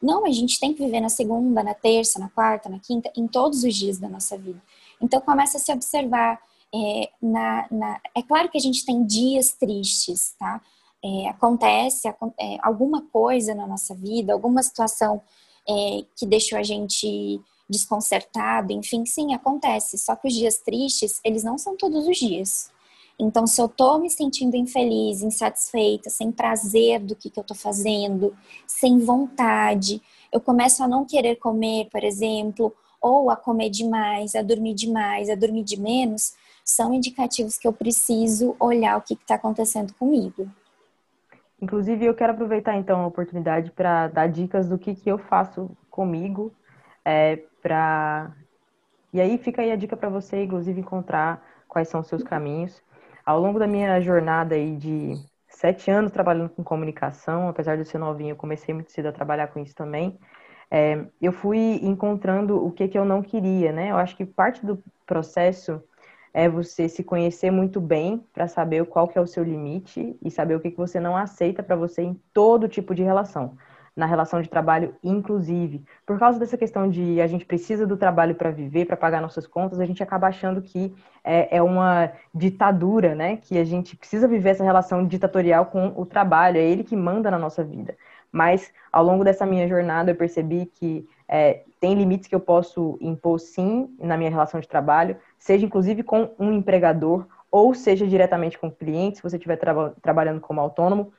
Não, 0.00 0.24
a 0.26 0.30
gente 0.30 0.60
tem 0.60 0.72
que 0.72 0.84
viver 0.84 1.00
na 1.00 1.08
segunda, 1.08 1.62
na 1.62 1.74
terça, 1.74 2.18
na 2.18 2.28
quarta, 2.28 2.68
na 2.68 2.78
quinta, 2.78 3.10
em 3.16 3.26
todos 3.26 3.64
os 3.64 3.74
dias 3.74 3.98
da 3.98 4.08
nossa 4.08 4.36
vida. 4.36 4.62
Então 5.00 5.20
começa 5.20 5.56
a 5.56 5.60
se 5.60 5.72
observar. 5.72 6.40
É, 6.74 7.10
na, 7.22 7.66
na, 7.70 8.00
é 8.14 8.22
claro 8.22 8.48
que 8.48 8.58
a 8.58 8.60
gente 8.60 8.84
tem 8.84 9.04
dias 9.06 9.52
tristes, 9.52 10.34
tá? 10.38 10.60
é, 11.06 11.28
acontece 11.28 12.08
é, 12.08 12.58
alguma 12.62 13.02
coisa 13.02 13.54
na 13.54 13.66
nossa 13.66 13.94
vida, 13.94 14.32
alguma 14.32 14.62
situação 14.62 15.22
é, 15.68 16.04
que 16.16 16.26
deixou 16.26 16.58
a 16.58 16.62
gente 16.62 17.40
desconcertado, 17.68 18.72
enfim, 18.72 19.04
sim, 19.04 19.34
acontece. 19.34 19.98
Só 19.98 20.14
que 20.14 20.28
os 20.28 20.34
dias 20.34 20.58
tristes, 20.58 21.20
eles 21.24 21.42
não 21.42 21.58
são 21.58 21.76
todos 21.76 22.06
os 22.06 22.16
dias. 22.16 22.70
Então, 23.18 23.46
se 23.46 23.60
eu 23.60 23.68
tô 23.68 23.98
me 23.98 24.10
sentindo 24.10 24.56
infeliz, 24.56 25.22
insatisfeita, 25.22 26.10
sem 26.10 26.30
prazer 26.30 27.00
do 27.00 27.16
que, 27.16 27.30
que 27.30 27.40
eu 27.40 27.44
tô 27.44 27.54
fazendo, 27.54 28.36
sem 28.66 28.98
vontade, 28.98 30.02
eu 30.30 30.40
começo 30.40 30.82
a 30.82 30.88
não 30.88 31.04
querer 31.04 31.36
comer, 31.36 31.88
por 31.90 32.04
exemplo, 32.04 32.74
ou 33.00 33.30
a 33.30 33.36
comer 33.36 33.70
demais, 33.70 34.34
a 34.34 34.42
dormir 34.42 34.74
demais, 34.74 35.30
a 35.30 35.34
dormir 35.34 35.64
de 35.64 35.80
menos, 35.80 36.34
são 36.64 36.92
indicativos 36.92 37.56
que 37.56 37.66
eu 37.66 37.72
preciso 37.72 38.54
olhar 38.60 38.98
o 38.98 39.02
que 39.02 39.14
está 39.14 39.36
acontecendo 39.36 39.94
comigo. 39.94 40.50
Inclusive, 41.60 42.04
eu 42.04 42.14
quero 42.14 42.32
aproveitar 42.32 42.76
então 42.76 43.00
a 43.00 43.06
oportunidade 43.06 43.70
para 43.72 44.08
dar 44.08 44.28
dicas 44.28 44.68
do 44.68 44.78
que, 44.78 44.94
que 44.94 45.10
eu 45.10 45.18
faço 45.18 45.70
comigo, 45.90 46.54
é, 47.04 47.36
para 47.62 48.36
e 49.12 49.20
aí 49.20 49.38
fica 49.38 49.62
aí 49.62 49.72
a 49.72 49.76
dica 49.76 49.96
para 49.96 50.08
você, 50.10 50.42
inclusive, 50.44 50.80
encontrar 50.80 51.42
quais 51.68 51.88
são 51.88 52.00
os 52.00 52.06
seus 52.06 52.22
caminhos. 52.22 52.82
Ao 53.24 53.40
longo 53.40 53.58
da 53.58 53.66
minha 53.66 54.00
jornada 54.00 54.54
aí 54.54 54.76
de 54.76 55.14
sete 55.48 55.90
anos 55.90 56.12
trabalhando 56.12 56.50
com 56.50 56.62
comunicação, 56.62 57.48
apesar 57.48 57.76
de 57.76 57.84
ser 57.84 57.98
novinho, 57.98 58.32
eu 58.32 58.36
comecei 58.36 58.74
muito 58.74 58.92
cedo 58.92 59.06
a 59.06 59.12
trabalhar 59.12 59.48
com 59.48 59.60
isso 59.60 59.74
também. 59.74 60.18
É, 60.70 61.06
eu 61.20 61.32
fui 61.32 61.80
encontrando 61.82 62.62
o 62.62 62.70
que, 62.72 62.88
que 62.88 62.98
eu 62.98 63.04
não 63.04 63.22
queria, 63.22 63.72
né? 63.72 63.90
Eu 63.90 63.96
acho 63.96 64.16
que 64.16 64.26
parte 64.26 64.66
do 64.66 64.82
processo 65.06 65.82
é 66.36 66.50
você 66.50 66.86
se 66.86 67.02
conhecer 67.02 67.50
muito 67.50 67.80
bem 67.80 68.22
para 68.34 68.46
saber 68.46 68.84
qual 68.84 69.08
que 69.08 69.16
é 69.16 69.20
o 69.22 69.26
seu 69.26 69.42
limite 69.42 70.18
e 70.22 70.30
saber 70.30 70.54
o 70.54 70.60
que, 70.60 70.70
que 70.70 70.76
você 70.76 71.00
não 71.00 71.16
aceita 71.16 71.62
para 71.62 71.74
você 71.74 72.02
em 72.02 72.20
todo 72.34 72.68
tipo 72.68 72.94
de 72.94 73.02
relação. 73.02 73.56
Na 73.96 74.04
relação 74.04 74.42
de 74.42 74.50
trabalho, 74.50 74.94
inclusive. 75.02 75.82
Por 76.04 76.18
causa 76.18 76.38
dessa 76.38 76.58
questão 76.58 76.90
de 76.90 77.22
a 77.22 77.26
gente 77.26 77.46
precisa 77.46 77.86
do 77.86 77.96
trabalho 77.96 78.34
para 78.34 78.50
viver, 78.50 78.84
para 78.84 78.98
pagar 78.98 79.22
nossas 79.22 79.46
contas, 79.46 79.80
a 79.80 79.86
gente 79.86 80.02
acaba 80.02 80.26
achando 80.26 80.60
que 80.60 80.94
é, 81.24 81.56
é, 81.56 81.62
uma 81.62 82.12
ditadura, 82.34 83.14
né? 83.14 83.38
Que 83.38 83.56
a 83.56 83.64
gente 83.64 83.96
precisa 83.96 84.28
viver 84.28 84.50
essa 84.50 84.62
relação 84.62 85.06
ditatorial 85.06 85.64
com 85.64 85.94
o 85.96 86.04
trabalho, 86.04 86.58
é 86.58 86.62
ele 86.62 86.84
que 86.84 86.94
manda 86.94 87.30
na 87.30 87.38
nossa 87.38 87.64
vida. 87.64 87.96
Mas 88.36 88.70
ao 88.92 89.02
longo 89.02 89.24
dessa 89.24 89.46
minha 89.46 89.66
jornada 89.66 90.10
eu 90.10 90.14
percebi 90.14 90.66
que 90.66 91.08
é, 91.26 91.62
tem 91.80 91.94
limites 91.94 92.28
que 92.28 92.34
eu 92.34 92.40
posso 92.40 92.98
impor 93.00 93.40
sim 93.40 93.88
na 93.98 94.14
minha 94.14 94.28
relação 94.28 94.60
de 94.60 94.68
trabalho, 94.68 95.16
seja 95.38 95.64
inclusive 95.64 96.02
com 96.02 96.28
um 96.38 96.52
empregador 96.52 97.26
ou 97.50 97.72
seja 97.72 98.06
diretamente 98.06 98.58
com 98.58 98.70
clientes, 98.70 99.20
se 99.20 99.22
você 99.22 99.36
estiver 99.36 99.56
tra 99.56 99.88
trabalhando 100.02 100.38
como 100.38 100.60
autônomo. 100.60 101.14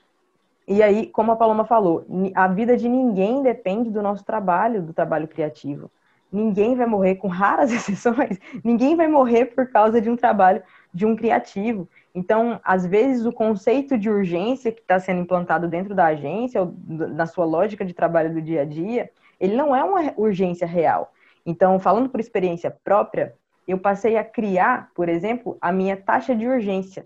E 0.67 0.83
aí, 0.83 1.07
como 1.07 1.31
a 1.31 1.35
Paloma 1.35 1.65
falou, 1.65 2.05
a 2.35 2.47
vida 2.49 2.77
de 2.77 2.87
ninguém 2.87 3.41
depende 3.41 3.89
do 3.89 4.03
nosso 4.03 4.23
trabalho, 4.23 4.83
do 4.83 4.93
trabalho 4.93 5.27
criativo. 5.27 5.89
Ninguém 6.31 6.75
vai 6.75 6.85
morrer, 6.85 7.15
com 7.15 7.27
raras 7.27 7.71
exceções, 7.73 8.37
ninguém 8.63 8.95
vai 8.95 9.07
morrer 9.07 9.45
por 9.45 9.71
causa 9.71 9.99
de 9.99 10.07
um 10.07 10.15
trabalho 10.15 10.61
de 10.97 11.05
um 11.05 11.15
criativo. 11.15 11.87
Então, 12.13 12.59
às 12.63 12.87
vezes, 12.87 13.23
o 13.23 13.31
conceito 13.31 13.95
de 13.99 14.09
urgência 14.09 14.71
que 14.71 14.81
está 14.81 14.99
sendo 14.99 15.21
implantado 15.21 15.67
dentro 15.67 15.93
da 15.93 16.07
agência, 16.07 16.59
ou 16.59 16.73
na 16.87 17.27
sua 17.27 17.45
lógica 17.45 17.85
de 17.85 17.93
trabalho 17.93 18.33
do 18.33 18.41
dia 18.41 18.63
a 18.63 18.65
dia, 18.65 19.11
ele 19.39 19.55
não 19.55 19.75
é 19.75 19.83
uma 19.83 20.11
urgência 20.17 20.65
real. 20.65 21.13
Então, 21.45 21.79
falando 21.79 22.09
por 22.09 22.19
experiência 22.19 22.75
própria, 22.83 23.35
eu 23.67 23.77
passei 23.77 24.17
a 24.17 24.23
criar, 24.23 24.89
por 24.95 25.07
exemplo, 25.07 25.55
a 25.61 25.71
minha 25.71 25.95
taxa 25.95 26.35
de 26.35 26.47
urgência. 26.47 27.05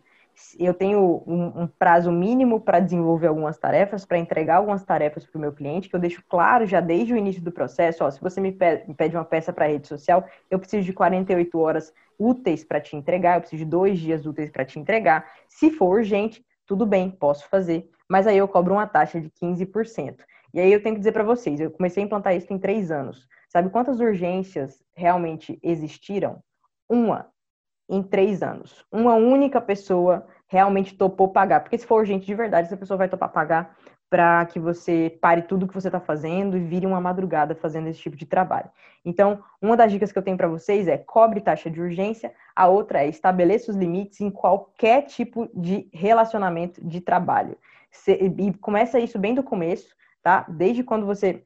Eu 0.60 0.74
tenho 0.74 1.24
um, 1.28 1.63
um 1.63 1.67
prazo 1.67 2.12
mínimo 2.12 2.60
para 2.60 2.80
desenvolver 2.80 3.28
algumas 3.28 3.58
tarefas, 3.58 4.06
para 4.06 4.17
entregar 4.17 4.58
algumas 4.58 4.84
tarefas 4.84 5.26
para 5.26 5.38
o 5.38 5.41
meu 5.41 5.52
cliente, 5.52 5.89
que 5.89 5.96
eu 5.96 6.00
deixo 6.00 6.24
claro 6.28 6.65
já 6.65 6.80
desde 6.80 7.13
o 7.13 7.17
início 7.17 7.41
do 7.41 7.52
processo. 7.52 8.04
Ó, 8.04 8.12
se 8.12 8.20
você 8.20 8.41
me 8.41 8.52
pede 8.52 9.15
uma 9.15 9.26
peça 9.26 9.54
para 9.54 9.67
rede 9.67 9.88
social, 9.88 10.26
eu 10.50 10.60
preciso 10.60 10.84
de 10.84 10.94
48 10.94 11.60
horas 11.60 11.94
úteis 12.17 12.63
para 12.63 12.80
te 12.80 12.96
entregar, 12.96 13.38
eu 13.38 13.41
preciso 13.41 13.63
de 13.63 13.70
dois 13.70 14.00
dias 14.00 14.26
úteis 14.26 14.50
para 14.50 14.65
te 14.65 14.80
entregar. 14.80 15.26
Se 15.48 15.72
for 15.72 15.98
urgente, 15.98 16.46
tudo 16.65 16.86
bem, 16.86 17.10
posso 17.10 17.48
fazer, 17.50 17.89
mas 18.08 18.28
aí 18.28 18.38
eu 18.38 18.48
cobro 18.48 18.74
uma 18.74 18.88
taxa 18.88 19.20
de 19.20 19.30
15%. 19.30 20.24
E 20.54 20.60
aí 20.60 20.72
eu 20.72 20.84
tenho 20.84 20.96
que 20.96 21.00
dizer 21.00 21.13
para 21.13 21.24
vocês, 21.24 21.60
eu 21.60 21.72
comecei 21.72 22.04
a 22.04 22.06
implantar 22.06 22.36
isso 22.36 22.52
em 22.52 22.60
três 22.60 22.91
anos. 22.91 23.28
Sabe 23.50 23.70
quantas 23.70 24.00
urgências 24.00 24.84
realmente 24.96 25.60
existiram? 25.63 26.41
Uma 26.89 27.31
em 27.91 28.01
três 28.01 28.41
anos. 28.41 28.86
Uma 28.89 29.15
única 29.15 29.60
pessoa 29.60 30.25
realmente 30.47 30.95
topou 30.95 31.27
pagar. 31.27 31.60
Porque 31.60 31.77
se 31.77 31.86
for 31.86 31.97
urgente 31.99 32.25
de 32.25 32.34
verdade, 32.34 32.67
essa 32.67 32.77
pessoa 32.77 32.97
vai 32.97 33.10
topar 33.10 33.30
pagar 33.30 33.75
para 34.10 34.45
que 34.45 34.60
você 34.60 35.17
pare 35.21 35.41
tudo 35.41 35.67
que 35.67 35.73
você 35.73 35.88
está 35.89 35.99
fazendo 35.99 36.58
e 36.58 36.62
vire 36.62 36.86
uma 36.86 36.99
madrugada 36.99 37.54
fazendo 37.56 37.88
esse 37.88 37.99
tipo 37.99 38.15
de 38.15 38.25
trabalho. 38.25 38.69
Então, 39.06 39.43
uma 39.62 39.75
das 39.77 39.91
dicas 39.91 40.12
que 40.12 40.17
eu 40.17 40.23
tenho 40.23 40.38
para 40.38 40.47
vocês 40.47 40.88
é 40.88 40.97
cobre 40.97 41.39
taxa 41.41 41.69
de 41.69 41.82
urgência, 41.82 42.34
a 42.56 42.67
outra 42.67 43.04
é 43.04 43.08
estabeleça 43.08 43.71
os 43.71 43.77
limites 43.77 44.19
em 44.19 44.30
qualquer 44.30 45.04
tipo 45.04 45.49
de 45.54 45.89
relacionamento 45.93 46.86
de 46.86 46.99
trabalho. 46.99 47.58
E 48.38 48.54
começa 48.54 48.99
isso 48.99 49.17
bem 49.17 49.34
do 49.34 49.43
começo, 49.43 49.95
tá? 50.21 50.45
Desde 50.49 50.84
quando 50.84 51.06
você 51.06 51.43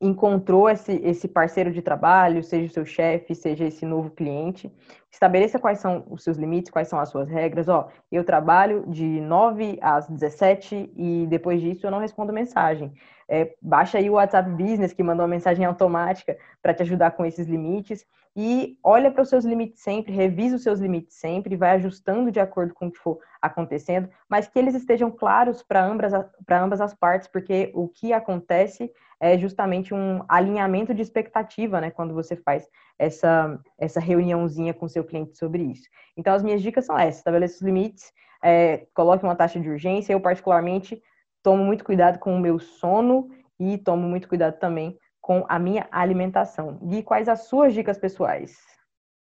encontrou 0.00 0.68
esse, 0.68 0.92
esse 1.02 1.26
parceiro 1.26 1.72
de 1.72 1.80
trabalho, 1.80 2.42
seja 2.42 2.66
o 2.66 2.74
seu 2.74 2.84
chefe, 2.84 3.34
seja 3.34 3.64
esse 3.64 3.86
novo 3.86 4.10
cliente, 4.10 4.70
estabeleça 5.10 5.58
quais 5.58 5.78
são 5.78 6.04
os 6.10 6.22
seus 6.22 6.36
limites, 6.36 6.70
quais 6.70 6.88
são 6.88 6.98
as 6.98 7.08
suas 7.08 7.28
regras. 7.28 7.68
Ó, 7.68 7.88
eu 8.12 8.22
trabalho 8.22 8.84
de 8.88 9.20
9 9.20 9.78
às 9.80 10.06
17 10.06 10.92
e 10.94 11.26
depois 11.28 11.60
disso 11.62 11.86
eu 11.86 11.90
não 11.90 11.98
respondo 11.98 12.32
mensagem. 12.32 12.92
É, 13.28 13.54
baixa 13.60 13.98
aí 13.98 14.08
o 14.10 14.14
WhatsApp 14.14 14.50
Business, 14.50 14.92
que 14.92 15.02
manda 15.02 15.22
uma 15.22 15.28
mensagem 15.28 15.64
automática 15.64 16.36
para 16.62 16.74
te 16.74 16.82
ajudar 16.82 17.12
com 17.12 17.24
esses 17.24 17.46
limites. 17.46 18.04
E 18.36 18.78
olha 18.84 19.10
para 19.10 19.22
os 19.22 19.30
seus 19.30 19.46
limites 19.46 19.82
sempre, 19.82 20.12
revisa 20.12 20.56
os 20.56 20.62
seus 20.62 20.78
limites 20.78 21.16
sempre, 21.16 21.56
vai 21.56 21.70
ajustando 21.70 22.30
de 22.30 22.38
acordo 22.38 22.74
com 22.74 22.88
o 22.88 22.92
que 22.92 22.98
for 22.98 23.18
acontecendo, 23.40 24.10
mas 24.28 24.46
que 24.46 24.58
eles 24.58 24.74
estejam 24.74 25.10
claros 25.10 25.62
para 25.62 25.82
ambas, 25.82 26.12
ambas 26.50 26.82
as 26.82 26.92
partes, 26.92 27.28
porque 27.28 27.72
o 27.74 27.88
que 27.88 28.12
acontece 28.12 28.92
é 29.20 29.38
justamente 29.38 29.94
um 29.94 30.22
alinhamento 30.28 30.94
de 30.94 31.02
expectativa, 31.02 31.80
né, 31.80 31.90
quando 31.90 32.14
você 32.14 32.36
faz 32.36 32.68
essa, 32.98 33.58
essa 33.78 34.00
reuniãozinha 34.00 34.74
com 34.74 34.88
seu 34.88 35.04
cliente 35.04 35.36
sobre 35.36 35.62
isso. 35.62 35.88
Então, 36.16 36.34
as 36.34 36.42
minhas 36.42 36.62
dicas 36.62 36.84
são 36.86 36.98
essas: 36.98 37.18
estabeleça 37.18 37.56
os 37.56 37.62
limites, 37.62 38.12
é, 38.42 38.86
coloque 38.94 39.24
uma 39.24 39.36
taxa 39.36 39.60
de 39.60 39.68
urgência. 39.68 40.12
Eu, 40.12 40.20
particularmente, 40.20 41.02
tomo 41.42 41.64
muito 41.64 41.84
cuidado 41.84 42.18
com 42.18 42.34
o 42.34 42.40
meu 42.40 42.58
sono 42.58 43.28
e 43.58 43.78
tomo 43.78 44.06
muito 44.08 44.28
cuidado 44.28 44.58
também 44.58 44.98
com 45.20 45.44
a 45.48 45.58
minha 45.58 45.88
alimentação. 45.90 46.78
Gui, 46.82 47.02
quais 47.02 47.28
as 47.28 47.48
suas 47.48 47.74
dicas 47.74 47.98
pessoais? 47.98 48.56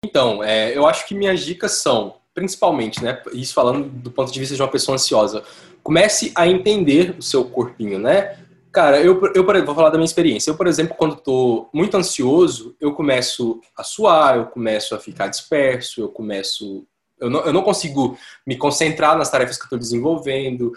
Então, 0.05 0.45
é, 0.45 0.77
eu 0.77 0.87
acho 0.87 1.07
que 1.07 1.15
minhas 1.15 1.41
dicas 1.41 1.73
são, 1.73 2.17
principalmente, 2.35 3.03
né, 3.03 3.21
isso 3.33 3.55
falando 3.55 3.89
do 3.89 4.11
ponto 4.11 4.31
de 4.31 4.39
vista 4.39 4.55
de 4.55 4.63
uma 4.63 4.71
pessoa 4.71 4.95
ansiosa, 4.97 5.43
comece 5.83 6.31
a 6.37 6.47
entender 6.47 7.17
o 7.19 7.23
seu 7.23 7.45
corpinho, 7.47 7.99
né? 7.99 8.37
Cara, 8.79 9.01
eu, 9.01 9.21
eu 9.35 9.45
vou 9.45 9.75
falar 9.75 9.91
da 9.91 9.99
minha 9.99 10.05
experiência. 10.05 10.53
Eu, 10.53 10.57
por 10.57 10.69
exemplo, 10.69 10.95
quando 10.97 11.15
estou 11.15 11.69
muito 11.75 11.97
ansioso, 11.97 12.77
eu 12.81 12.93
começo 12.93 13.61
a 13.77 13.83
suar, 13.83 14.37
eu 14.37 14.47
começo 14.47 14.95
a 14.95 15.01
ficar 15.01 15.27
disperso, 15.27 16.01
eu 16.01 16.09
começo. 16.09 16.87
Eu 17.19 17.29
não, 17.29 17.41
eu 17.41 17.53
não 17.53 17.63
consigo 17.63 18.17
me 18.47 18.57
concentrar 18.57 19.19
nas 19.19 19.33
tarefas 19.33 19.59
que 19.59 19.65
estou 19.65 19.77
desenvolvendo. 19.77 20.71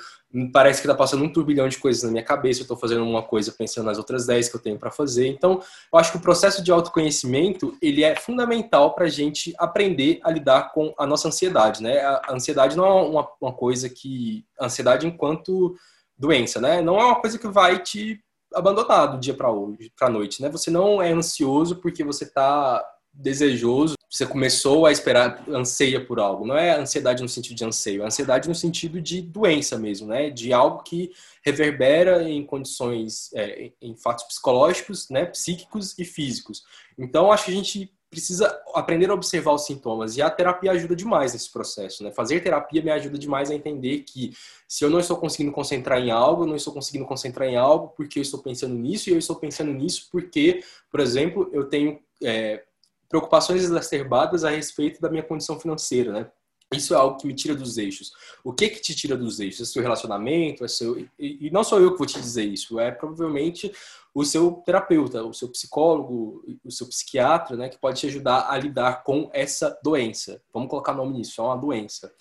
Parece 0.51 0.81
que 0.81 0.87
está 0.87 0.97
passando 0.97 1.23
um 1.23 1.31
turbilhão 1.31 1.69
de 1.69 1.77
coisas 1.77 2.01
na 2.01 2.09
minha 2.09 2.23
cabeça. 2.23 2.61
Eu 2.61 2.63
estou 2.63 2.75
fazendo 2.75 3.03
uma 3.03 3.21
coisa 3.21 3.51
pensando 3.51 3.85
nas 3.85 3.99
outras 3.99 4.25
10 4.25 4.49
que 4.49 4.55
eu 4.55 4.61
tenho 4.61 4.79
para 4.79 4.89
fazer. 4.89 5.27
Então, 5.27 5.61
eu 5.93 5.99
acho 5.99 6.11
que 6.11 6.17
o 6.17 6.21
processo 6.21 6.63
de 6.63 6.71
autoconhecimento 6.71 7.77
ele 7.83 8.03
é 8.03 8.15
fundamental 8.15 8.95
para 8.95 9.05
a 9.05 9.09
gente 9.09 9.53
aprender 9.59 10.19
a 10.23 10.31
lidar 10.31 10.71
com 10.73 10.91
a 10.97 11.05
nossa 11.05 11.27
ansiedade. 11.27 11.83
Né? 11.83 11.99
A 11.99 12.31
ansiedade 12.31 12.75
não 12.75 12.83
é 12.83 12.93
uma, 13.03 13.27
uma 13.39 13.53
coisa 13.53 13.87
que. 13.87 14.43
A 14.59 14.65
ansiedade 14.65 15.05
enquanto 15.05 15.75
doença, 16.21 16.61
né? 16.61 16.81
Não 16.81 16.99
é 16.99 17.03
uma 17.03 17.19
coisa 17.19 17.39
que 17.39 17.47
vai 17.47 17.81
te 17.81 18.23
abandonar 18.53 19.11
do 19.11 19.19
dia 19.19 19.33
para 19.33 19.49
hoje, 19.49 19.91
para 19.97 20.09
noite, 20.09 20.41
né? 20.41 20.49
Você 20.49 20.69
não 20.69 21.01
é 21.01 21.11
ansioso 21.11 21.77
porque 21.77 22.03
você 22.03 22.25
está 22.25 22.85
desejoso, 23.13 23.95
você 24.09 24.25
começou 24.25 24.85
a 24.85 24.91
esperar, 24.91 25.43
anseia 25.49 26.05
por 26.05 26.19
algo. 26.19 26.45
Não 26.45 26.55
é 26.55 26.77
ansiedade 26.77 27.23
no 27.23 27.27
sentido 27.27 27.57
de 27.57 27.65
anseio, 27.65 28.03
é 28.03 28.05
ansiedade 28.05 28.47
no 28.47 28.55
sentido 28.55 29.01
de 29.01 29.21
doença 29.21 29.77
mesmo, 29.77 30.07
né? 30.07 30.29
De 30.29 30.53
algo 30.53 30.83
que 30.83 31.11
reverbera 31.43 32.29
em 32.29 32.45
condições, 32.45 33.33
é, 33.33 33.71
em 33.81 33.95
fatos 33.97 34.25
psicológicos, 34.25 35.09
né? 35.09 35.25
Psíquicos 35.25 35.97
e 35.97 36.05
físicos. 36.05 36.63
Então, 36.97 37.31
acho 37.31 37.45
que 37.45 37.51
a 37.51 37.55
gente 37.55 37.91
precisa 38.11 38.61
aprender 38.75 39.09
a 39.09 39.13
observar 39.13 39.53
os 39.53 39.65
sintomas 39.65 40.17
e 40.17 40.21
a 40.21 40.29
terapia 40.29 40.71
ajuda 40.71 40.93
demais 40.93 41.31
nesse 41.31 41.49
processo, 41.49 42.03
né? 42.03 42.11
Fazer 42.11 42.41
terapia 42.41 42.83
me 42.83 42.91
ajuda 42.91 43.17
demais 43.17 43.49
a 43.49 43.55
entender 43.55 43.99
que 43.99 44.33
se 44.67 44.83
eu 44.83 44.89
não 44.89 44.99
estou 44.99 45.15
conseguindo 45.15 45.53
concentrar 45.53 45.97
em 45.97 46.11
algo, 46.11 46.43
eu 46.43 46.47
não 46.47 46.57
estou 46.57 46.73
conseguindo 46.73 47.05
concentrar 47.05 47.47
em 47.47 47.55
algo 47.55 47.93
porque 47.95 48.19
eu 48.19 48.21
estou 48.21 48.41
pensando 48.41 48.75
nisso 48.75 49.09
e 49.09 49.13
eu 49.13 49.17
estou 49.17 49.37
pensando 49.37 49.71
nisso 49.71 50.09
porque, 50.11 50.61
por 50.91 50.99
exemplo, 50.99 51.49
eu 51.53 51.63
tenho 51.69 52.01
é, 52.21 52.65
preocupações 53.07 53.63
exacerbadas 53.63 54.43
a 54.43 54.49
respeito 54.49 54.99
da 54.99 55.09
minha 55.09 55.23
condição 55.23 55.57
financeira, 55.57 56.11
né? 56.11 56.31
Isso 56.73 56.93
é 56.93 56.97
algo 56.97 57.17
que 57.17 57.27
me 57.27 57.33
tira 57.33 57.53
dos 57.53 57.77
eixos. 57.77 58.13
O 58.43 58.53
que 58.53 58.69
que 58.69 58.81
te 58.81 58.95
tira 58.95 59.17
dos 59.17 59.39
eixos? 59.39 59.69
É 59.69 59.71
seu 59.71 59.81
relacionamento? 59.81 60.63
É 60.63 60.67
seu... 60.67 61.05
E, 61.19 61.49
não 61.51 61.63
sou 61.63 61.79
eu 61.81 61.91
que 61.91 61.97
vou 61.97 62.07
te 62.07 62.19
dizer 62.19 62.45
isso, 62.45 62.79
é 62.79 62.91
provavelmente 62.91 63.71
o 64.13 64.23
seu 64.23 64.51
terapeuta, 64.65 65.23
o 65.23 65.33
seu 65.33 65.49
psicólogo, 65.49 66.43
o 66.63 66.71
seu 66.71 66.87
psiquiatra, 66.87 67.55
né, 67.57 67.69
que 67.69 67.77
pode 67.77 67.99
te 67.99 68.07
ajudar 68.07 68.49
a 68.49 68.57
lidar 68.57 69.03
com 69.03 69.29
essa 69.33 69.77
doença. 69.83 70.41
Vamos 70.53 70.69
colocar 70.69 70.93
nome 70.93 71.17
nisso, 71.17 71.41
é 71.41 71.43
uma 71.43 71.57
doença. 71.57 72.13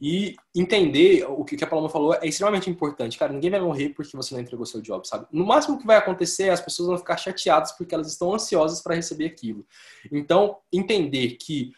E 0.00 0.34
entender 0.52 1.24
o 1.28 1.44
que 1.44 1.62
a 1.62 1.66
Paloma 1.66 1.88
falou 1.88 2.12
é 2.14 2.26
extremamente 2.26 2.68
importante. 2.68 3.16
Cara, 3.16 3.32
ninguém 3.32 3.50
vai 3.50 3.60
morrer 3.60 3.90
porque 3.90 4.16
você 4.16 4.34
não 4.34 4.42
entregou 4.42 4.66
seu 4.66 4.80
job, 4.80 5.06
sabe? 5.06 5.28
No 5.30 5.46
máximo 5.46 5.78
que 5.78 5.86
vai 5.86 5.96
acontecer, 5.96 6.50
as 6.50 6.60
pessoas 6.60 6.88
vão 6.88 6.98
ficar 6.98 7.16
chateadas 7.16 7.70
porque 7.70 7.94
elas 7.94 8.08
estão 8.08 8.34
ansiosas 8.34 8.82
para 8.82 8.96
receber 8.96 9.26
aquilo. 9.26 9.64
Então, 10.10 10.58
entender 10.72 11.36
que 11.36 11.72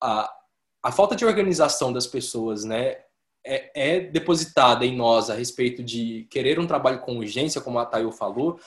a, 0.00 0.28
a 0.82 0.90
falta 0.90 1.14
de 1.14 1.24
organização 1.24 1.92
das 1.92 2.06
pessoas, 2.06 2.64
né, 2.64 2.98
é, 3.44 3.70
é, 3.74 4.00
depositada 4.00 4.84
em 4.84 4.96
nós 4.96 5.30
a 5.30 5.34
respeito 5.34 5.82
de 5.82 6.26
querer 6.30 6.58
um 6.58 6.66
trabalho 6.66 7.00
com 7.00 7.18
urgência, 7.18 7.60
como 7.60 7.78
a 7.78 7.86
Tayo 7.86 8.12
falou, 8.12 8.60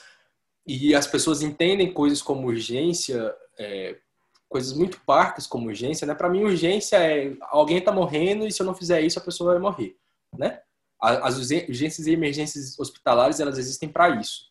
e 0.66 0.94
as 0.94 1.06
pessoas 1.06 1.42
entendem 1.42 1.92
coisas 1.92 2.22
como 2.22 2.46
urgência, 2.46 3.34
é, 3.58 3.96
coisas 4.48 4.72
muito 4.72 5.00
parcas 5.04 5.46
como 5.46 5.66
urgência, 5.66 6.06
né? 6.06 6.14
Para 6.14 6.28
mim, 6.28 6.44
urgência 6.44 6.96
é 6.96 7.36
alguém 7.42 7.78
está 7.78 7.92
morrendo 7.92 8.46
e 8.46 8.52
se 8.52 8.62
eu 8.62 8.66
não 8.66 8.74
fizer 8.74 9.00
isso, 9.00 9.18
a 9.18 9.22
pessoa 9.22 9.52
vai 9.52 9.60
morrer, 9.60 9.96
né? 10.36 10.60
As 11.00 11.36
urgências 11.36 12.06
e 12.06 12.12
emergências 12.12 12.78
hospitalares, 12.78 13.38
elas 13.38 13.58
existem 13.58 13.90
para 13.90 14.08
isso. 14.08 14.50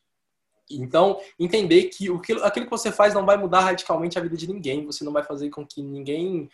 Então, 0.70 1.20
entender 1.40 1.86
que 1.86 2.08
aquilo 2.44 2.66
que 2.66 2.72
você 2.72 2.92
faz 2.92 3.14
não 3.14 3.26
vai 3.26 3.38
mudar 3.38 3.62
radicalmente 3.62 4.20
a 4.20 4.22
vida 4.22 4.38
de 4.38 4.48
ninguém, 4.48 4.86
você 4.86 5.04
não 5.04 5.12
vai 5.12 5.24
fazer 5.24 5.50
com 5.50 5.66
que 5.66 5.82
ninguém 5.82 6.50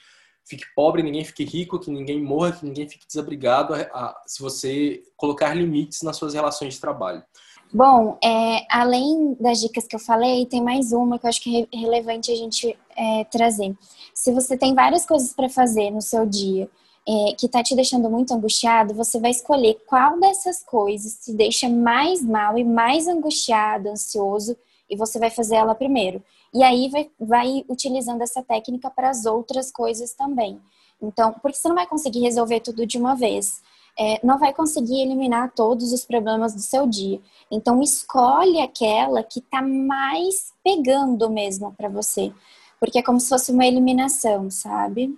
fique 0.50 0.66
pobre, 0.76 1.04
ninguém 1.04 1.24
fique 1.24 1.44
rico, 1.44 1.80
que 1.80 1.92
ninguém 1.92 2.22
morra, 2.22 2.54
que 2.54 2.66
ninguém 2.66 2.90
fique 2.90 3.06
desabrigado, 3.06 3.76
a, 3.76 3.82
a, 3.82 4.22
se 4.26 4.42
você 4.42 5.04
colocar 5.16 5.54
limites 5.54 6.02
nas 6.02 6.18
suas 6.18 6.34
relações 6.34 6.74
de 6.74 6.82
trabalho. 6.82 7.24
Bom, 7.72 8.18
é, 8.24 8.66
além 8.68 9.38
das 9.40 9.60
dicas 9.62 9.86
que 9.86 9.96
eu 9.96 10.00
falei, 10.00 10.48
tem 10.48 10.62
mais 10.62 10.92
uma 10.92 11.20
que 11.20 11.28
eu 11.28 11.30
acho 11.30 11.42
que 11.42 11.68
é 11.72 11.78
relevante 11.78 12.32
a 12.32 12.36
gente 12.36 12.76
é, 12.98 13.24
trazer. 13.26 13.76
Se 14.12 14.32
você 14.32 14.58
tem 14.58 14.74
várias 14.74 15.06
coisas 15.06 15.34
para 15.34 15.48
fazer 15.48 15.92
no 15.92 16.02
seu 16.02 16.26
dia 16.26 16.68
é, 17.08 17.34
que 17.38 17.46
está 17.46 17.62
te 17.62 17.76
deixando 17.76 18.10
muito 18.10 18.34
angustiado, 18.34 18.96
você 18.96 19.20
vai 19.20 19.30
escolher 19.30 19.78
qual 19.86 20.20
dessas 20.20 20.64
coisas 20.64 21.20
te 21.24 21.32
deixa 21.32 21.70
mais 21.70 22.24
mal 22.24 22.58
e 22.58 22.64
mais 22.64 23.08
angustiado, 23.08 23.90
ansioso, 23.90 24.58
e 24.90 24.96
você 24.96 25.20
vai 25.20 25.30
fazer 25.30 25.58
ela 25.58 25.76
primeiro. 25.76 26.24
E 26.54 26.64
aí 26.64 26.90
vai, 26.90 27.10
vai 27.20 27.66
utilizando 27.70 28.22
essa 28.22 28.44
técnica 28.44 28.90
para 28.90 29.10
as 29.10 29.26
outras 29.26 29.72
coisas 29.72 30.14
também. 30.14 30.60
Então, 31.02 31.34
porque 31.42 31.58
você 31.58 31.68
não 31.68 31.76
vai 31.76 31.88
conseguir 31.88 32.22
resolver 32.22 32.60
tudo 32.60 32.86
de 32.86 32.98
uma 32.98 33.16
vez. 33.16 33.62
É, 33.98 34.20
não 34.26 34.38
vai 34.38 34.54
conseguir 34.54 35.02
eliminar 35.02 35.52
todos 35.52 35.92
os 35.92 36.06
problemas 36.06 36.54
do 36.54 36.62
seu 36.62 36.88
dia. 36.88 37.20
Então, 37.52 37.82
escolhe 37.82 38.62
aquela 38.62 39.24
que 39.24 39.40
está 39.40 39.62
mais 39.62 40.54
pegando 40.64 41.30
mesmo 41.30 41.74
para 41.74 41.90
você. 41.90 42.32
Porque 42.80 43.00
é 43.00 43.04
como 43.04 43.20
se 43.20 43.30
fosse 43.30 43.52
uma 43.52 43.66
eliminação, 43.66 44.50
sabe? 44.50 45.18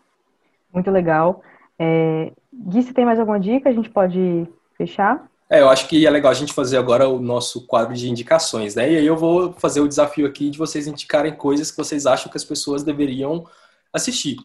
Muito 0.74 0.90
legal. 0.90 1.44
É, 1.78 2.32
Gui, 2.54 2.84
se 2.84 2.94
tem 2.94 3.06
mais 3.06 3.20
alguma 3.20 3.40
dica, 3.40 3.70
a 3.70 3.74
gente 3.74 3.90
pode 3.90 4.48
fechar? 4.76 5.31
É, 5.52 5.60
eu 5.60 5.68
acho 5.68 5.89
que 5.89 6.08
é 6.08 6.10
legal 6.10 6.32
a 6.32 6.34
gente 6.34 6.54
fazer 6.54 6.78
agora 6.78 7.10
o 7.10 7.20
nosso 7.20 7.68
quadro 7.68 7.93
de 7.93 8.10
indicações, 8.10 8.74
né? 8.74 8.89
E 8.89 8.97
aí 8.99 9.06
eu 9.06 9.18
vou 9.18 9.52
fazer 9.52 9.82
o 9.82 9.88
desafio 9.88 10.26
aqui 10.26 10.49
de 10.49 10.58
vocês 10.58 10.88
indicarem 10.88 11.36
coisas 11.36 11.70
que 11.70 11.76
vocês 11.76 12.06
acham 12.06 12.32
que 12.32 12.38
as 12.38 12.45
pessoas 12.45 12.84
deveriam 12.84 13.45
assistir. 13.91 14.38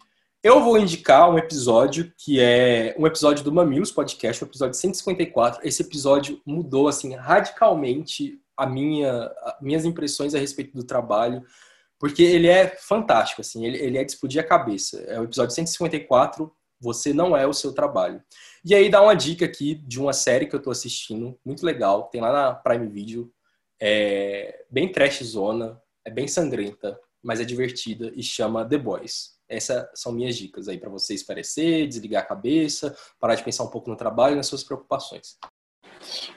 Eu 0.42 0.60
vou 0.64 0.76
indicar 0.76 1.30
um 1.30 1.38
episódio 1.38 2.12
que 2.18 2.40
é 2.40 2.92
um 2.98 3.06
episódio 3.06 3.44
do 3.44 3.52
Mamilos 3.52 3.92
Podcast, 3.92 4.42
o 4.42 4.48
episódio 4.48 4.74
154. 4.74 5.60
Esse 5.62 5.82
episódio 5.82 6.42
mudou 6.44 6.88
assim 6.88 7.14
radicalmente 7.14 8.40
a 8.56 8.66
minha 8.66 9.30
minhas 9.60 9.84
impressões 9.84 10.34
a 10.34 10.40
respeito 10.40 10.74
do 10.74 10.82
trabalho, 10.82 11.44
porque 12.00 12.24
ele 12.24 12.48
é 12.48 12.66
fantástico 12.80 13.42
assim, 13.42 13.64
ele, 13.64 13.78
ele 13.78 13.96
é 13.96 14.02
de 14.02 14.10
explodir 14.10 14.40
a 14.40 14.46
cabeça. 14.46 14.98
É 15.06 15.20
o 15.20 15.24
episódio 15.24 15.54
154, 15.54 16.50
você 16.80 17.12
não 17.12 17.36
é 17.36 17.46
o 17.46 17.52
seu 17.52 17.72
trabalho. 17.72 18.20
E 18.68 18.74
aí 18.74 18.90
dá 18.90 19.00
uma 19.00 19.14
dica 19.14 19.44
aqui 19.44 19.76
de 19.76 20.00
uma 20.00 20.12
série 20.12 20.44
que 20.44 20.56
eu 20.56 20.60
tô 20.60 20.72
assistindo, 20.72 21.38
muito 21.44 21.64
legal, 21.64 22.08
tem 22.08 22.20
lá 22.20 22.32
na 22.32 22.52
Prime 22.52 22.88
Video, 22.88 23.32
é 23.80 24.64
bem 24.68 24.90
trash 24.90 25.22
zona, 25.22 25.80
é 26.04 26.10
bem 26.10 26.26
sangrenta, 26.26 26.98
mas 27.22 27.38
é 27.38 27.44
divertida 27.44 28.10
e 28.16 28.24
chama 28.24 28.68
The 28.68 28.76
Boys. 28.76 29.36
Essas 29.48 29.86
são 29.94 30.10
minhas 30.10 30.34
dicas 30.34 30.66
aí 30.66 30.78
para 30.78 30.90
você 30.90 31.14
esparecer, 31.14 31.86
desligar 31.86 32.24
a 32.24 32.26
cabeça, 32.26 32.92
parar 33.20 33.36
de 33.36 33.44
pensar 33.44 33.62
um 33.62 33.70
pouco 33.70 33.88
no 33.88 33.94
trabalho 33.94 34.32
e 34.32 34.36
nas 34.36 34.48
suas 34.48 34.64
preocupações. 34.64 35.38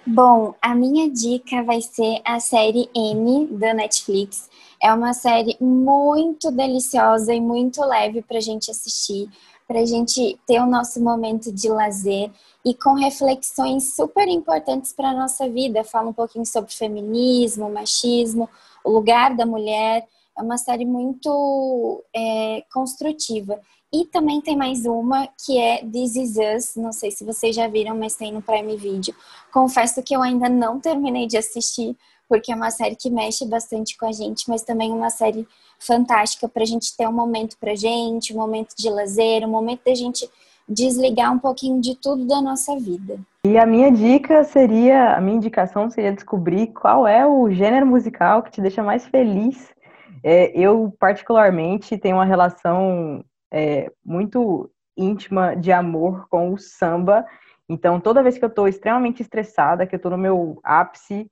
Bom, 0.06 0.54
a 0.62 0.76
minha 0.76 1.10
dica 1.10 1.64
vai 1.64 1.82
ser 1.82 2.22
a 2.24 2.40
série 2.40 2.92
N 2.96 3.48
da 3.58 3.74
Netflix. 3.74 4.48
É 4.80 4.94
uma 4.94 5.14
série 5.14 5.58
muito 5.60 6.52
deliciosa 6.52 7.34
e 7.34 7.42
muito 7.42 7.84
leve 7.84 8.22
para 8.22 8.38
a 8.38 8.42
gente 8.42 8.70
assistir 8.70 9.28
para 9.70 9.82
a 9.82 9.86
gente 9.86 10.40
ter 10.48 10.60
o 10.60 10.66
nosso 10.66 11.00
momento 11.00 11.52
de 11.54 11.70
lazer 11.70 12.32
e 12.66 12.74
com 12.74 12.96
reflexões 12.96 13.96
super 13.96 14.28
importantes 14.28 14.92
para 14.92 15.12
a 15.12 15.14
nossa 15.14 15.48
vida. 15.48 15.84
Fala 15.84 16.10
um 16.10 16.14
pouquinho 16.14 16.44
sobre 16.44 16.74
feminismo, 16.74 17.70
machismo, 17.70 18.50
o 18.84 18.90
lugar 18.90 19.36
da 19.36 19.46
mulher. 19.46 20.08
É 20.36 20.42
uma 20.42 20.58
série 20.58 20.86
muito 20.86 22.04
é, 22.12 22.64
construtiva. 22.74 23.62
E 23.94 24.06
também 24.06 24.42
tem 24.42 24.58
mais 24.58 24.88
uma 24.88 25.30
que 25.46 25.60
é 25.60 25.86
This 25.86 26.16
Is 26.16 26.36
Us. 26.38 26.76
Não 26.76 26.92
sei 26.92 27.12
se 27.12 27.24
vocês 27.24 27.56
já 27.56 27.68
viram, 27.68 27.96
mas 27.96 28.16
tem 28.16 28.32
no 28.32 28.42
Prime 28.42 28.76
Video. 28.76 29.14
Confesso 29.54 30.02
que 30.02 30.16
eu 30.16 30.24
ainda 30.24 30.50
não 30.50 30.80
terminei 30.80 31.28
de 31.28 31.38
assistir, 31.38 31.96
porque 32.30 32.52
é 32.52 32.56
uma 32.56 32.70
série 32.70 32.96
que 32.96 33.10
mexe 33.10 33.46
bastante 33.46 33.98
com 33.98 34.06
a 34.06 34.12
gente, 34.12 34.48
mas 34.48 34.62
também 34.62 34.92
uma 34.92 35.10
série 35.10 35.48
fantástica 35.80 36.48
para 36.48 36.62
a 36.62 36.66
gente 36.66 36.96
ter 36.96 37.08
um 37.08 37.12
momento 37.12 37.58
para 37.60 37.74
gente, 37.74 38.34
um 38.34 38.38
momento 38.38 38.76
de 38.78 38.90
lazer, 38.90 39.44
um 39.44 39.50
momento 39.50 39.82
da 39.84 39.96
gente 39.96 40.30
desligar 40.68 41.34
um 41.34 41.40
pouquinho 41.40 41.82
de 41.82 41.96
tudo 41.96 42.28
da 42.28 42.40
nossa 42.40 42.78
vida. 42.78 43.20
E 43.46 43.58
a 43.58 43.66
minha 43.66 43.92
dica 43.92 44.44
seria, 44.44 45.16
a 45.16 45.22
minha 45.22 45.38
indicação 45.38 45.90
seria 45.90 46.14
descobrir 46.14 46.68
qual 46.68 47.08
é 47.08 47.26
o 47.26 47.50
gênero 47.50 47.88
musical 47.88 48.44
que 48.44 48.52
te 48.52 48.62
deixa 48.62 48.84
mais 48.84 49.08
feliz. 49.08 49.74
É, 50.24 50.52
eu, 50.58 50.94
particularmente, 51.00 51.98
tenho 51.98 52.18
uma 52.18 52.26
relação 52.26 53.24
é, 53.52 53.92
muito 54.06 54.70
íntima 54.96 55.56
de 55.56 55.72
amor 55.72 56.28
com 56.30 56.54
o 56.54 56.58
samba. 56.58 57.26
Então, 57.68 58.00
toda 58.00 58.22
vez 58.22 58.38
que 58.38 58.44
eu 58.44 58.50
estou 58.50 58.68
extremamente 58.68 59.22
estressada, 59.22 59.88
que 59.88 59.96
eu 59.96 59.98
estou 59.98 60.12
no 60.12 60.18
meu 60.18 60.60
ápice, 60.64 61.30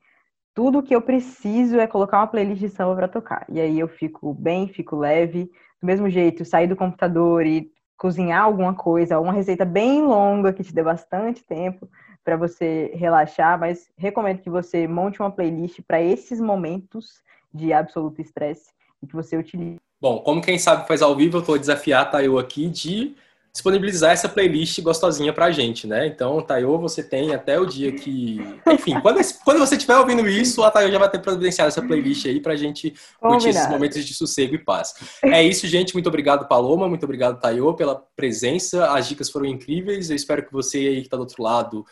tudo 0.58 0.82
que 0.82 0.96
eu 0.96 1.04
preciso 1.04 1.78
é 1.78 1.86
colocar 1.86 2.18
uma 2.18 2.26
playlist 2.26 2.60
de 2.60 2.70
samba 2.70 2.96
para 2.96 3.08
tocar. 3.08 3.46
E 3.48 3.62
aí 3.62 3.80
eu 3.80 3.88
fico 3.88 4.34
bem, 4.34 4.68
fico 4.68 4.96
leve. 4.96 5.52
Do 5.80 5.86
mesmo 5.86 6.10
jeito, 6.10 6.44
sair 6.44 6.66
do 6.66 6.76
computador 6.76 7.46
e 7.46 7.72
cozinhar 7.96 8.42
alguma 8.42 8.74
coisa, 8.74 9.20
uma 9.20 9.32
receita 9.32 9.64
bem 9.64 10.02
longa 10.02 10.52
que 10.52 10.64
te 10.64 10.74
dê 10.74 10.82
bastante 10.82 11.44
tempo 11.44 11.88
para 12.26 12.36
você 12.36 12.92
relaxar, 12.96 13.60
mas 13.60 13.88
recomendo 13.96 14.42
que 14.42 14.50
você 14.50 14.88
monte 14.88 15.20
uma 15.20 15.30
playlist 15.30 15.80
para 15.88 16.02
esses 16.02 16.42
momentos 16.42 17.22
de 17.54 17.72
absoluto 17.72 18.20
estresse 18.20 18.72
e 19.04 19.06
que 19.06 19.14
você 19.14 19.38
utilize. 19.38 19.78
Bom, 20.02 20.22
como 20.22 20.42
quem 20.42 20.58
sabe 20.58 20.88
faz 20.88 21.04
ao 21.04 21.16
vivo, 21.16 21.38
eu 21.38 21.44
vou 21.44 21.60
desafiar 21.60 22.02
a 22.02 22.06
Tayo 22.06 22.40
aqui 22.40 22.68
de 22.68 23.16
disponibilizar 23.52 24.12
essa 24.12 24.30
playlist 24.30 24.80
gostosinha 24.82 25.34
pra 25.34 25.52
gente, 25.52 25.88
né? 25.88 26.06
Então, 26.08 26.42
Tayo, 26.42 26.78
você 26.78 27.04
tem 27.04 27.34
até 27.34 27.60
o 27.60 27.66
dia 27.66 27.92
que. 27.92 28.40
Enfim, 28.68 29.00
quando, 29.02 29.20
quando 29.44 29.60
você 29.60 29.76
estiver 29.76 29.98
ouvindo 29.98 30.28
isso, 30.28 30.64
a 30.64 30.72
Tayo 30.72 30.92
já 30.92 31.00
vai 31.00 31.10
ter 31.10 31.20
providenciado 31.20 31.70
essa 31.70 31.82
playlist 31.82 32.26
aí 32.26 32.40
pra 32.40 32.56
gente 32.56 32.94
curtir 33.20 33.50
esses 33.50 33.70
momentos 33.70 34.06
de 34.06 34.14
sossego 34.14 34.56
e 34.56 34.64
paz. 34.64 34.94
É 35.24 35.44
isso, 35.44 35.68
gente. 35.68 35.94
Muito 35.94 36.08
obrigado, 36.08 36.48
Paloma. 36.48 36.88
Muito 36.88 37.04
obrigado, 37.04 37.40
Tayo, 37.40 37.74
pela 37.74 37.96
presença. 38.16 38.92
As 38.92 39.08
dicas 39.08 39.30
foram 39.30 39.46
incríveis. 39.46 40.10
Eu 40.10 40.16
espero 40.16 40.46
que 40.46 40.54
você 40.54 40.78
aí 40.78 41.02
que 41.02 41.10
tá 41.10 41.18
do 41.18 41.22
outro 41.22 41.42
lado, 41.42 41.86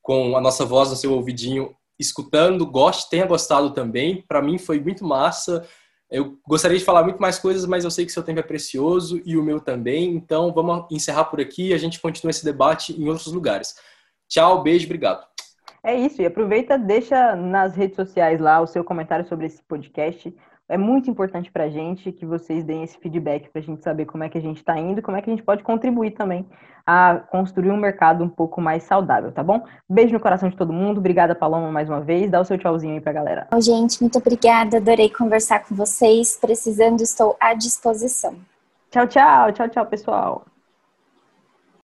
com 0.00 0.36
a 0.36 0.40
nossa 0.40 0.64
voz 0.64 0.90
no 0.90 0.96
seu 0.96 1.12
ouvidinho, 1.12 1.74
escutando, 1.98 2.66
goste, 2.66 3.10
tenha 3.10 3.26
gostado 3.26 3.70
também. 3.70 4.24
Para 4.26 4.42
mim 4.42 4.58
foi 4.58 4.80
muito 4.80 5.04
massa. 5.04 5.66
Eu 6.12 6.38
gostaria 6.46 6.76
de 6.76 6.84
falar 6.84 7.02
muito 7.04 7.18
mais 7.18 7.38
coisas, 7.38 7.64
mas 7.64 7.84
eu 7.84 7.90
sei 7.90 8.04
que 8.04 8.12
seu 8.12 8.22
tempo 8.22 8.38
é 8.38 8.42
precioso 8.42 9.22
e 9.24 9.34
o 9.34 9.42
meu 9.42 9.58
também. 9.58 10.14
Então 10.14 10.52
vamos 10.52 10.84
encerrar 10.90 11.24
por 11.24 11.40
aqui 11.40 11.68
e 11.68 11.74
a 11.74 11.78
gente 11.78 11.98
continua 11.98 12.30
esse 12.30 12.44
debate 12.44 12.92
em 12.92 13.08
outros 13.08 13.32
lugares. 13.32 13.74
Tchau, 14.28 14.62
beijo, 14.62 14.84
obrigado. 14.84 15.26
É 15.82 15.96
isso, 15.96 16.20
e 16.20 16.26
aproveita, 16.26 16.78
deixa 16.78 17.34
nas 17.34 17.74
redes 17.74 17.96
sociais 17.96 18.38
lá 18.38 18.60
o 18.60 18.66
seu 18.66 18.84
comentário 18.84 19.26
sobre 19.26 19.46
esse 19.46 19.62
podcast. 19.62 20.32
É 20.72 20.78
muito 20.78 21.10
importante 21.10 21.52
para 21.52 21.64
a 21.64 21.68
gente 21.68 22.10
que 22.10 22.24
vocês 22.24 22.64
deem 22.64 22.82
esse 22.82 22.96
feedback 22.96 23.50
para 23.50 23.60
a 23.60 23.62
gente 23.62 23.82
saber 23.82 24.06
como 24.06 24.24
é 24.24 24.28
que 24.30 24.38
a 24.38 24.40
gente 24.40 24.56
está 24.56 24.78
indo 24.78 25.00
e 25.00 25.02
como 25.02 25.18
é 25.18 25.20
que 25.20 25.28
a 25.28 25.32
gente 25.34 25.42
pode 25.42 25.62
contribuir 25.62 26.12
também 26.12 26.46
a 26.86 27.16
construir 27.30 27.70
um 27.70 27.76
mercado 27.76 28.24
um 28.24 28.28
pouco 28.28 28.58
mais 28.58 28.82
saudável, 28.84 29.30
tá 29.30 29.42
bom? 29.42 29.62
Beijo 29.86 30.14
no 30.14 30.18
coração 30.18 30.48
de 30.48 30.56
todo 30.56 30.72
mundo. 30.72 30.96
Obrigada, 30.96 31.34
Paloma, 31.34 31.70
mais 31.70 31.90
uma 31.90 32.00
vez. 32.00 32.30
Dá 32.30 32.40
o 32.40 32.44
seu 32.46 32.56
tchauzinho 32.56 32.94
aí 32.94 33.02
para 33.02 33.10
a 33.10 33.14
galera. 33.14 33.48
Bom, 33.50 33.60
gente, 33.60 34.00
muito 34.00 34.16
obrigada. 34.16 34.78
Adorei 34.78 35.10
conversar 35.10 35.62
com 35.62 35.74
vocês. 35.74 36.38
Precisando, 36.40 37.02
estou 37.02 37.36
à 37.38 37.52
disposição. 37.52 38.34
Tchau, 38.90 39.06
tchau. 39.06 39.52
Tchau, 39.52 39.68
tchau, 39.68 39.84
pessoal. 39.84 40.51